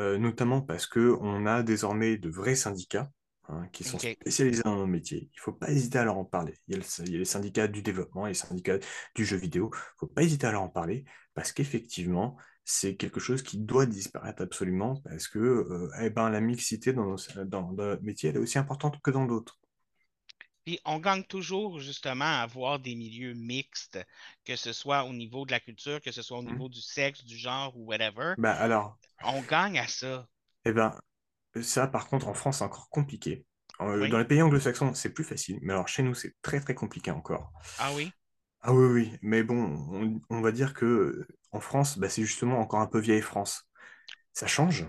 euh, 0.00 0.18
notamment 0.18 0.60
parce 0.62 0.86
que 0.86 1.16
on 1.20 1.46
a 1.46 1.62
désormais 1.62 2.16
de 2.16 2.28
vrais 2.28 2.54
syndicats 2.54 3.10
hein, 3.48 3.68
qui 3.72 3.84
sont 3.84 3.98
spécialisés 3.98 4.62
dans 4.62 4.76
nos 4.76 4.86
métiers. 4.86 5.28
Il 5.32 5.36
ne 5.38 5.42
faut 5.42 5.52
pas 5.52 5.70
hésiter 5.70 5.98
à 5.98 6.04
leur 6.04 6.16
en 6.16 6.24
parler. 6.24 6.54
Il 6.68 6.76
y 6.76 6.78
le- 6.78 6.84
il 7.06 7.12
y 7.12 7.16
a 7.16 7.18
les 7.18 7.24
syndicats 7.24 7.68
du 7.68 7.82
développement, 7.82 8.26
les 8.26 8.34
syndicats 8.34 8.78
du 9.14 9.24
jeu 9.24 9.36
vidéo. 9.36 9.70
Il 9.72 9.76
ne 9.76 9.98
faut 9.98 10.06
pas 10.06 10.22
hésiter 10.22 10.46
à 10.46 10.52
leur 10.52 10.62
en 10.62 10.68
parler 10.68 11.04
parce 11.34 11.52
qu'effectivement, 11.52 12.36
c'est 12.64 12.96
quelque 12.96 13.20
chose 13.20 13.42
qui 13.42 13.58
doit 13.58 13.86
disparaître 13.86 14.42
absolument 14.42 14.96
parce 15.04 15.28
que 15.28 15.38
euh, 15.38 15.90
eh 16.00 16.10
ben, 16.10 16.30
la 16.30 16.40
mixité 16.40 16.92
dans, 16.92 17.06
nos- 17.06 17.44
dans, 17.46 17.72
dans 17.72 17.86
notre 17.86 18.02
métier, 18.04 18.30
elle 18.30 18.36
est 18.36 18.40
aussi 18.40 18.58
importante 18.58 19.00
que 19.02 19.10
dans 19.10 19.26
d'autres. 19.26 19.58
Puis 20.66 20.78
on 20.84 20.98
gagne 20.98 21.24
toujours 21.24 21.80
justement 21.80 22.26
à 22.26 22.42
avoir 22.42 22.78
des 22.78 22.94
milieux 22.94 23.32
mixtes, 23.32 23.98
que 24.44 24.56
ce 24.56 24.74
soit 24.74 25.04
au 25.04 25.12
niveau 25.14 25.46
de 25.46 25.52
la 25.52 25.60
culture, 25.60 26.00
que 26.02 26.12
ce 26.12 26.20
soit 26.22 26.38
au 26.38 26.42
Hmm. 26.44 26.60
niveau 26.62 26.68
du 26.68 26.80
sexe, 26.82 27.24
du 27.24 27.36
genre 27.38 27.74
ou 27.78 27.86
whatever. 27.86 28.34
Bah, 28.36 28.52
alors, 28.54 28.98
On 29.22 29.42
gagne 29.42 29.78
à 29.78 29.88
ça. 29.88 30.28
eh 30.64 30.72
ben, 30.72 30.94
Ça, 31.62 31.86
par 31.88 32.08
contre, 32.08 32.28
en 32.28 32.34
France, 32.34 32.58
c'est 32.60 32.64
encore 32.64 32.90
compliqué. 32.90 33.46
Euh, 33.82 34.08
dans 34.08 34.18
les 34.18 34.26
pays 34.26 34.42
anglo-saxons, 34.42 34.94
c'est 34.94 35.10
plus 35.14 35.24
facile, 35.24 35.58
mais 35.62 35.72
alors 35.74 35.88
chez 35.88 36.02
nous, 36.04 36.14
c'est 36.14 36.34
très 36.42 36.60
très 36.60 36.74
compliqué 36.74 37.10
encore. 37.12 37.52
Ah 37.76 37.92
oui? 37.92 38.14
Ah 38.62 38.72
oui, 38.74 38.86
oui, 38.86 39.18
mais 39.22 39.42
bon, 39.42 39.56
on, 39.92 40.20
on 40.30 40.40
va 40.40 40.50
dire 40.52 40.72
que 40.74 40.84
euh, 40.86 41.28
en 41.54 41.60
France, 41.60 41.98
bah, 41.98 42.08
c'est 42.10 42.24
justement 42.24 42.60
encore 42.60 42.80
un 42.80 42.86
peu 42.86 43.00
vieille 43.00 43.22
France. 43.22 43.68
Ça 44.32 44.46
change. 44.46 44.86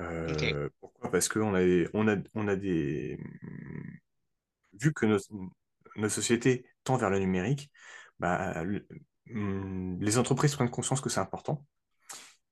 Euh, 0.00 0.68
pourquoi? 0.80 1.10
Parce 1.10 1.28
qu'on 1.28 1.54
a, 1.54 1.60
on 1.94 2.08
a, 2.08 2.16
on 2.34 2.48
a 2.48 2.56
des... 2.56 3.18
Vu 4.74 4.92
que 4.92 5.06
nos, 5.06 5.18
nos 5.96 6.08
sociétés 6.08 6.66
tend 6.84 6.96
vers 6.96 7.10
le 7.10 7.18
numérique, 7.18 7.70
bah, 8.18 8.64
le- 8.64 8.86
hum, 9.30 9.98
les 10.00 10.18
entreprises 10.18 10.54
prennent 10.54 10.70
conscience 10.70 11.00
que 11.00 11.10
c'est 11.10 11.20
important. 11.20 11.66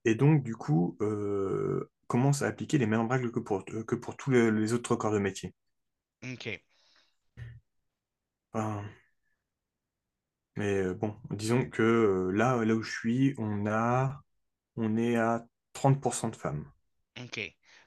Et 0.05 0.15
donc, 0.15 0.43
du 0.43 0.55
coup, 0.55 0.97
euh, 1.01 1.89
commencent 2.07 2.43
à 2.43 2.47
appliquer 2.47 2.77
les 2.77 2.87
mêmes 2.87 3.07
règles 3.09 3.31
que 3.31 3.39
pour, 3.39 3.65
que 3.65 3.95
pour 3.95 4.17
tous 4.17 4.31
les, 4.31 4.51
les 4.51 4.73
autres 4.73 4.95
corps 4.95 5.11
de 5.13 5.19
métier. 5.19 5.53
OK. 6.23 6.61
Enfin, 8.53 8.85
Mais 10.55 10.77
euh, 10.83 10.93
bon, 10.93 11.15
disons 11.31 11.69
que 11.69 11.81
euh, 11.83 12.31
là, 12.31 12.63
là 12.65 12.75
où 12.75 12.81
je 12.83 12.91
suis, 12.91 13.35
on 13.37 13.65
a, 13.67 14.21
on 14.77 14.97
est 14.97 15.17
à 15.17 15.45
30% 15.73 16.29
de 16.29 16.35
femmes. 16.37 16.65
OK. 17.19 17.39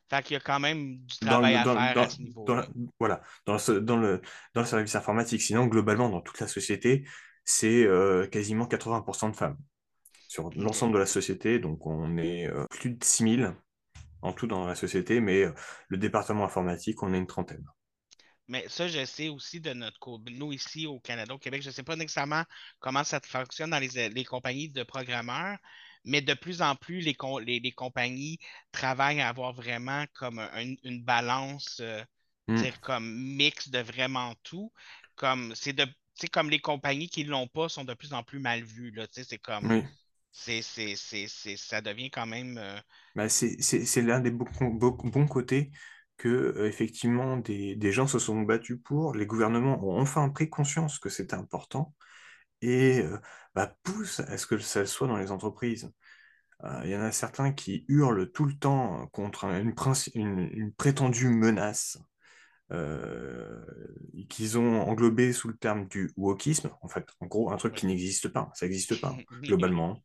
Fait 0.09 0.23
qu'il 0.23 0.35
y 0.35 0.37
a 0.37 0.41
quand 0.41 0.61
même 0.61 0.99
du 1.05 1.17
Dans 1.23 1.41
le, 1.41 1.57
à 1.57 1.65
dans, 1.65 1.77
faire 1.77 1.99
à 2.03 2.09
dans, 2.09 2.09
ce 2.09 2.23
dans 2.45 2.55
la- 2.57 2.67
niveau-là. 2.67 2.69
voilà, 2.99 3.23
dans 3.47 3.55
le, 3.55 3.81
dans 3.81 3.97
le, 3.97 4.21
dans 4.55 4.61
le 4.61 4.67
service 4.67 4.95
informatique. 4.95 5.41
Sinon, 5.43 5.67
globalement, 5.67 6.11
dans 6.11 6.21
toute 6.21 6.41
la 6.41 6.49
société, 6.49 7.07
c'est 7.45 7.85
euh, 7.87 8.27
quasiment 8.27 8.67
80% 8.67 9.31
de 9.31 9.37
femmes. 9.37 9.57
Sur 10.29 10.51
l'ensemble 10.57 10.95
de 10.95 10.99
la 11.01 11.07
société, 11.07 11.59
donc 11.61 11.87
on 11.87 12.17
est 12.19 12.49
euh, 12.49 12.67
plus 12.71 12.91
de 12.93 13.05
6000 13.05 13.55
en 14.23 14.33
tout 14.35 14.47
dans 14.49 14.67
la 14.67 14.75
société, 14.77 15.21
mais 15.21 15.45
euh, 15.45 15.53
le 15.89 15.99
département 15.99 16.45
informatique, 16.45 17.03
on 17.03 17.15
est 17.15 17.19
une 17.19 17.27
trentaine. 17.29 17.65
Mais 18.49 18.69
ça, 18.69 18.89
je 18.89 19.05
sais 19.07 19.29
aussi 19.29 19.61
de 19.61 19.73
notre 19.73 19.99
côté. 19.99 20.31
Nous, 20.33 20.53
ici 20.53 20.87
au 20.87 21.01
Canada, 21.01 21.35
au 21.35 21.39
Québec, 21.39 21.63
je 21.63 21.69
ne 21.69 21.73
sais 21.73 21.83
pas 21.83 21.97
nécessairement 21.97 22.45
comment 22.81 23.05
ça 23.05 23.21
fonctionne 23.21 23.71
dans 23.71 23.79
les, 23.79 24.09
les 24.11 24.25
compagnies 24.25 24.69
de 24.69 24.83
programmeurs, 24.83 25.59
mais 26.05 26.21
de 26.21 26.35
plus 26.35 26.61
en 26.63 26.77
plus, 26.77 27.01
les, 27.01 27.17
les, 27.47 27.61
les 27.61 27.73
compagnies 27.73 28.39
travaillent 28.73 29.21
à 29.23 29.29
avoir 29.29 29.53
vraiment 29.55 30.05
comme 30.15 30.39
un- 30.41 30.75
une 30.85 31.03
balance, 31.03 31.79
euh, 31.81 32.03
Hmm, 32.49 32.75
comme 32.81 33.07
mix 33.37 33.69
de 33.71 33.79
vraiment 33.81 34.35
tout. 34.43 34.73
Comme 35.17 35.55
c'est 35.55 35.73
de, 35.73 35.87
comme 36.33 36.51
les 36.51 36.61
compagnies 36.61 37.09
qui 37.09 37.25
ne 37.25 37.31
l'ont 37.31 37.49
pas 37.49 37.69
sont 37.69 37.85
de 37.85 37.95
plus 37.95 38.13
en 38.15 38.23
plus 38.23 38.39
mal 38.41 38.63
vues, 38.63 38.91
là. 38.93 39.07
C'est 39.13 39.39
comme, 39.39 39.71
oui. 39.71 39.89
c'est, 40.33 40.63
c'est, 40.63 40.97
c'est, 40.97 41.29
c'est- 41.29 41.57
ça 41.57 41.81
devient 41.81 42.11
quand 42.11 42.27
même. 42.27 42.59
euh, 42.59 42.81
Bah, 43.15 43.29
c'est 43.29 43.61
c'est- 43.63 43.85
c'est 43.85 44.03
l'un 44.03 44.21
des 44.21 44.31
bons, 44.33 44.47
bons- 44.61 44.91
bons 45.09 45.27
côtés 45.29 45.71
que, 46.17 46.29
euh, 46.29 46.67
effectivement, 46.69 47.37
des, 47.39 47.77
des 47.77 47.93
gens 47.93 48.07
se 48.07 48.19
sont 48.19 48.43
battus 48.43 48.79
pour. 48.85 49.15
Les 49.15 49.27
gouvernements 49.27 49.85
ont 49.85 50.01
enfin 50.01 50.29
pris 50.31 50.49
conscience 50.51 50.99
que 50.99 51.09
c'était 51.11 51.35
important 51.35 51.95
et 52.63 53.01
euh, 53.03 53.19
bah, 53.55 53.77
poussent 53.85 54.21
à 54.21 54.39
ce 54.39 54.47
que 54.47 54.59
ça 54.59 54.81
le 54.81 54.87
soit 54.87 55.09
dans 55.09 55.19
les 55.19 55.31
entreprises. 55.33 55.93
Euh, 56.65 56.81
Il 56.85 56.91
y 56.91 56.97
en 56.97 57.01
a 57.03 57.13
certains 57.13 57.53
qui 57.53 57.85
hurlent 57.89 58.31
tout 58.33 58.45
le 58.47 58.55
temps 58.55 59.07
contre 59.09 59.45
une, 59.47 59.73
princi- 59.73 60.13
une, 60.15 60.49
une 60.53 60.73
prétendue 60.73 61.29
menace 61.29 61.99
euh, 62.73 63.65
qu'ils 64.29 64.59
ont 64.59 64.83
englobée 64.83 65.33
sous 65.33 65.49
le 65.49 65.57
terme 65.57 65.87
du 65.89 66.13
wokisme. 66.17 66.71
En 66.83 66.89
fait, 66.89 67.07
en 67.21 67.27
gros, 67.27 67.51
un 67.53 67.57
truc 67.57 67.75
qui 67.75 67.87
n'existe 67.87 68.29
pas. 68.29 68.51
Ça 68.55 68.67
n'existe 68.67 68.97
pas, 68.97 69.17
globalement. 69.49 70.03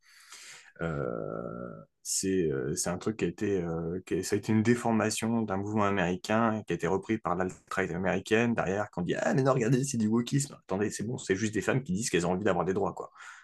Euh, 0.81 1.81
c'est 2.03 2.49
euh, 2.51 2.75
c'est 2.75 2.89
un 2.89 2.97
truc 2.97 3.17
qui 3.17 3.25
a 3.25 3.27
été, 3.27 3.61
euh, 3.61 3.99
qui 4.05 4.15
a- 4.15 4.23
ça 4.23 4.35
a 4.35 4.39
été 4.39 4.51
une 4.53 4.63
déformation 4.63 5.41
d'un 5.41 5.57
mouvement 5.57 5.83
américain 5.85 6.63
qui 6.65 6.73
a 6.73 6.75
été 6.75 6.87
repris 6.87 7.17
par 7.17 7.35
l'alt-right 7.35 7.91
américaine 7.91 8.53
derrière, 8.55 8.89
qui 8.91 8.99
ont 8.99 9.03
dit 9.03 9.15
Ah, 9.15 9.33
mais 9.33 9.43
non, 9.43 9.53
regardez, 9.53 9.83
c'est 9.83 9.97
du 9.97 10.07
wokisme. 10.07 10.55
Attendez, 10.63 10.89
c'est 10.91 11.03
bon, 11.05 11.17
c'est 11.17 11.35
juste 11.35 11.53
des 11.53 11.61
femmes 11.61 11.83
qui 11.83 11.93
disent 11.93 12.09
qu'elles 12.09 12.25
ont 12.27 12.31
envie 12.31 12.45
d'avoir 12.45 12.65
des 12.65 12.73
droits, 12.73 12.93
quoi. 12.93 13.11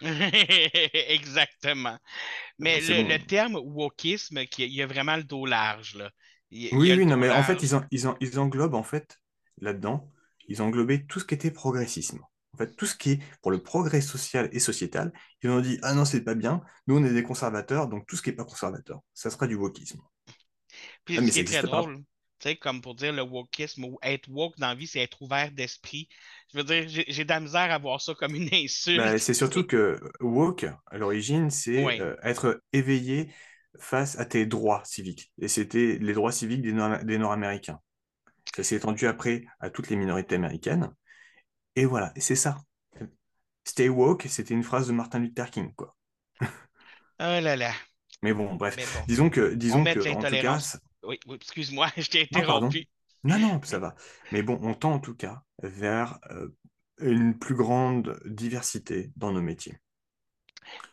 Exactement. 1.08 1.98
Mais 2.58 2.80
le, 2.80 3.02
bon. 3.02 3.08
le 3.08 3.18
terme 3.18 3.56
wokisme, 3.56 4.44
qui- 4.46 4.64
il 4.66 4.74
y 4.74 4.82
a 4.82 4.86
vraiment 4.86 5.16
le 5.16 5.24
dos 5.24 5.46
large, 5.46 5.96
là. 5.96 6.10
Il 6.50 6.64
il 6.66 6.72
Oui, 6.78 6.92
oui, 6.96 7.06
non, 7.06 7.16
mais 7.16 7.30
en 7.30 7.42
fait, 7.42 7.62
ils, 7.62 7.74
en- 7.74 7.84
ils, 7.90 8.06
en- 8.08 8.16
ils 8.20 8.38
englobent, 8.38 8.74
en 8.74 8.82
fait, 8.82 9.20
là-dedans, 9.60 10.10
ils 10.48 10.62
ont 10.62 10.66
englobé 10.66 11.06
tout 11.06 11.20
ce 11.20 11.24
qui 11.24 11.34
était 11.34 11.50
progressisme. 11.50 12.20
En 12.56 12.64
fait, 12.64 12.74
tout 12.76 12.86
ce 12.86 12.96
qui 12.96 13.12
est 13.12 13.20
pour 13.42 13.50
le 13.52 13.62
progrès 13.62 14.00
social 14.00 14.48
et 14.52 14.60
sociétal, 14.60 15.12
ils 15.42 15.50
ont 15.50 15.60
dit 15.60 15.78
Ah 15.82 15.94
non, 15.94 16.04
c'est 16.04 16.22
pas 16.22 16.34
bien, 16.34 16.62
nous, 16.86 16.96
on 16.98 17.04
est 17.04 17.12
des 17.12 17.22
conservateurs, 17.22 17.88
donc 17.88 18.06
tout 18.06 18.16
ce 18.16 18.22
qui 18.22 18.30
est 18.30 18.32
pas 18.34 18.44
conservateur, 18.44 19.00
ça 19.14 19.30
sera 19.30 19.46
du 19.46 19.54
wokisme. 19.56 20.00
Ah, 21.14 21.20
Puis 21.20 21.22
mais 21.22 21.30
ce 21.32 21.38
qui 21.38 21.40
est 21.40 21.44
très 21.44 21.62
drôle, 21.62 21.98
tu 21.98 22.04
sais, 22.50 22.56
comme 22.56 22.82
pour 22.82 22.94
dire 22.94 23.12
le 23.12 23.22
wokisme 23.22 23.84
ou 23.84 23.98
être 24.02 24.28
woke 24.28 24.58
dans 24.58 24.68
la 24.68 24.74
vie, 24.74 24.86
c'est 24.86 25.00
être 25.00 25.22
ouvert 25.22 25.50
d'esprit. 25.52 26.08
Je 26.52 26.58
veux 26.58 26.64
dire, 26.64 26.84
j'ai 27.08 27.24
de 27.24 27.28
la 27.28 27.40
misère 27.40 27.72
à 27.72 27.78
voir 27.78 28.00
ça 28.00 28.14
comme 28.14 28.34
une 28.34 28.52
insulte. 28.54 29.18
c'est 29.18 29.34
surtout 29.34 29.64
que 29.66 30.00
woke, 30.20 30.64
à 30.86 30.98
l'origine, 30.98 31.50
c'est 31.50 31.94
Oui, 31.94 32.00
euh, 32.00 32.16
être 32.22 32.62
éveillé 32.72 33.30
face 33.78 34.18
à 34.18 34.24
tes 34.24 34.46
droits 34.46 34.82
civiques. 34.84 35.32
Et 35.38 35.48
c'était 35.48 35.98
les 36.00 36.14
droits 36.14 36.32
civiques 36.32 36.62
des 36.62 36.72
Nord- 36.72 37.04
des 37.04 37.18
Nord-Américains. 37.18 37.80
Ça 38.56 38.64
s'est 38.64 38.76
étendu 38.76 39.06
après 39.06 39.44
à 39.60 39.70
toutes 39.70 39.90
les 39.90 39.96
minorités 39.96 40.36
américaines. 40.36 40.92
Et 41.76 41.84
voilà, 41.84 42.12
et 42.16 42.20
c'est 42.20 42.36
ça. 42.36 42.58
Stay 43.64 43.88
woke, 43.88 44.26
c'était 44.28 44.54
une 44.54 44.62
phrase 44.62 44.88
de 44.88 44.92
Martin 44.92 45.18
Luther 45.18 45.50
King, 45.50 45.74
quoi. 45.74 45.96
oh 46.40 46.46
là 47.18 47.56
là. 47.56 47.72
Mais 48.22 48.32
bon, 48.32 48.54
bref. 48.54 48.76
Mais 48.76 48.84
bon, 48.84 49.04
Disons 49.06 49.30
que, 49.30 49.52
on 49.52 49.56
disons 49.56 49.84
que, 49.84 50.08
en 50.08 50.22
tout 50.22 50.30
cas, 50.30 50.58
Oui, 51.02 51.20
excuse-moi, 51.34 51.88
je 51.96 52.08
t'ai 52.08 52.22
interrompu. 52.22 52.88
Non, 53.24 53.38
non, 53.38 53.60
ça 53.62 53.78
va. 53.78 53.94
Mais 54.32 54.42
bon, 54.42 54.58
on 54.62 54.74
tend 54.74 54.94
en 54.94 55.00
tout 55.00 55.14
cas 55.14 55.42
vers 55.62 56.18
euh, 56.30 56.48
une 56.98 57.38
plus 57.38 57.54
grande 57.54 58.18
diversité 58.24 59.10
dans 59.16 59.32
nos 59.32 59.42
métiers. 59.42 59.78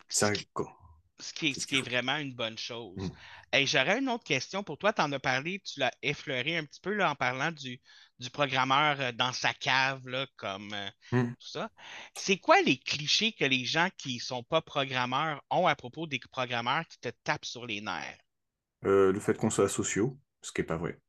Ce 0.10 0.20
Ça, 0.20 0.32
qui, 0.32 0.48
quoi, 0.54 0.76
ce 1.20 1.34
qui 1.34 1.48
est, 1.48 1.54
c'est 1.54 1.62
ce 1.62 1.62
ce 1.62 1.68
qui 1.68 1.78
est 1.78 1.82
vraiment 1.82 2.18
une 2.18 2.34
bonne 2.34 2.58
chose. 2.58 2.98
Mm. 2.98 3.10
Et 3.54 3.66
j'aurais 3.68 4.00
une 4.00 4.10
autre 4.10 4.24
question 4.24 4.64
pour 4.64 4.78
toi. 4.78 4.94
Tu 4.94 5.02
en 5.02 5.12
as 5.12 5.20
parlé, 5.20 5.60
tu 5.60 5.80
l'as 5.80 5.92
effleuré 6.02 6.58
un 6.58 6.66
petit 6.66 6.82
peu 6.82 6.94
là, 6.94 7.12
en 7.12 7.16
parlant 7.16 7.52
du, 7.52 7.80
du 8.20 8.30
programmeur 8.30 9.00
euh, 9.00 9.12
dans 9.12 9.34
sa 9.34 9.54
cave, 9.54 10.08
là, 10.08 10.26
comme 10.38 10.74
euh, 10.74 10.90
Mm. 11.12 11.34
tout 11.40 11.48
ça. 11.48 11.70
C'est 12.16 12.38
quoi 12.38 12.62
les 12.62 12.78
clichés 12.78 13.34
que 13.34 13.46
les 13.46 13.66
gens 13.66 13.90
qui 13.98 14.20
sont 14.20 14.44
pas 14.44 14.62
programmeurs 14.62 15.42
ont 15.50 15.68
à 15.68 15.76
propos 15.76 16.08
des 16.08 16.20
programmeurs 16.32 16.88
qui 16.88 17.00
te 17.00 17.10
tapent 17.24 17.46
sur 17.46 17.66
les 17.66 17.82
nerfs? 17.82 18.18
Euh, 18.86 19.12
le 19.12 19.20
fait 19.20 19.38
qu'on 19.38 19.50
soit 19.50 19.70
sociaux, 19.70 20.18
ce 20.42 20.52
qui 20.52 20.62
n'est 20.62 20.68
pas 20.68 20.78
vrai. 20.78 21.00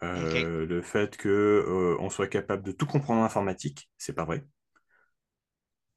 Le 0.00 0.80
fait 0.82 1.16
que 1.16 1.28
euh, 1.28 1.96
on 2.00 2.10
soit 2.10 2.28
capable 2.28 2.62
de 2.62 2.72
tout 2.72 2.86
comprendre 2.86 3.20
en 3.22 3.24
informatique, 3.24 3.90
c'est 3.98 4.14
pas 4.14 4.24
vrai. 4.24 4.44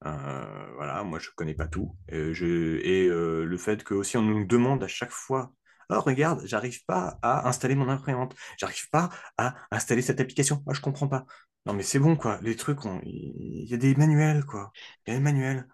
Euh, 0.06 0.74
voilà, 0.76 1.04
moi 1.04 1.20
je 1.20 1.30
connais 1.36 1.54
pas 1.54 1.68
tout. 1.68 1.96
Et, 2.10 2.34
je, 2.34 2.46
et 2.84 3.08
le 3.08 3.58
fait 3.58 3.84
que 3.84 3.94
aussi 3.94 4.18
on 4.18 4.24
nous 4.24 4.46
demande 4.46 4.84
à 4.84 4.88
chaque 4.88 5.12
fois, 5.12 5.54
oh 5.92 6.02
regarde, 6.02 6.42
j'arrive 6.46 6.84
pas 6.86 7.20
à 7.22 7.48
installer 7.50 7.76
mon 7.76 7.90
imprimante, 7.90 8.36
j'arrive 8.60 8.90
pas 8.92 9.10
à 9.38 9.56
installer 9.72 10.02
cette 10.02 10.20
application, 10.20 10.64
moi 10.66 10.74
je 10.76 10.82
comprends 10.82 11.08
pas. 11.08 11.26
Non 11.66 11.74
mais 11.74 11.84
c'est 11.84 12.00
bon 12.00 12.16
quoi, 12.16 12.40
les 12.42 12.56
trucs, 12.56 12.86
on- 12.86 13.02
il 13.04 13.66
y 13.70 13.74
a 13.74 13.78
des 13.78 13.96
manuels 13.96 14.46
quoi, 14.46 14.72
il 15.08 15.12
y 15.14 15.16
a 15.16 15.20
des 15.20 15.24
manuels. 15.24 15.68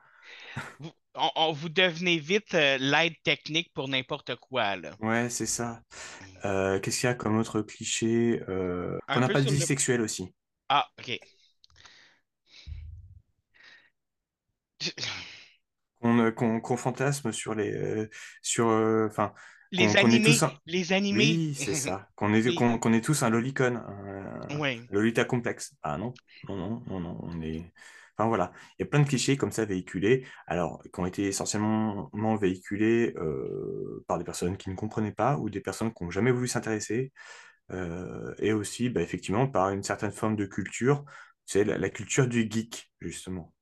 Vous, 0.80 0.92
on- 1.14 1.30
on- 1.36 1.52
vous 1.52 1.70
devenez 1.70 2.18
vite 2.18 2.56
euh, 2.56 2.80
l'aide 2.80 3.14
technique 3.24 3.72
pour 3.76 3.88
n'importe 3.88 4.36
quoi, 4.38 4.76
là. 4.76 4.98
Ouais, 5.00 5.30
c'est 5.30 5.46
ça. 5.46 5.84
Euh, 6.46 6.80
qu'est-ce 6.80 7.00
qu'il 7.02 7.08
y 7.10 7.12
a 7.12 7.16
comme 7.16 7.38
autre 7.38 7.62
cliché 7.62 8.42
Euh, 8.50 9.00
Un 9.08 9.20
n'a 9.20 9.30
pas 9.30 9.42
de 9.42 9.48
vie 9.50 9.62
le... 9.62 9.68
sexuelle 9.68 10.02
aussi? 10.02 10.34
Ah, 10.70 10.90
OK. 11.00 11.20
Qu'on 16.00 16.78
fantasme 16.78 17.32
sur 17.32 17.56
les, 17.56 17.72
euh, 17.74 18.10
sur, 18.42 18.68
enfin, 18.68 19.34
Les 19.72 19.98
animés, 19.98 20.24
tous 20.24 20.44
un, 20.44 20.54
les 20.66 20.94
animés. 20.94 21.18
Oui, 21.20 21.56
c'est 21.56 21.76
ça. 21.76 22.08
Qu'on 22.16 22.34
est, 22.34 22.56
qu'on, 22.56 22.94
est 22.94 23.02
tous 23.02 23.24
un 23.24 23.30
lolicon, 23.30 23.76
un, 23.76 24.42
un 24.50 24.60
Ouais. 24.60 24.80
Lolita 24.92 25.26
complexe. 25.26 25.76
Ah 25.84 25.98
non, 25.98 26.14
non, 26.48 26.56
non, 26.58 26.84
non, 26.88 27.00
non, 27.00 27.20
on 27.22 27.42
est. 27.42 27.64
Enfin 28.20 28.30
voilà, 28.30 28.52
il 28.80 28.84
y 28.84 28.84
a 28.84 28.90
plein 28.90 29.02
de 29.02 29.08
clichés 29.08 29.38
comme 29.38 29.52
ça 29.52 29.66
véhiculés, 29.66 30.26
alors 30.48 30.82
qui 30.82 31.00
ont 31.00 31.06
été 31.06 31.28
essentiellement 31.28 32.10
véhiculés 32.36 33.14
euh, 33.18 34.04
par 34.08 34.18
des 34.18 34.24
personnes 34.24 34.58
qui 34.58 34.72
ne 34.72 34.76
comprenaient 34.76 35.12
pas 35.12 35.38
ou 35.38 35.52
des 35.52 35.62
personnes 35.62 35.94
qui 35.94 36.04
n'ont 36.04 36.10
jamais 36.10 36.32
voulu 36.32 36.48
s'intéresser, 36.48 37.12
euh, 37.72 38.34
et 38.40 38.54
aussi 38.54 38.90
bah, 38.90 39.02
effectivement 39.02 39.48
par 39.48 39.70
une 39.70 39.84
certaine 39.84 40.12
forme 40.12 40.36
de 40.36 40.46
culture, 40.46 41.06
c'est 41.46 41.64
la, 41.64 41.78
la 41.78 41.90
culture 41.90 42.28
du 42.28 42.50
geek, 42.50 42.92
justement. 43.02 43.54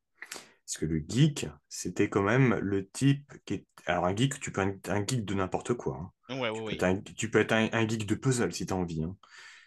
Parce 0.65 0.77
que 0.77 0.85
le 0.85 1.03
geek, 1.07 1.47
c'était 1.69 2.09
quand 2.09 2.23
même 2.23 2.55
le 2.61 2.87
type 2.89 3.33
qui 3.45 3.55
est. 3.55 3.65
Alors, 3.85 4.05
un 4.05 4.15
geek, 4.15 4.39
tu 4.39 4.51
peux 4.51 4.61
être 4.61 4.89
un 4.89 5.05
geek 5.05 5.25
de 5.25 5.33
n'importe 5.35 5.73
quoi. 5.75 5.97
hein. 6.01 6.11
Ouais, 6.29 6.49
ouais, 6.49 6.49
Tu 6.53 6.63
peux 6.63 6.73
ouais. 6.73 6.75
être 6.75 6.83
un, 6.83 6.99
tu 7.01 7.29
peux 7.29 7.39
être 7.39 7.51
un, 7.53 7.69
un 7.73 7.87
geek 7.87 8.05
de 8.07 8.15
puzzle 8.15 8.53
si 8.53 8.65
tu 8.65 8.73
as 8.73 8.75
envie. 8.77 9.03
hein. 9.03 9.15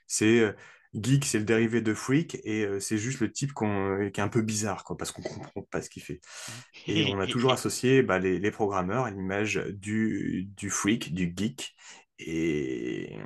C'est. 0.07 0.41
euh, 0.41 0.53
geek, 0.95 1.25
c'est 1.27 1.39
le 1.41 1.45
dérivé 1.45 1.83
de 1.83 1.95
freak 1.95 2.39
et 2.45 2.65
euh, 2.67 2.81
c'est 2.81 2.99
juste 2.99 3.21
le 3.21 3.33
type 3.33 3.53
qu'on- 3.53 3.99
euh, 4.01 4.11
qui 4.11 4.21
est 4.21 4.25
un 4.25 4.29
peu 4.29 4.43
bizarre, 4.43 4.85
quoi, 4.85 4.97
parce 4.97 5.13
qu'on 5.13 5.23
comprend 5.23 5.63
pas 5.71 5.83
ce 5.83 5.91
qu'il 5.91 6.03
fait. 6.03 6.21
Et 6.87 7.05
on 7.05 7.21
a 7.21 7.27
toujours 7.29 7.53
associé 7.53 8.03
bah, 8.03 8.19
les, 8.19 8.39
les 8.39 8.51
programmeurs 8.51 9.05
à 9.05 9.11
l'image 9.11 9.57
du, 9.75 10.49
du 10.57 10.71
freak, 10.71 11.13
du 11.15 11.33
geek. 11.37 11.75
Et 12.19 13.17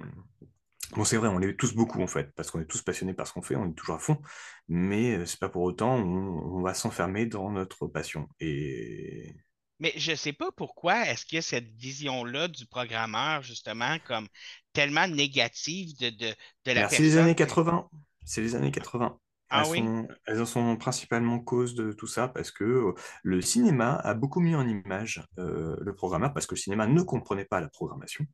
bon, 0.93 1.05
c'est 1.05 1.16
vrai, 1.16 1.28
on 1.28 1.38
l'est 1.38 1.57
tous 1.57 1.74
beaucoup 1.74 2.03
en 2.03 2.07
fait, 2.07 2.32
parce 2.34 2.51
qu'on 2.51 2.61
est 2.61 2.66
tous 2.66 2.82
passionnés 2.82 3.14
par 3.14 3.26
ce 3.26 3.32
qu'on 3.32 3.43
fait, 3.43 3.57
on 3.57 3.70
est 3.70 3.74
toujours 3.74 3.97
à 3.97 3.99
fond, 3.99 4.20
mais 4.68 5.16
euh, 5.18 5.26
c'est 5.26 5.38
pas 5.40 5.49
pour 5.49 5.62
autant 5.62 5.95
on, 5.97 6.59
on 6.59 6.62
va 6.62 6.74
s'enfermer 6.74 7.26
dans 7.26 7.51
notre 7.51 7.86
passion. 7.86 8.28
Et 8.40 9.34
Mais 9.80 9.93
je 9.97 10.14
sais 10.14 10.32
pas 10.32 10.51
pourquoi 10.53 11.07
est-ce 11.09 11.26
qu'il 11.26 11.36
y 11.36 11.38
a 11.38 11.43
cette 11.43 11.68
vision-là 11.74 12.49
du 12.49 12.66
programmeur, 12.66 13.43
justement, 13.43 13.99
comme 14.07 14.28
tellement 14.72 15.09
négative 15.09 15.97
de, 15.99 16.11
de, 16.11 16.34
de 16.64 16.72
la 16.72 16.84
merci 16.84 17.03
les 17.03 17.16
années 17.16 17.34
personne. 17.34 17.34
80, 17.34 17.88
c'est 18.24 18.40
les 18.43 18.55
années 18.55 18.70
80. 18.70 19.18
Ah 19.51 19.64
Elles 19.64 19.66
oui? 19.68 19.82
sont, 19.82 20.09
elles 20.26 20.40
en 20.40 20.47
sont 20.47 20.76
principalement 20.76 21.38
cause 21.38 21.74
de 21.74 21.93
tout 21.93 22.07
ça 22.07 22.28
parce 22.28 22.51
que 22.51 22.64
euh, 22.64 22.95
le 23.22 23.43
cinéma 23.43 23.97
a 23.97 24.14
beaucoup 24.14 24.40
mis 24.40 24.55
en 24.55 24.66
image 24.66 25.26
euh, 25.38 25.76
le 25.80 25.95
programmeur 25.95 26.32
parce 26.32 26.47
que 26.47 26.55
le 26.55 26.61
cinéma 26.61 26.86
ne 26.86 27.03
comprenait 27.03 27.45
pas 27.45 27.61
la 27.61 27.68
programmation. 27.68 28.24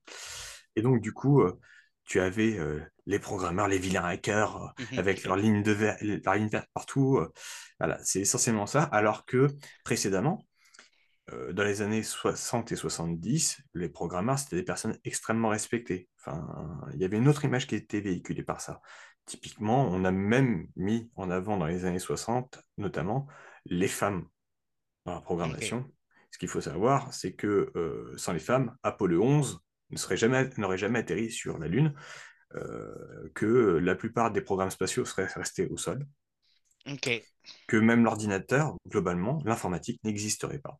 Et 0.77 0.83
donc, 0.83 1.01
du 1.01 1.13
coup, 1.13 1.43
euh, 1.43 1.59
tu 2.09 2.21
avais 2.21 2.59
euh, 2.59 2.81
les 3.07 3.19
programmeurs, 3.19 3.69
les 3.69 3.79
vilains 3.79 4.05
hackers 4.05 4.57
euh, 4.57 4.85
Mhm. 4.93 4.99
avec 4.99 5.25
leur 5.25 5.37
ligne, 5.37 5.63
de 5.63 5.73
ver- 5.73 5.97
leur 6.03 6.35
ligne 6.35 6.49
verte 6.49 6.69
partout. 6.75 7.19
euh, 7.19 7.33
voilà, 7.79 7.99
c'est 8.03 8.21
essentiellement 8.21 8.67
ça. 8.67 8.83
Alors 8.85 9.25
que 9.27 9.49
précédemment, 9.85 10.45
dans 11.53 11.63
les 11.63 11.83
années 11.83 12.03
60 12.03 12.73
et 12.73 12.77
70, 12.77 13.61
les 13.75 13.91
programmeurs, 13.91 14.39
c'était 14.39 14.57
des 14.57 14.63
personnes 14.63 14.97
extrêmement 15.05 15.51
respectées. 15.51 16.09
Enfin, 16.19 16.81
il 16.95 17.01
y 17.01 17.05
avait 17.05 17.19
une 17.19 17.29
autre 17.29 17.45
image 17.45 17.67
qui 17.67 17.75
était 17.75 18.01
véhiculée 18.01 18.43
par 18.43 18.63
ça. 18.63 18.81
Typiquement, 19.27 19.87
on 19.91 20.07
a 20.07 20.11
même 20.11 20.69
mis 20.75 21.11
en 21.17 21.31
avant 21.31 21.59
dans 21.59 21.67
les 21.67 21.85
années 21.85 21.99
60, 21.99 22.59
notamment, 22.79 23.27
les 23.67 23.89
femmes 23.89 24.27
dans 25.05 25.13
la 25.17 25.21
programmation. 25.21 25.85
Ce 26.31 26.39
qu'il 26.39 26.49
faut 26.49 26.63
savoir, 26.63 27.13
c'est 27.13 27.35
que 27.35 27.71
sans 28.17 28.33
les 28.33 28.39
femmes, 28.39 28.75
Apollo 28.83 29.23
11 29.23 29.61
ne 29.91 29.97
serait 29.97 30.17
jamais, 30.17 30.49
n'aurait 30.57 30.79
jamais 30.79 31.01
atterri 31.01 31.31
sur 31.31 31.59
la 31.59 31.69
Lune, 31.69 31.95
euh, 32.55 33.31
que 33.35 33.79
la 33.79 33.95
plupart 33.95 34.33
des 34.33 34.41
programmes 34.41 34.71
spatiaux 34.71 35.05
seraient 35.05 35.27
restés 35.27 35.67
au 35.67 35.77
sol, 35.77 36.07
que 37.67 37.77
même 37.77 38.05
l'ordinateur, 38.05 38.75
globalement, 38.87 39.43
l'informatique 39.45 40.01
n'existerait 40.03 40.59
pas. 40.59 40.79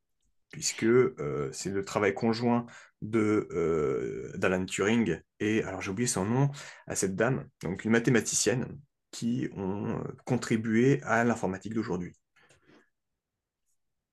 Puisque 0.51 0.85
euh, 0.85 1.51
c'est 1.53 1.69
le 1.69 1.85
travail 1.85 2.15
conjoint 2.15 2.65
de 3.03 3.49
euh, 3.53 4.33
d'Alan 4.39 4.65
Turing 4.65 5.21
et 5.41 5.63
alors 5.63 5.83
j'ai 5.83 5.91
oublié 5.91 6.07
son 6.07 6.25
nom 6.25 6.51
à 6.87 6.97
cette 6.97 7.15
dame, 7.15 7.47
donc 7.63 7.85
une 7.85 7.91
mathématicienne 7.91 8.81
qui 9.11 9.51
ont 9.55 10.03
contribué 10.25 11.03
à 11.03 11.23
l'informatique 11.25 11.75
d'aujourd'hui. 11.75 12.15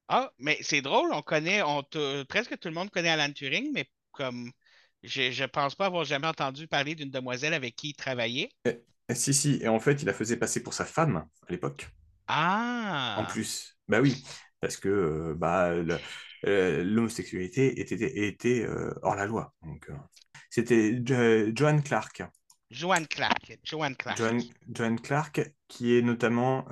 Ah, 0.10 0.30
mais 0.40 0.58
c'est 0.62 0.82
drôle, 0.82 1.12
on 1.14 1.22
connaît, 1.22 1.64
on 1.64 1.84
presque 2.28 2.60
tout 2.60 2.68
le 2.68 2.74
monde 2.74 2.90
connaît 2.90 3.10
Alan 3.10 3.32
Turing, 3.32 3.72
mais 3.74 3.90
comme 4.12 4.52
je, 5.08 5.32
je 5.32 5.44
pense 5.46 5.76
pas 5.76 5.88
avoir 5.88 6.06
jamais 6.06 6.28
entendu 6.28 6.68
parler 6.68 6.96
d'une 6.96 7.10
demoiselle 7.12 7.54
avec 7.54 7.76
qui 7.76 7.90
il 7.90 7.94
travaillait. 7.96 8.50
Et- 8.66 8.84
et 9.10 9.16
si 9.16 9.34
si, 9.34 9.58
et 9.62 9.68
en 9.68 9.80
fait 9.80 10.02
il 10.02 10.06
la 10.06 10.14
faisait 10.14 10.38
passer 10.38 10.62
pour 10.62 10.74
sa 10.76 10.86
femme 10.86 11.16
à 11.48 11.52
l'époque. 11.52 11.90
En 13.16 13.26
Ah, 13.26 13.26
plus, 13.26 13.78
bah 13.88 14.02
oui, 14.02 14.24
parce 14.60 14.78
que 14.78 14.90
euh, 14.90 15.36
bah 15.36 15.70
euh, 16.46 16.84
l'homosexualité 16.84 17.80
était 17.80 18.28
était 18.28 18.64
euh, 18.66 18.94
hors 19.04 19.16
la 19.16 19.26
loi. 19.26 19.54
Donc 19.64 19.90
euh, 19.90 19.94
c'était 20.50 21.02
Jo- 21.06 21.52
Joan 21.56 21.82
Clark. 21.84 22.24
Joanne 22.70 23.08
Clark. 23.08 23.58
Joanne 23.64 23.96
Clark. 23.96 24.20
Joan, 24.20 24.50
Joan 24.68 25.00
Clark, 25.00 25.42
qui 25.68 25.96
est 25.96 26.02
notamment 26.02 26.66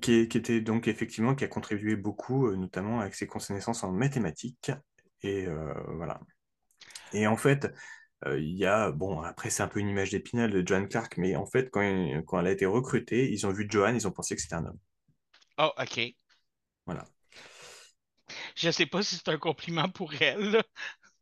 qui, 0.00 0.12
est- 0.14 0.28
qui 0.28 0.38
était 0.38 0.60
donc 0.60 0.88
effectivement 0.88 1.34
qui 1.34 1.44
a 1.44 1.48
contribué 1.48 1.96
beaucoup, 1.96 2.50
notamment 2.56 3.00
avec 3.00 3.14
ses 3.14 3.26
connaissances 3.26 3.84
en 3.84 3.92
mathématiques. 3.92 4.72
Et 5.22 5.46
euh, 5.46 5.74
voilà. 5.96 6.20
Et 7.14 7.26
en 7.26 7.36
fait, 7.38 7.72
euh, 8.26 8.40
il 8.40 8.56
y 8.58 8.66
a, 8.66 8.90
bon, 8.92 9.20
après 9.22 9.50
c'est 9.50 9.62
un 9.64 9.68
peu 9.68 9.80
une 9.80 9.88
image 9.90 10.10
d'épinal 10.12 10.50
de 10.52 10.66
Joan 10.66 10.88
Clark, 10.88 11.16
mais 11.18 11.36
en 11.36 11.46
fait, 11.46 11.70
quand, 11.70 11.82
il- 11.82 12.22
quand 12.26 12.40
elle 12.40 12.48
a 12.48 12.52
été 12.52 12.66
recrutée, 12.66 13.32
ils 13.32 13.46
ont 13.46 13.52
vu 13.52 13.66
Joan, 13.70 13.96
ils 13.96 14.08
ont 14.08 14.12
pensé 14.12 14.36
que 14.36 14.42
c'était 14.42 14.56
un 14.56 14.66
homme. 14.66 14.78
Oh, 15.58 15.72
OK. 15.78 16.14
Voilà. 16.86 17.06
Je 18.56 18.70
sais 18.70 18.86
pas 18.86 19.02
si 19.02 19.16
c'est 19.16 19.28
un 19.28 19.38
compliment 19.38 19.88
pour 19.88 20.12
elle. 20.20 20.50
là. 20.52 20.62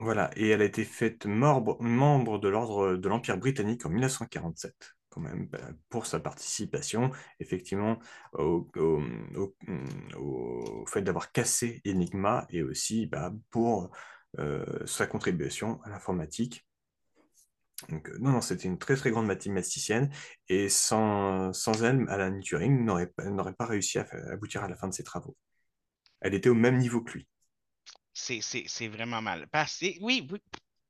Voilà. 0.00 0.30
Et 0.36 0.48
elle 0.48 0.62
a 0.62 0.64
été 0.64 0.84
faite 0.84 1.26
membre 1.26 2.38
de 2.40 2.48
l'ordre 2.48 2.96
de 2.96 3.08
l'Empire 3.08 3.38
britannique 3.38 3.86
en 3.86 3.90
1947. 3.90 4.96
Quand 5.10 5.20
même, 5.20 5.46
bah, 5.48 5.60
pour 5.90 6.06
sa 6.06 6.20
participation, 6.20 7.10
effectivement, 7.40 7.98
au, 8.32 8.68
au- 8.76 9.02
au- 9.36 9.54
au 10.16 10.86
fait 10.86 11.02
d'avoir 11.02 11.32
cassé 11.32 11.82
Enigma 11.86 12.46
et 12.50 12.62
aussi 12.62 13.06
bah, 13.06 13.32
pour 13.50 13.90
euh, 14.38 14.86
sa 14.86 15.06
contribution 15.06 15.80
à 15.84 15.90
l'informatique. 15.90 16.66
Donc, 17.88 18.08
euh, 18.10 18.18
non, 18.20 18.30
non, 18.32 18.40
c'était 18.40 18.64
une 18.68 18.78
très 18.78 18.96
très 18.96 19.10
grande 19.10 19.26
mathématicienne 19.26 20.10
et 20.48 20.68
sans, 20.68 21.52
sans 21.52 21.82
elle, 21.82 22.04
Alan 22.08 22.38
Turing 22.40 22.84
n'aurait 22.84 23.06
pas, 23.08 23.66
réussi 23.66 23.98
à 23.98 24.06
aboutir 24.30 24.62
à 24.64 24.68
la 24.68 24.76
fin 24.76 24.88
de 24.88 24.92
ses 24.94 25.02
travaux. 25.04 25.36
Elle 26.20 26.34
était 26.34 26.50
au 26.50 26.54
même 26.54 26.78
niveau 26.78 27.02
que 27.02 27.12
lui. 27.14 27.28
C'est, 28.12 28.88
vraiment 28.88 29.20
mal. 29.22 29.48
Parce 29.48 29.80
oui, 30.00 30.26
oui, 30.30 30.40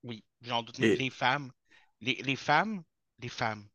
oui, 0.02 0.24
j'en 0.42 0.62
doute. 0.62 0.78
Et 0.80 0.96
Les 0.96 1.10
femmes, 1.10 1.50
les, 2.00 2.14
les 2.16 2.36
femmes, 2.36 2.82
les 3.20 3.28
femmes. 3.28 3.66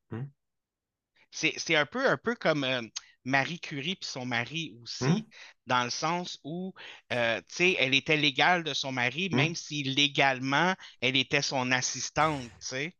C'est, 1.36 1.76
un 1.76 1.86
peu, 1.86 2.08
un 2.10 2.18
peu 2.18 2.36
comme 2.36 2.64
euh, 2.64 2.82
Marie 3.26 3.60
Curie 3.60 3.96
puis 3.96 4.10
son 4.10 4.26
mari 4.26 4.76
aussi, 4.82 5.26
Hmm. 5.26 5.30
dans 5.68 5.84
le 5.84 5.90
sens 5.90 6.40
où, 6.44 6.74
euh, 7.14 7.40
tu 7.42 7.56
sais, 7.56 7.76
elle 7.80 7.94
était 7.96 8.18
légale 8.18 8.64
de 8.64 8.74
son 8.74 8.92
mari, 8.92 9.30
Hmm. 9.32 9.36
même 9.36 9.56
si 9.56 9.84
légalement, 9.84 10.76
elle 11.02 11.16
était 11.18 11.42
son 11.42 11.72
assistante, 11.72 12.52
tu 12.60 12.68
sais. 12.68 12.96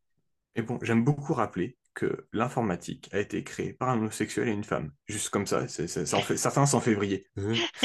Et 0.56 0.62
bon, 0.62 0.78
j'aime 0.82 1.04
beaucoup 1.04 1.34
rappeler 1.34 1.76
que 1.94 2.26
l'informatique 2.32 3.08
a 3.12 3.20
été 3.20 3.42
créée 3.44 3.72
par 3.72 3.88
un 3.90 3.98
homosexuel 3.98 4.48
et 4.48 4.52
une 4.52 4.64
femme. 4.64 4.92
Juste 5.06 5.30
comme 5.30 5.46
ça, 5.46 5.66
c'est, 5.68 5.86
c'est- 5.86 6.06
ça 6.06 6.16
en 6.18 6.22
fait, 6.22 6.36
certains 6.36 6.66
s'en 6.66 6.80
février. 6.80 7.26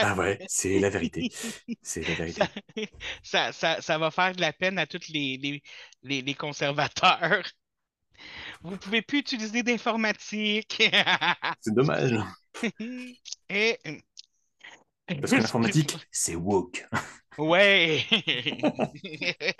Ah 0.00 0.14
ouais, 0.16 0.42
c'est 0.46 0.78
la 0.78 0.88
vérité. 0.90 1.30
C'est 1.82 2.04
la 2.04 2.14
vérité. 2.14 2.54
Ça, 3.22 3.52
ça, 3.52 3.80
ça 3.82 3.98
va 3.98 4.10
faire 4.10 4.34
de 4.34 4.40
la 4.40 4.52
peine 4.52 4.78
à 4.78 4.86
tous 4.86 5.08
les, 5.08 5.36
les, 5.38 5.62
les, 6.02 6.22
les 6.22 6.34
conservateurs. 6.34 7.44
Vous 8.62 8.76
pouvez 8.76 9.02
plus 9.02 9.18
utiliser 9.18 9.62
d'informatique. 9.62 10.82
C'est 11.60 11.74
dommage. 11.74 12.14
Et... 13.48 13.78
Parce 15.06 15.30
que 15.30 15.36
l'informatique, 15.36 15.96
c'est 16.10 16.34
woke. 16.34 16.86
Ouais. 17.38 18.04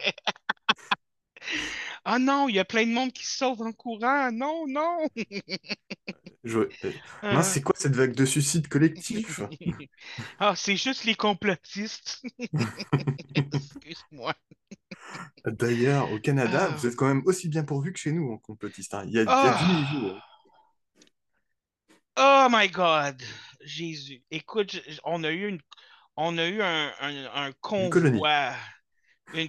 Ah 2.09 2.19
non, 2.21 2.49
il 2.49 2.55
y 2.55 2.59
a 2.61 2.65
plein 2.65 2.87
de 2.87 2.93
monde 2.93 3.13
qui 3.13 3.25
se 3.27 3.39
sauve 3.39 3.63
en 3.63 3.73
courant. 3.73 4.31
Non, 4.33 4.65
non. 4.69 5.09
Je- 6.47 6.59
euh, 6.61 6.93
Ah. 7.23 7.43
c'est 7.43 7.61
quoi 7.61 7.75
cette 7.77 7.95
vague 7.97 8.15
de 8.15 8.25
suicide 8.25 8.69
collectif? 8.69 9.41
Ah, 10.39 10.55
c'est 10.57 10.77
juste 10.77 11.05
les 11.05 11.15
complotistes. 11.17 12.23
Excuse-moi. 13.35 14.35
D'ailleurs, 15.45 16.11
au 16.13 16.19
Canada, 16.21 16.69
Ah. 16.71 16.75
vous 16.77 16.87
êtes 16.87 16.97
quand 16.97 17.07
même 17.09 17.23
aussi 17.27 17.49
bien 17.49 17.65
pourvus 17.65 17.93
que 17.93 17.99
chez 17.99 18.13
nous 18.13 18.31
en 18.33 18.39
complotiste. 18.39 18.95
hein. 18.95 19.05
Il 19.07 19.13
y 19.13 19.19
a, 19.19 19.23
il 19.23 19.27
y 19.27 19.29
a 19.29 19.57
Ah. 19.59 19.91
du 19.93 19.97
niveau. 19.99 20.17
Oh 22.19 22.47
my 22.51 22.69
God. 22.69 23.21
Jésus. 23.65 24.23
Écoute, 24.31 24.81
on 25.05 25.25
a 25.25 25.31
eu 25.31 25.49
une, 25.49 25.61
on 26.17 26.39
a 26.39 26.47
eu 26.47 26.63
un, 26.63 26.93
un, 27.01 27.47
un 27.47 27.53
colonie. 27.61 28.13
convoi, 28.13 28.51
une 28.51 28.55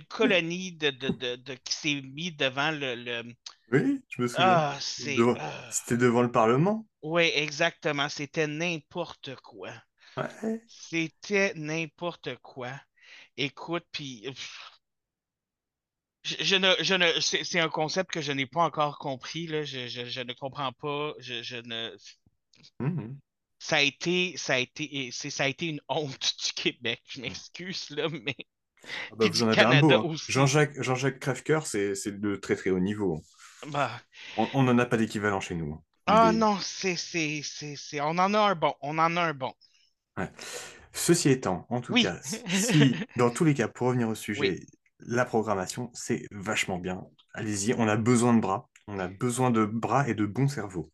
colonie 0.09 0.73
de, 0.73 0.89
de, 0.89 1.09
de, 1.09 1.35
de- 1.35 1.53
qui 1.55 1.73
s'est 1.73 2.01
mis 2.01 2.31
devant 2.31 2.71
le, 2.71 2.95
le... 2.95 3.23
Oui, 3.71 4.01
je 4.09 4.21
me 4.21 4.27
souviens. 4.27 4.45
Ah. 4.47 4.77
Devant- 5.05 5.35
ah. 5.39 5.69
C'était 5.71 5.97
devant 5.97 6.21
le 6.21 6.31
Parlement. 6.31 6.85
Oui, 7.01 7.31
exactement. 7.35 8.09
C'était 8.09 8.47
n'importe 8.47 9.35
quoi. 9.37 9.71
Ouais. 10.15 10.61
C'était 10.67 11.53
n'importe 11.55 12.35
quoi. 12.37 12.71
Écoute, 13.37 13.85
puis 13.91 14.27
je, 16.23 16.35
je 16.43 16.55
ne, 16.55 16.73
je 16.81 16.93
ne, 16.95 17.19
c'est 17.21 17.43
c'est 17.43 17.59
un 17.59 17.69
concept 17.69 18.11
que 18.11 18.21
je 18.21 18.31
n'ai 18.31 18.45
pas 18.45 18.63
encore 18.63 18.97
compris, 18.99 19.47
là. 19.47 19.63
Je, 19.63 19.87
je, 19.87 20.05
je 20.05 20.21
ne 20.21 20.33
comprends 20.33 20.73
pas. 20.73 21.13
Je, 21.19 21.41
je 21.43 21.57
ne, 21.57 21.95
Mhm. 22.79 23.19
ça 23.59 23.77
a 23.77 23.81
été, 23.81 24.35
ça 24.37 24.55
a 24.55 24.57
été, 24.59 25.11
ça 25.11 25.43
a 25.43 25.47
été 25.47 25.67
une 25.67 25.81
honte 25.89 26.33
du 26.45 26.53
Québec. 26.53 27.01
Je 27.07 27.21
m'excuse, 27.21 27.89
là, 27.91 28.09
mais 28.09 28.35
Ah 29.11 29.15
bah, 29.15 29.27
vous 29.27 29.43
en 29.43 29.47
avez 29.49 29.63
un 29.63 29.75
beau. 29.75 29.97
Hein. 29.97 30.09
Jean-Jacques 30.27 30.81
Jean-Jacques 30.81 31.19
Crèvecoeur, 31.19 31.67
c'est 31.67 31.93
de 32.19 32.35
très 32.35 32.55
très 32.55 32.69
haut 32.69 32.79
niveau. 32.79 33.21
bah, 33.67 34.01
On 34.37 34.63
n'en 34.63 34.77
a 34.79 34.85
pas 34.85 34.95
d'équivalent 34.95 35.41
chez 35.41 35.55
nous. 35.55 35.73
hein. 35.73 35.81
ah 36.05 36.31
non, 36.33 36.57
c'est, 36.61 36.95
c'est, 36.97 37.41
c'est, 37.43 37.75
c'est, 37.77 38.01
on 38.01 38.09
en 38.17 38.33
a 38.33 38.39
un 38.39 38.55
bon, 38.55 38.73
on 38.81 38.97
en 38.97 39.15
a 39.17 39.21
un 39.21 39.33
bon. 39.33 39.53
Ceci 40.93 41.29
étant, 41.29 41.65
en 41.69 41.81
tout 41.81 41.93
Oui. 41.93 42.01
cas, 42.01 42.19
si 42.51 42.97
dans 43.15 43.29
tous 43.29 43.43
les 43.45 43.53
cas, 43.53 43.67
pour 43.67 43.87
revenir 43.87 44.09
au 44.09 44.15
sujet, 44.15 44.59
Oui. 44.59 44.67
la 44.99 45.25
programmation, 45.25 45.91
c'est 45.93 46.25
vachement 46.31 46.79
bien. 46.79 47.03
Allez-y, 47.33 47.73
on 47.77 47.87
a 47.87 47.95
besoin 47.97 48.33
de 48.33 48.41
bras. 48.41 48.69
On 48.87 48.99
a 48.99 49.07
besoin 49.07 49.51
de 49.51 49.65
bras 49.65 50.07
et 50.09 50.15
de 50.15 50.25
bons 50.25 50.47
cerveaux. 50.47 50.91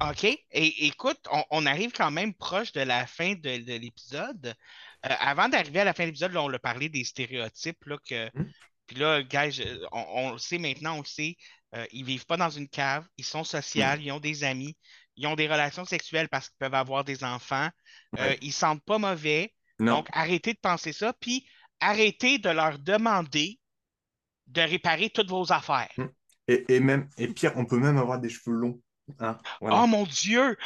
OK. 0.00 0.24
Et 0.24 0.86
écoute, 0.86 1.20
on, 1.30 1.44
on 1.50 1.66
arrive 1.66 1.92
quand 1.92 2.10
même 2.10 2.34
proche 2.34 2.72
de 2.72 2.80
la 2.80 3.06
fin 3.06 3.34
de, 3.34 3.58
de 3.64 3.74
l'épisode. 3.74 4.54
Euh, 5.06 5.14
avant 5.20 5.48
d'arriver 5.48 5.80
à 5.80 5.84
la 5.84 5.94
fin 5.94 6.04
de 6.04 6.08
l'épisode, 6.08 6.36
on 6.36 6.52
a 6.52 6.58
parlé 6.58 6.88
des 6.88 7.04
stéréotypes. 7.04 7.84
Là, 7.86 7.98
que... 8.08 8.30
Hmm. 8.38 8.50
Puis 8.86 8.96
là, 8.96 9.22
gars, 9.22 9.48
je- 9.50 9.62
on, 9.92 10.04
on 10.28 10.32
le 10.32 10.38
sait 10.38 10.58
maintenant, 10.58 10.96
on 10.96 11.00
le 11.00 11.04
sait. 11.06 11.36
euh, 11.74 11.86
ils 11.92 12.04
vivent 12.04 12.26
pas 12.26 12.36
dans 12.36 12.50
une 12.50 12.68
cave, 12.68 13.06
ils 13.16 13.24
sont 13.24 13.44
sociaux, 13.44 13.82
Hmm. 13.96 14.00
ils 14.02 14.12
ont 14.12 14.20
des 14.20 14.44
amis, 14.44 14.76
ils 15.16 15.26
ont 15.26 15.34
des 15.36 15.48
relations 15.48 15.84
sexuelles 15.86 16.28
parce 16.28 16.48
qu'ils 16.48 16.58
peuvent 16.58 16.74
avoir 16.74 17.02
des 17.04 17.24
enfants. 17.24 17.68
Euh, 18.18 18.28
Ouais. 18.28 18.38
ils 18.42 18.52
sentent 18.52 18.84
pas 18.84 18.98
mauvais. 18.98 19.54
Non, 19.78 19.96
Donc, 19.96 20.08
arrêtez 20.12 20.52
de 20.52 20.58
penser 20.60 20.92
ça. 20.92 21.12
Puis, 21.18 21.46
arrêtez 21.80 22.38
de 22.38 22.50
leur 22.50 22.78
demander 22.78 23.58
de 24.48 24.60
réparer 24.60 25.08
toutes 25.10 25.30
vos 25.30 25.50
affaires. 25.52 25.90
et, 26.48 26.64
et 26.74 26.80
même, 26.80 27.08
et 27.16 27.28
pire, 27.28 27.52
on 27.56 27.64
peut 27.64 27.78
même 27.78 27.96
avoir 27.96 28.20
des 28.20 28.28
cheveux 28.28 28.54
longs. 28.56 28.80
Voilà. 29.60 29.82
Oh 29.82 29.86
mon 29.86 30.04
Dieu! 30.04 30.56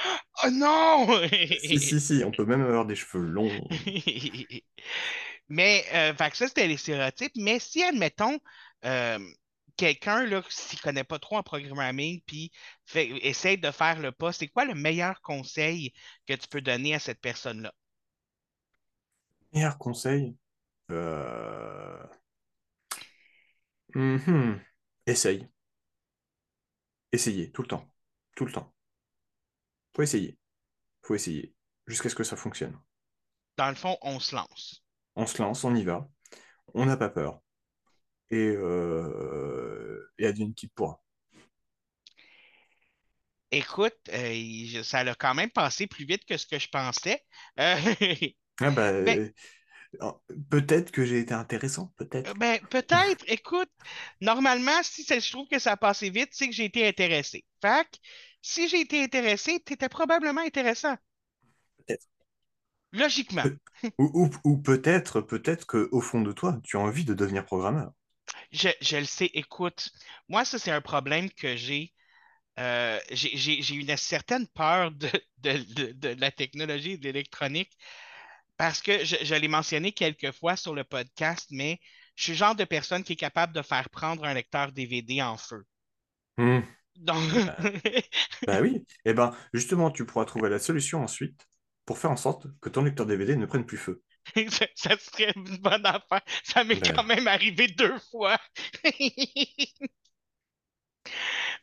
Oh 0.45 0.51
non! 0.51 1.07
Si, 1.29 1.79
si, 1.79 2.01
si, 2.01 2.23
on 2.25 2.31
peut 2.31 2.45
même 2.45 2.63
avoir 2.63 2.87
des 2.87 2.95
cheveux 2.97 3.25
longs. 3.25 3.69
Mais, 5.49 5.85
euh, 5.95 6.15
fait 6.15 6.31
que 6.31 6.37
ça, 6.37 6.49
c'était 6.49 6.67
les 6.67 6.77
stéréotypes. 6.77 7.33
Mais 7.37 7.59
si, 7.59 7.83
admettons, 7.83 8.39
euh, 8.85 9.19
quelqu'un 9.77 10.27
là, 10.27 10.43
s'y 10.49 10.77
connaît 10.77 11.05
pas 11.05 11.19
trop 11.19 11.37
en 11.37 11.43
programming, 11.43 12.21
puis 12.27 12.51
essaye 12.95 13.59
de 13.59 13.71
faire 13.71 14.01
le 14.01 14.13
pas, 14.13 14.33
c'est 14.33 14.49
quoi 14.49 14.65
le 14.65 14.75
meilleur 14.75 15.21
conseil 15.23 15.93
que 16.27 16.35
tu 16.35 16.49
peux 16.49 16.61
donner 16.61 16.95
à 16.95 16.99
cette 16.99 17.21
personne-là? 17.21 17.73
Meilleur 19.53 19.79
conseil, 19.79 20.37
euh, 20.91 22.03
mhm, 23.95 24.61
Essaye. 25.07 25.49
Essayez, 27.13 27.51
tout 27.51 27.63
le 27.63 27.69
temps. 27.69 27.85
Tout 28.37 28.45
le 28.47 28.53
temps. 28.53 28.73
Faut 29.97 30.03
essayer. 30.03 30.39
Faut 31.03 31.15
essayer. 31.17 31.55
Jusqu'à 31.87 32.09
ce 32.11 32.15
que 32.17 32.25
ça 32.25 32.37
fonctionne. 32.37 32.79
Dans 33.59 33.69
le 33.69 33.75
fond, 33.75 33.99
on 34.01 34.19
se 34.19 34.35
lance. 34.35 34.83
On 35.17 35.27
se 35.27 35.43
lance, 35.43 35.65
on 35.65 35.75
y 35.75 35.85
va. 35.85 36.09
On 36.75 36.87
n'a 36.87 36.97
pas 36.97 37.09
peur. 37.11 37.41
Et, 38.31 38.37
euh, 38.57 40.13
et 40.19 40.27
advienne 40.27 40.55
qui 40.55 40.69
pourra? 40.69 41.01
Écoute, 43.53 43.95
euh, 44.13 44.83
ça 44.83 44.99
a 45.01 45.15
quand 45.15 45.35
même 45.35 45.51
passé 45.51 45.87
plus 45.87 46.05
vite 46.05 46.25
que 46.25 46.37
ce 46.37 46.47
que 46.47 46.59
je 46.59 46.69
pensais. 46.69 47.23
Euh, 47.61 47.77
Ah 48.61 48.71
bah, 48.71 48.93
Ben- 49.05 49.19
euh, 49.19 49.33
peut-être 50.51 50.91
que 50.91 51.05
j'ai 51.05 51.19
été 51.21 51.35
intéressant, 51.35 51.93
peut-être. 51.97 52.35
ben, 52.37 52.59
peut-être, 52.71 53.25
écoute, 53.29 53.71
normalement, 54.21 54.83
si 54.83 55.05
ça- 55.05 55.19
je 55.19 55.31
trouve 55.31 55.49
que 55.49 55.59
ça 55.59 55.73
a 55.73 55.77
passé 55.77 56.11
vite, 56.11 56.31
c'est 56.33 56.49
que 56.49 56.55
j'ai 56.55 56.65
été 56.65 56.87
intéressé. 56.87 57.45
Fait 57.61 57.85
que, 57.91 57.99
si 58.43 58.69
j'ai 58.69 58.81
été 58.81 59.03
intéressé, 59.03 59.61
tu 59.65 59.73
étais 59.75 59.89
probablement 59.89 60.41
intéressant. 60.43 60.97
Peut-être. 61.79 62.07
Logiquement. 62.93 63.45
Ou, 63.99 64.11
ou- 64.15 64.31
ou 64.45 64.59
peut-être, 64.59 65.21
peut-être 65.21 65.67
que 65.67 65.89
au 65.93 66.01
fond 66.01 66.21
de 66.23 66.33
toi, 66.33 66.61
tu 66.65 66.77
as 66.77 66.81
envie 66.81 67.05
de 67.05 67.15
devenir 67.15 67.45
programmeur. 67.45 67.93
Je, 68.53 68.69
je 68.81 68.97
le 68.97 69.05
sais, 69.05 69.31
écoute, 69.35 69.91
moi, 70.29 70.45
ça, 70.45 70.59
c'est 70.59 70.71
un 70.71 70.81
problème 70.81 71.31
que 71.31 71.57
j'ai. 71.57 71.93
Euh, 72.59 73.01
j'ai 73.13 73.75
une 73.77 73.97
certaine 73.97 74.47
peur 74.49 74.91
de, 74.93 75.09
de, 75.39 75.53
de- 75.75 75.93
de 75.93 76.09
la 76.21 76.31
technologie 76.33 76.93
et 76.93 76.99
de 76.99 77.05
l'électronique 77.05 77.77
parce 78.57 78.81
que 78.83 79.05
je, 79.05 79.17
je 79.23 79.35
l'ai 79.35 79.49
mentionné 79.49 79.93
quelques 79.93 80.33
fois 80.33 80.57
sur 80.57 80.75
le 80.75 80.85
podcast, 80.85 81.49
mais 81.51 81.81
je 82.17 82.25
suis 82.25 82.33
le 82.33 82.39
genre 82.39 82.55
de 82.55 82.65
personne 82.65 83.05
qui 83.05 83.15
est 83.15 83.17
capable 83.17 83.53
de 83.55 83.63
faire 83.63 83.91
prendre 83.91 84.25
un 84.25 84.35
lecteur 84.35 84.73
DVD 84.73 85.23
en 85.23 85.37
feu. 85.37 85.65
Hmm. 86.39 86.61
Donc, 86.97 87.23
Bah 88.47 88.61
oui. 88.63 88.85
Et 89.05 89.15
ben, 89.15 89.35
justement, 89.53 89.91
tu 89.91 90.07
pourras 90.07 90.25
trouver 90.25 90.49
la 90.49 90.59
solution 90.59 91.03
ensuite 91.03 91.47
pour 91.85 91.99
faire 91.99 92.11
en 92.11 92.17
sorte 92.17 92.47
que 92.61 92.69
ton 92.69 92.83
lecteur 92.83 93.07
DVD 93.07 93.37
ne 93.37 93.47
prenne 93.47 93.67
plus 93.67 93.79
feu. 93.79 94.03
ça, 94.51 94.67
ça 94.75 94.97
serait 94.99 95.33
une 95.37 95.57
bonne 95.59 95.87
affaire. 95.87 96.23
Ça 96.45 96.65
m'est 96.65 96.81
Ben. 96.81 96.95
quand 96.95 97.05
même 97.05 97.29
arrivé 97.29 97.69
deux 97.69 97.99
fois. 98.11 98.39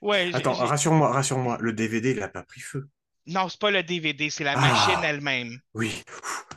Ouais, 0.02 0.34
Attends, 0.34 0.54
rassure-moi, 0.54 1.14
rassure-moi, 1.14 1.58
le 1.62 1.72
DVD, 1.72 2.12
il 2.12 2.20
n'a 2.20 2.28
pas 2.28 2.44
pris 2.44 2.60
feu. 2.60 2.90
non, 3.26 3.50
c'est 3.50 3.60
pas 3.60 3.72
le 3.72 3.84
DVD, 3.84 4.30
c'est 4.30 4.44
la 4.46 4.56
Ah. 4.56 4.60
machine 4.60 5.04
elle-même. 5.04 5.60
Oui, 5.74 6.04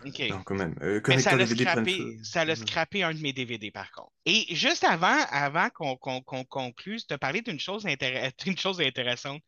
OK. 0.07 0.23
non, 0.29 0.43
quand 0.45 0.55
même. 0.55 0.75
Euh, 0.83 1.01
Mais 1.09 1.19
ça 1.19 1.35
l'a 1.35 1.47
scrappé, 1.47 2.19
ça 2.23 2.45
l'a 2.45 2.57
scrappé 2.57 3.03
un 3.03 3.15
de 3.15 3.21
mes 3.21 3.33
DVD, 3.33 3.71
par 3.71 3.91
contre. 3.93 4.13
Et 4.25 4.55
juste 4.55 4.85
avant, 4.85 5.19
avant 5.31 5.69
qu'on 5.71 5.97
qu'on, 5.97 6.23
qu'on 6.23 6.45
conclue, 6.45 6.99
tu 7.07 7.15
as 7.15 7.19
parlé 7.19 7.43
d'une 7.43 7.61
chose, 7.61 7.85
d'une 8.45 8.59
chose 8.59 8.81
intéressante. 8.81 9.43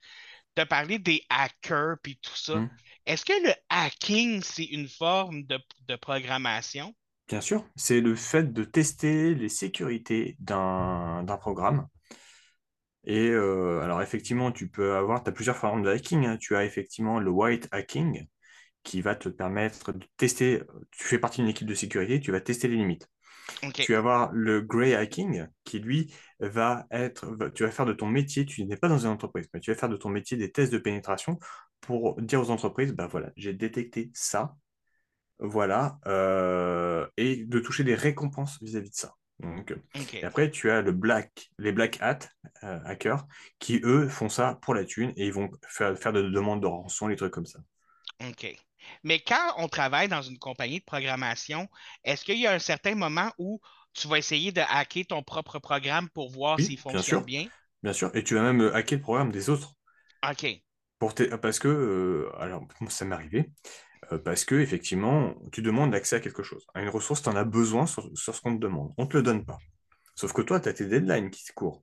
Tu 0.56 0.62
as 0.62 0.66
parlé 0.66 0.98
des 0.98 1.22
hackers 1.30 1.96
puis 2.02 2.18
tout 2.22 2.36
ça. 2.36 2.56
Hmm. 2.56 2.68
Est-ce 3.06 3.24
que 3.24 3.32
le 3.46 3.54
hacking, 3.70 4.42
c'est 4.42 4.64
une 4.64 4.88
forme 4.88 5.44
de, 5.44 5.59
de 5.88 5.96
programmation? 5.96 6.94
Bien 7.28 7.40
sûr, 7.40 7.64
c'est 7.76 8.00
le 8.00 8.14
fait 8.16 8.52
de 8.52 8.64
tester 8.64 9.34
les 9.34 9.48
sécurités 9.48 10.36
d'un 10.40 11.22
d'un 11.24 11.36
programme. 11.38 11.86
Et 13.04 13.28
euh, 13.30 13.80
alors 13.82 14.02
effectivement, 14.02 14.52
tu 14.52 14.68
peux 14.68 14.94
avoir, 14.96 15.22
tu 15.22 15.30
as 15.30 15.32
plusieurs 15.32 15.56
formes 15.56 15.82
de 15.82 15.90
hacking. 15.90 16.26
hein. 16.26 16.36
Tu 16.38 16.56
as 16.56 16.64
effectivement 16.64 17.18
le 17.20 17.30
white 17.30 17.68
hacking 17.72 18.26
qui 18.83 19.01
va 19.03 19.14
te 19.14 19.29
permettre 19.29 19.93
de 19.93 20.07
tester, 20.16 20.62
tu 20.91 21.05
fais 21.05 21.18
partie 21.18 21.41
d'une 21.41 21.51
équipe 21.51 21.68
de 21.68 21.74
sécurité, 21.74 22.20
tu 22.20 22.33
vas 22.33 22.41
tester 22.41 22.68
les 22.68 22.76
limites. 22.76 23.09
Tu 23.79 23.93
vas 23.93 23.99
avoir 23.99 24.33
le 24.33 24.61
grey 24.61 24.95
hacking 24.95 25.47
qui, 25.64 25.79
lui, 25.79 26.12
va 26.41 26.87
être, 26.91 27.26
va- 27.37 27.51
tu 27.51 27.64
vas 27.64 27.70
faire 27.70 27.87
de 27.87 27.93
ton 27.93 28.07
métier, 28.07 28.45
tu 28.47 28.64
n'es 28.64 28.76
pas 28.76 28.89
dans 28.89 28.99
une 28.99 29.11
entreprise, 29.11 29.49
mais 29.55 29.61
tu 29.61 29.70
vas 29.72 29.76
faire 29.79 29.89
de 29.89 29.97
ton 29.97 30.09
métier 30.09 30.37
des 30.37 30.51
tests 30.53 30.72
de 30.72 30.79
pénétration 30.79 31.39
pour 31.81 32.20
dire 32.20 32.41
aux 32.41 32.51
entreprises, 32.51 32.93
bah 32.93 33.07
voilà, 33.07 33.31
j'ai 33.37 33.53
détecté 33.55 34.11
ça, 34.14 34.57
voilà, 35.39 35.99
euh, 36.07 37.07
et 37.16 37.45
de 37.45 37.61
toucher 37.61 37.85
des 37.85 37.95
récompenses 37.95 38.59
vis-à-vis 38.62 38.91
de 38.91 38.95
ça. 38.95 39.14
Donc, 39.41 39.72
et 40.20 40.26
après, 40.26 40.51
tu 40.51 40.70
as 40.70 40.83
le 40.83 40.91
black, 40.91 41.51
les 41.59 41.70
black 41.70 41.99
hat 42.01 42.18
euh, 42.64 42.81
hackers 42.85 43.24
qui, 43.61 43.81
eux, 43.85 44.09
font 44.09 44.29
ça 44.29 44.59
pour 44.62 44.74
la 44.74 44.85
thune 44.85 45.12
et 45.16 45.26
ils 45.26 45.33
vont 45.33 45.49
faire, 45.68 45.97
faire 45.97 46.12
de 46.12 46.22
demandes 46.22 46.62
de 46.62 46.66
rançon, 46.66 47.07
les 47.07 47.14
trucs 47.16 47.33
comme 47.33 47.47
ça. 47.47 47.61
OK. 48.20 48.59
Mais 49.05 49.20
quand 49.20 49.55
on 49.59 49.68
travaille 49.68 50.09
dans 50.09 50.22
une 50.22 50.39
compagnie 50.39 50.80
de 50.80 50.84
programmation, 50.84 51.68
est-ce 52.05 52.24
qu'il 52.24 52.39
y 52.39 52.47
a 52.47 52.53
un 52.53 52.59
certain 52.59 52.95
moment 52.95 53.30
où 53.39 53.61
tu 53.95 54.09
vas 54.09 54.18
essayer 54.18 54.53
de 54.53 54.61
hacker 54.61 55.07
ton 55.07 55.22
propre 55.22 55.59
programme 55.59 56.09
pour 56.11 56.30
voir 56.30 56.59
Oui, 56.59 56.62
s'il 56.62 56.78
bien 56.93 57.01
fonctionne 57.01 57.03
sûr. 57.03 57.24
bien? 57.24 57.49
Bien 57.82 57.93
sûr, 57.95 58.11
et 58.16 58.22
tu 58.24 58.34
vas 58.34 58.43
même 58.43 58.61
euh, 58.62 58.74
hacker 58.74 58.99
le 58.99 59.03
programme 59.03 59.32
des 59.32 59.49
autres. 59.51 59.74
OK. 60.22 60.62
Pour 60.99 61.14
Parce 61.41 61.59
que, 61.61 61.68
euh, 61.68 62.30
alors, 62.41 62.66
ça 62.89 63.05
m'est 63.05 63.14
arrivé, 63.14 63.51
euh, 64.12 64.18
parce 64.18 64.45
que, 64.45 64.57
effectivement, 64.57 65.34
tu 65.53 65.62
demandes 65.62 65.93
l'accès 65.93 66.16
à 66.16 66.20
quelque 66.20 66.43
chose. 66.43 66.66
À 66.74 66.82
une 66.82 66.89
ressource, 66.91 67.22
tu 67.22 67.28
en 67.28 67.36
as 67.36 67.45
besoin 67.45 67.86
sur, 67.86 68.11
sur 68.18 68.34
ce 68.34 68.43
qu'on 68.43 68.57
te 68.57 68.61
demande. 68.62 68.93
On 68.99 69.05
ne 69.05 69.09
te 69.09 69.16
le 69.18 69.22
donne 69.24 69.45
pas. 69.45 69.59
Sauf 70.16 70.32
que 70.32 70.43
toi, 70.43 70.61
tu 70.61 70.68
as 70.68 70.74
tes 70.74 70.86
deadlines 70.86 71.30
qui 71.30 71.45
se 71.45 71.53
courent. 71.53 71.82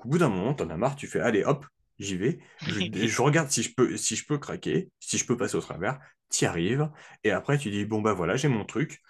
Au 0.00 0.08
bout 0.08 0.18
d'un 0.18 0.30
moment, 0.30 0.54
tu 0.54 0.64
en 0.64 0.70
as 0.70 0.76
marre, 0.78 0.96
tu 0.96 1.06
fais, 1.08 1.20
allez, 1.20 1.44
hop, 1.44 1.66
j'y 2.00 2.16
vais. 2.16 2.38
Je, 2.66 2.80
je 3.06 3.22
regarde 3.22 3.50
si 3.50 3.62
je, 3.62 3.72
peux, 3.74 3.96
si 3.96 4.16
je 4.16 4.26
peux 4.26 4.38
craquer, 4.38 4.90
si 4.98 5.18
je 5.18 5.26
peux 5.26 5.36
passer 5.36 5.56
au 5.56 5.60
travers. 5.60 5.98
Tu 6.30 6.44
y 6.44 6.46
arrives. 6.46 6.88
Et 7.24 7.30
après, 7.30 7.58
tu 7.58 7.70
dis, 7.70 7.84
bon, 7.84 8.00
bah 8.00 8.14
voilà, 8.14 8.36
j'ai 8.36 8.48
mon 8.48 8.64
truc. 8.64 9.00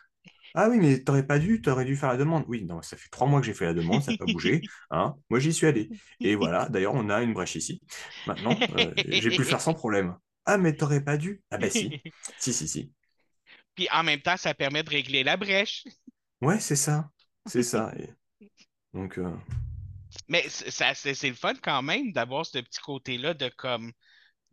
Ah 0.54 0.68
oui, 0.68 0.78
mais 0.78 0.98
t'aurais 1.02 1.26
pas 1.26 1.38
dû, 1.38 1.62
t'aurais 1.62 1.84
dû 1.84 1.96
faire 1.96 2.08
la 2.08 2.16
demande. 2.16 2.44
Oui, 2.48 2.64
non, 2.64 2.82
ça 2.82 2.96
fait 2.96 3.08
trois 3.10 3.26
mois 3.26 3.40
que 3.40 3.46
j'ai 3.46 3.54
fait 3.54 3.66
la 3.66 3.74
demande, 3.74 4.02
ça 4.02 4.10
n'a 4.12 4.18
pas 4.18 4.24
bougé. 4.26 4.62
Hein. 4.90 5.14
Moi, 5.30 5.38
j'y 5.38 5.52
suis 5.52 5.66
allé. 5.66 5.88
Et 6.20 6.34
voilà, 6.34 6.68
d'ailleurs, 6.70 6.94
on 6.94 7.08
a 7.08 7.22
une 7.22 7.32
brèche 7.32 7.54
ici. 7.54 7.80
Maintenant, 8.26 8.56
euh, 8.76 8.92
j'ai 8.96 9.30
pu 9.30 9.38
le 9.38 9.44
faire 9.44 9.60
sans 9.60 9.74
problème. 9.74 10.16
Ah, 10.46 10.58
mais 10.58 10.74
t'aurais 10.74 11.04
pas 11.04 11.16
dû. 11.16 11.42
Ah, 11.50 11.58
bah 11.58 11.70
si. 11.70 12.02
Si, 12.38 12.52
si, 12.52 12.66
si. 12.66 12.92
Puis 13.76 13.88
en 13.92 14.02
même 14.02 14.20
temps, 14.20 14.36
ça 14.36 14.52
permet 14.52 14.82
de 14.82 14.90
régler 14.90 15.22
la 15.22 15.36
brèche. 15.36 15.84
Ouais, 16.42 16.58
c'est 16.58 16.76
ça. 16.76 17.10
C'est 17.46 17.62
ça. 17.62 17.92
Et 17.98 18.08
Donc, 18.92 19.18
euh, 19.18 19.30
Mais 20.28 20.44
c'est 20.48 20.94
c'est 20.94 21.28
le 21.28 21.34
fun 21.34 21.54
quand 21.62 21.82
même 21.82 22.12
d'avoir 22.12 22.46
ce 22.46 22.58
petit 22.58 22.80
côté-là 22.80 23.34
de 23.34 23.48
comme 23.48 23.92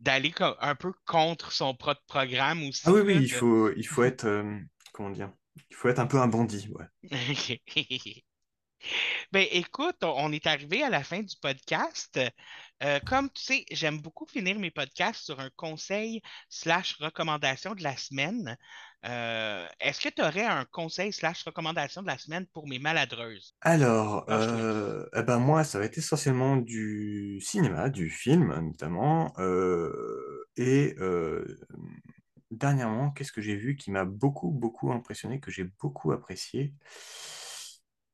d'aller 0.00 0.32
un 0.60 0.74
peu 0.74 0.92
contre 1.06 1.52
son 1.52 1.74
propre 1.74 2.02
programme 2.06 2.62
aussi. 2.64 2.82
ah 2.84 2.92
oui, 2.92 3.00
oui, 3.04 3.18
il 3.20 3.30
faut, 3.30 3.70
il 3.72 3.86
faut 3.86 4.04
être, 4.04 4.26
euh, 4.26 4.58
comment 4.92 5.10
dire, 5.10 5.32
il 5.70 5.76
faut 5.76 5.88
être 5.88 5.98
un 5.98 6.06
peu 6.06 6.18
un 6.18 6.28
bandit, 6.28 6.68
ouais. 6.70 6.86
Ben 9.32 9.46
écoute, 9.50 9.96
on 10.02 10.32
est 10.32 10.46
arrivé 10.46 10.82
à 10.82 10.90
la 10.90 11.02
fin 11.02 11.20
du 11.20 11.34
podcast. 11.40 12.18
Euh, 12.82 13.00
comme 13.06 13.28
tu 13.30 13.42
sais, 13.42 13.64
j'aime 13.70 14.00
beaucoup 14.00 14.26
finir 14.26 14.58
mes 14.58 14.70
podcasts 14.70 15.24
sur 15.24 15.40
un 15.40 15.50
conseil 15.56 16.22
slash 16.48 16.96
recommandation 17.00 17.74
de 17.74 17.82
la 17.82 17.96
semaine. 17.96 18.56
Euh, 19.04 19.66
est-ce 19.80 20.00
que 20.00 20.14
tu 20.14 20.22
aurais 20.22 20.44
un 20.44 20.64
conseil 20.64 21.12
slash 21.12 21.42
recommandation 21.44 22.02
de 22.02 22.06
la 22.06 22.18
semaine 22.18 22.46
pour 22.46 22.68
mes 22.68 22.78
maladreuses? 22.78 23.54
Alors, 23.60 24.24
euh, 24.28 25.06
eh 25.14 25.22
ben 25.22 25.38
moi, 25.38 25.64
ça 25.64 25.78
va 25.78 25.84
être 25.84 25.98
essentiellement 25.98 26.56
du 26.56 27.40
cinéma, 27.40 27.90
du 27.90 28.10
film 28.10 28.54
notamment. 28.60 29.32
et 30.56 30.94
dernièrement, 32.50 33.10
qu'est-ce 33.10 33.32
que 33.32 33.42
j'ai 33.42 33.56
vu 33.56 33.76
qui 33.76 33.90
m'a 33.90 34.04
beaucoup, 34.04 34.50
beaucoup 34.50 34.92
impressionné, 34.92 35.40
que 35.40 35.50
j'ai 35.50 35.64
beaucoup 35.64 36.12
apprécié? 36.12 36.72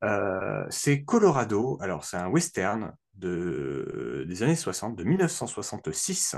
Euh, 0.03 0.65
c'est 0.71 1.05
Colorado. 1.05 1.79
Alors, 1.81 2.05
c'est 2.05 2.17
un 2.17 2.29
western 2.29 2.95
de, 3.15 4.25
des 4.27 4.43
années 4.43 4.57
60, 4.57 4.97
de 4.97 5.05
1966. 5.05 6.37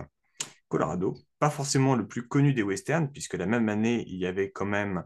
Colorado, 0.68 1.16
pas 1.38 1.50
forcément 1.50 1.94
le 1.94 2.06
plus 2.06 2.26
connu 2.26 2.52
des 2.52 2.62
westerns, 2.62 3.10
puisque 3.12 3.34
la 3.34 3.46
même 3.46 3.68
année, 3.68 4.04
il 4.08 4.16
y 4.16 4.26
avait 4.26 4.50
quand 4.50 4.66
même 4.66 5.04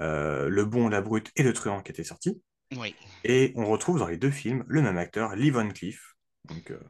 euh, 0.00 0.48
Le 0.48 0.64
Bon, 0.64 0.88
la 0.88 1.02
Brute 1.02 1.30
et 1.36 1.42
Le 1.42 1.52
Truand 1.52 1.82
qui 1.82 1.92
étaient 1.92 2.04
sortis. 2.04 2.42
Oui. 2.76 2.94
Et 3.22 3.52
on 3.56 3.66
retrouve 3.66 3.98
dans 3.98 4.08
les 4.08 4.16
deux 4.16 4.30
films 4.30 4.64
le 4.66 4.82
même 4.82 4.96
acteur, 4.96 5.36
Lee 5.36 5.50
Van 5.50 5.68
Cleef. 5.68 6.16
Donc, 6.46 6.70
euh, 6.70 6.80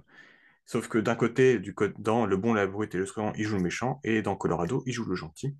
sauf 0.67 0.89
que 0.89 0.99
d'un 0.99 1.15
côté, 1.15 1.59
du 1.59 1.75
dans 1.99 2.27
Le 2.27 2.37
Bon, 2.37 2.55
la 2.55 2.67
Brute 2.67 2.95
et 2.95 2.99
le 2.99 3.07
Truand, 3.07 3.33
il 3.37 3.45
joue 3.45 3.57
le 3.57 3.62
méchant, 3.62 4.01
et 4.05 4.23
dans 4.23 4.37
Colorado, 4.37 4.83
il 4.87 4.93
joue 4.93 5.05
le 5.05 5.15
gentil. 5.15 5.57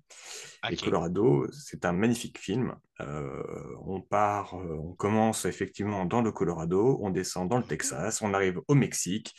Et 0.69 0.73
OK. 0.73 0.83
Colorado, 0.83 1.47
c'est 1.51 1.85
un 1.85 1.93
magnifique 1.93 2.39
film. 2.39 2.75
Euh, 3.01 3.43
on 3.85 4.01
part, 4.01 4.55
euh, 4.55 4.77
on 4.79 4.93
commence 4.93 5.45
effectivement 5.45 6.05
dans 6.05 6.21
le 6.21 6.31
Colorado, 6.31 6.97
on 7.01 7.09
descend 7.09 7.49
dans 7.49 7.57
le 7.57 7.63
Texas, 7.63 8.21
on 8.21 8.33
arrive 8.33 8.61
au 8.67 8.75
Mexique, 8.75 9.35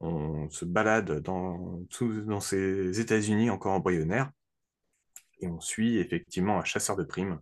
on 0.00 0.48
se 0.50 0.64
balade 0.64 1.20
dans, 1.20 1.82
dans 2.00 2.40
ces 2.40 3.00
États-Unis 3.00 3.50
encore 3.50 3.72
embryonnaires, 3.72 4.30
et 5.40 5.48
on 5.48 5.60
suit 5.60 5.98
effectivement 5.98 6.58
un 6.58 6.64
chasseur 6.64 6.96
de 6.96 7.04
primes 7.04 7.40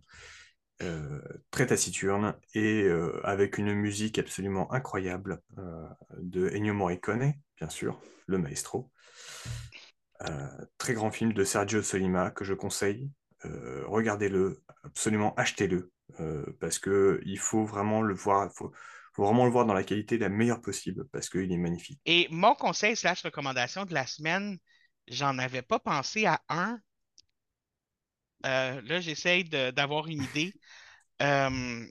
euh, 0.83 1.19
très 1.49 1.65
taciturne 1.65 2.35
et 2.53 2.83
euh, 2.83 3.19
avec 3.23 3.57
une 3.57 3.73
musique 3.73 4.19
absolument 4.19 4.71
incroyable 4.71 5.41
euh, 5.57 5.87
de 6.19 6.49
Ennio 6.49 6.75
Morricone, 6.75 7.33
bien 7.57 7.69
sûr, 7.69 7.99
le 8.27 8.37
maestro. 8.37 8.91
Très 10.77 10.93
grand 10.93 11.11
film 11.11 11.33
de 11.33 11.43
Sergio 11.43 11.81
Solima 11.81 12.31
que 12.31 12.43
je 12.43 12.53
conseille. 12.53 13.09
Regardez-le, 13.43 14.63
absolument 14.83 15.33
achetez-le, 15.35 15.91
parce 16.59 16.79
que 16.79 17.21
il 17.23 17.37
faut 17.37 17.65
vraiment 17.65 18.01
le 18.01 18.15
voir, 18.15 18.51
faut 18.51 18.71
vraiment 19.15 19.45
le 19.45 19.51
voir 19.51 19.67
dans 19.67 19.75
la 19.75 19.83
qualité 19.83 20.17
la 20.17 20.29
meilleure 20.29 20.61
possible, 20.61 21.05
parce 21.11 21.29
qu'il 21.29 21.51
est 21.51 21.57
magnifique. 21.57 21.99
Et 22.05 22.27
mon 22.31 22.55
conseil 22.55 22.95
slash 22.95 23.21
recommandation 23.23 23.85
de 23.85 23.93
la 23.93 24.07
semaine, 24.07 24.57
j'en 25.07 25.37
avais 25.37 25.61
pas 25.61 25.79
pensé 25.79 26.25
à 26.25 26.41
un. 26.49 26.79
Euh, 28.45 28.81
là, 28.81 28.99
j'essaye 29.01 29.43
d'avoir 29.45 30.07
une 30.07 30.23
idée. 30.23 30.53
Euh, 31.21 31.85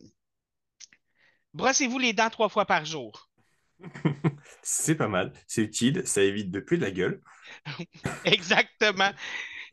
brossez-vous 1.55 1.99
les 1.99 2.13
dents 2.13 2.31
trois 2.31 2.49
fois 2.49 2.67
par 2.67 2.85
jour. 2.85 3.29
C'est 4.63 4.95
pas 4.95 5.09
mal, 5.09 5.33
c'est 5.47 5.63
utile, 5.63 6.07
ça 6.07 6.23
évite 6.23 6.51
de 6.51 6.61
puer 6.61 6.77
de 6.77 6.83
la 6.83 6.91
gueule. 6.91 7.21
Exactement. 8.25 9.11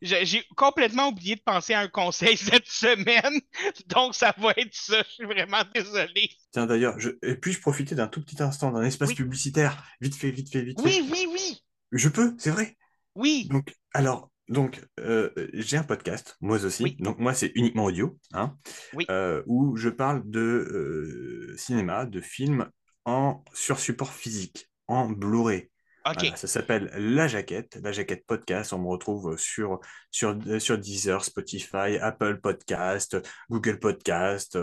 J'ai 0.01 0.43
complètement 0.57 1.09
oublié 1.09 1.35
de 1.35 1.41
penser 1.41 1.73
à 1.73 1.79
un 1.81 1.87
conseil 1.87 2.37
cette 2.37 2.67
semaine, 2.67 3.39
donc 3.87 4.15
ça 4.15 4.35
va 4.37 4.51
être 4.57 4.75
ça. 4.75 5.03
Je 5.07 5.13
suis 5.13 5.25
vraiment 5.25 5.63
désolé. 5.73 6.29
Tiens 6.51 6.67
d'ailleurs, 6.67 6.99
je... 6.99 7.09
puis-je 7.35 7.59
profiter 7.59 7.95
d'un 7.95 8.07
tout 8.07 8.21
petit 8.23 8.41
instant 8.41 8.71
d'un 8.71 8.83
espace 8.83 9.09
Oui. 9.09 9.15
publicitaire, 9.15 9.83
vite 10.01 10.15
fait, 10.15 10.31
vite 10.31 10.51
fait, 10.51 10.61
vite 10.63 10.81
fait. 10.81 10.89
Oui, 10.89 11.07
oui, 11.11 11.25
oui, 11.31 11.63
Je 11.91 12.09
peux, 12.09 12.35
c'est 12.37 12.51
vrai? 12.51 12.77
oui, 13.15 13.51
Donc, 13.51 13.75
alors, 13.93 14.32
donc, 14.49 14.81
euh, 14.99 15.29
j'ai 15.53 15.77
un 15.77 15.83
podcast, 15.83 16.35
moi 16.41 16.63
aussi. 16.63 16.83
Oui. 16.83 16.97
Donc, 16.99 17.19
moi, 17.19 17.33
c'est 17.33 17.51
uniquement 17.55 17.85
audio, 17.85 18.17
hein, 18.33 18.57
Oui. 18.93 19.05
euh, 19.09 19.41
où 19.47 19.75
je 19.77 19.89
parle 19.89 20.21
de 20.25 20.39
euh, 20.39 21.55
cinéma, 21.57 22.05
de 22.05 22.21
films 22.21 22.69
en 23.05 23.43
sur 23.53 23.79
support 23.79 24.11
physique, 24.11 24.69
en 24.87 25.09
Blu-ray. 25.09 25.69
Voilà, 26.05 26.35
ça 26.35 26.47
s'appelle 26.47 26.91
La 26.97 27.29
Jaquette, 27.29 27.79
La 27.81 27.93
Jaquette 27.93 28.25
Podcast. 28.25 28.73
On 28.73 28.79
me 28.79 28.87
retrouve 28.89 29.37
sur, 29.37 29.79
sur, 30.11 30.37
sur 30.59 30.77
Deezer, 30.77 31.23
Spotify, 31.23 31.97
Apple 32.01 32.41
Podcast, 32.41 33.17
Google 33.49 33.79
Podcast, 33.79 34.57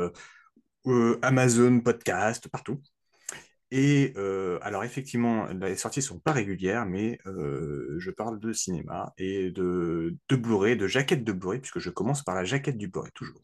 Amazon 1.23 1.81
Podcast, 1.81 2.49
partout. 2.49 2.83
Et 3.73 4.13
euh, 4.17 4.59
alors 4.63 4.83
effectivement, 4.83 5.47
les 5.47 5.77
sorties 5.77 6.03
sont 6.03 6.19
pas 6.19 6.33
régulières, 6.33 6.87
mais 6.87 7.19
euh, 7.27 7.95
je 7.99 8.11
parle 8.11 8.41
de 8.41 8.53
cinéma 8.53 9.13
et 9.17 9.51
de, 9.51 10.17
de 10.29 10.37
Blu-ray, 10.37 10.77
de 10.77 10.89
jaquette 10.89 11.23
de 11.23 11.33
Blu-ray, 11.33 11.61
puisque 11.61 11.79
je 11.79 11.91
commence 11.91 12.25
par 12.25 12.35
la 12.35 12.45
jaquette 12.45 12.79
du 12.79 12.89
Blu-ray 12.89 13.13
toujours. 13.13 13.43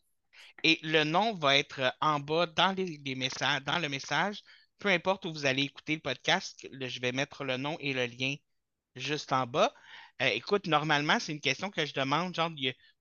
Et 0.64 0.81
le 0.83 1.05
nom 1.05 1.35
va 1.35 1.57
être 1.57 1.95
en 2.01 2.18
bas 2.18 2.47
dans 2.47 2.74
le 2.77 3.89
message. 3.89 4.43
Peu 4.79 4.89
importe 4.89 5.24
où 5.27 5.33
vous 5.33 5.47
allez 5.47 5.62
écouter 5.62 5.95
le 5.95 6.01
podcast, 6.01 6.66
je 6.72 7.01
vais 7.01 7.12
mettre 7.12 7.45
le 7.45 7.57
nom 7.57 7.77
et 7.79 7.93
le 7.93 8.07
lien 8.07 8.35
juste 8.97 9.33
en 9.33 9.47
bas. 9.47 9.72
Euh, 10.22 10.27
écoute, 10.29 10.66
normalement, 10.66 11.18
c'est 11.20 11.33
une 11.33 11.41
question 11.41 11.70
que 11.70 11.85
je 11.85 11.95
demande, 11.95 12.35
genre, 12.35 12.51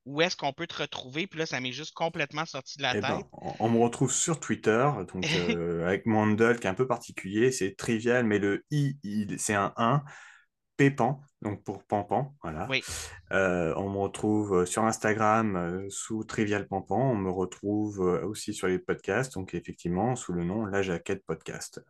où 0.06 0.22
est-ce 0.22 0.36
qu'on 0.38 0.54
peut 0.54 0.68
te 0.68 0.82
retrouver? 0.82 1.28
Puis 1.28 1.40
là, 1.40 1.46
ça 1.46 1.60
m'est 1.62 1.72
juste 1.72 1.94
complètement 1.94 2.46
sorti 2.46 2.78
de 2.78 2.84
la 2.84 2.94
Eh 2.94 3.02
tête. 3.02 3.04
ben, 3.04 3.24
on, 3.34 3.54
on 3.60 3.70
me 3.70 3.80
retrouve 3.80 4.12
sur 4.12 4.40
Twitter, 4.40 4.90
donc 5.14 5.34
euh, 5.36 5.86
avec 5.86 6.06
mon 6.06 6.20
handle 6.24 6.60
qui 6.60 6.68
est 6.68 6.70
un 6.70 6.74
peu 6.74 6.88
particulier, 6.88 7.52
c'est 7.52 7.76
trivial, 7.76 8.26
mais 8.26 8.40
le 8.40 8.64
i, 8.72 8.98
c'est 9.38 9.54
un 9.56 9.74
1, 9.78 10.04
Pépan, 10.78 11.22
donc 11.42 11.64
pour 11.64 11.84
Pampan, 11.86 12.36
voilà. 12.44 12.68
Oui. 12.68 12.86
Euh, 13.34 13.74
on 13.78 13.90
me 13.90 13.98
retrouve 14.00 14.66
sur 14.66 14.84
Instagram 14.86 15.56
euh, 15.56 15.88
sous 15.90 16.24
Trivial 16.26 16.68
Pampan, 16.68 17.12
on 17.12 17.16
me 17.16 17.32
retrouve 17.32 18.02
euh, 18.02 18.26
aussi 18.28 18.54
sur 18.54 18.68
les 18.68 18.80
podcasts, 18.80 19.34
donc 19.36 19.54
effectivement 19.56 20.16
sous 20.16 20.34
le 20.34 20.44
nom 20.44 20.66
La 20.66 20.82
Jaquette 20.84 21.26
Podcast. 21.26 21.82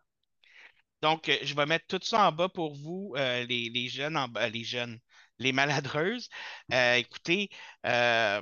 Donc, 1.01 1.29
euh, 1.29 1.37
je 1.43 1.55
vais 1.55 1.65
mettre 1.65 1.85
tout 1.87 1.99
ça 2.03 2.27
en 2.27 2.31
bas 2.31 2.49
pour 2.49 2.73
vous, 2.75 3.13
euh, 3.17 3.45
les, 3.45 3.69
les 3.69 3.87
jeunes, 3.89 4.17
en 4.17 4.27
bas, 4.27 4.49
les 4.49 4.63
jeunes, 4.63 4.99
les 5.39 5.51
maladreuses. 5.51 6.29
Euh, 6.73 6.95
écoutez, 6.95 7.49
euh, 7.85 8.41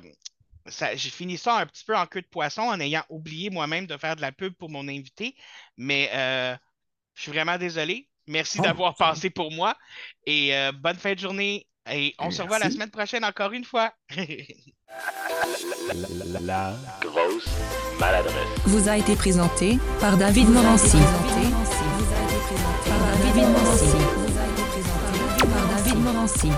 j'ai 0.66 1.10
fini 1.10 1.36
ça 1.36 1.58
un 1.58 1.66
petit 1.66 1.84
peu 1.84 1.96
en 1.96 2.06
queue 2.06 2.22
de 2.22 2.26
poisson 2.26 2.62
en 2.62 2.80
ayant 2.80 3.04
oublié 3.08 3.50
moi-même 3.50 3.86
de 3.86 3.96
faire 3.96 4.16
de 4.16 4.20
la 4.20 4.32
pub 4.32 4.54
pour 4.54 4.70
mon 4.70 4.88
invité, 4.88 5.36
mais 5.76 6.10
euh, 6.14 6.56
je 7.14 7.22
suis 7.22 7.32
vraiment 7.32 7.58
désolé. 7.58 8.08
Merci 8.26 8.58
oh. 8.60 8.62
d'avoir 8.62 8.94
passé 8.96 9.28
pour 9.28 9.52
moi 9.52 9.76
et 10.26 10.54
bonne 10.80 10.96
fin 10.96 11.12
de 11.12 11.18
journée. 11.18 11.66
Et 11.90 12.14
on 12.18 12.30
se 12.30 12.40
revoit 12.40 12.58
la 12.58 12.70
semaine 12.70 12.90
prochaine 12.90 13.22
encore 13.26 13.52
une 13.52 13.66
fois. 13.66 13.92
la, 16.40 16.74
grosse 17.00 17.48
maladresse. 17.98 18.48
Vous 18.64 18.88
a 18.88 18.96
été 18.96 19.16
présenté 19.16 19.78
par 20.00 20.16
David 20.16 20.48
Morancy. 20.48 20.96
Vous 20.96 22.14
a 22.14 22.24
été 22.24 22.38
présenté 22.46 22.90
par 22.90 23.16
David 23.18 23.48
Morancy. 23.48 23.84
Vous 23.84 24.38
a 24.38 24.46
été 24.48 24.62
présenté 24.70 25.46
par 25.52 25.68
David 25.68 25.98
Morancy. 25.98 26.50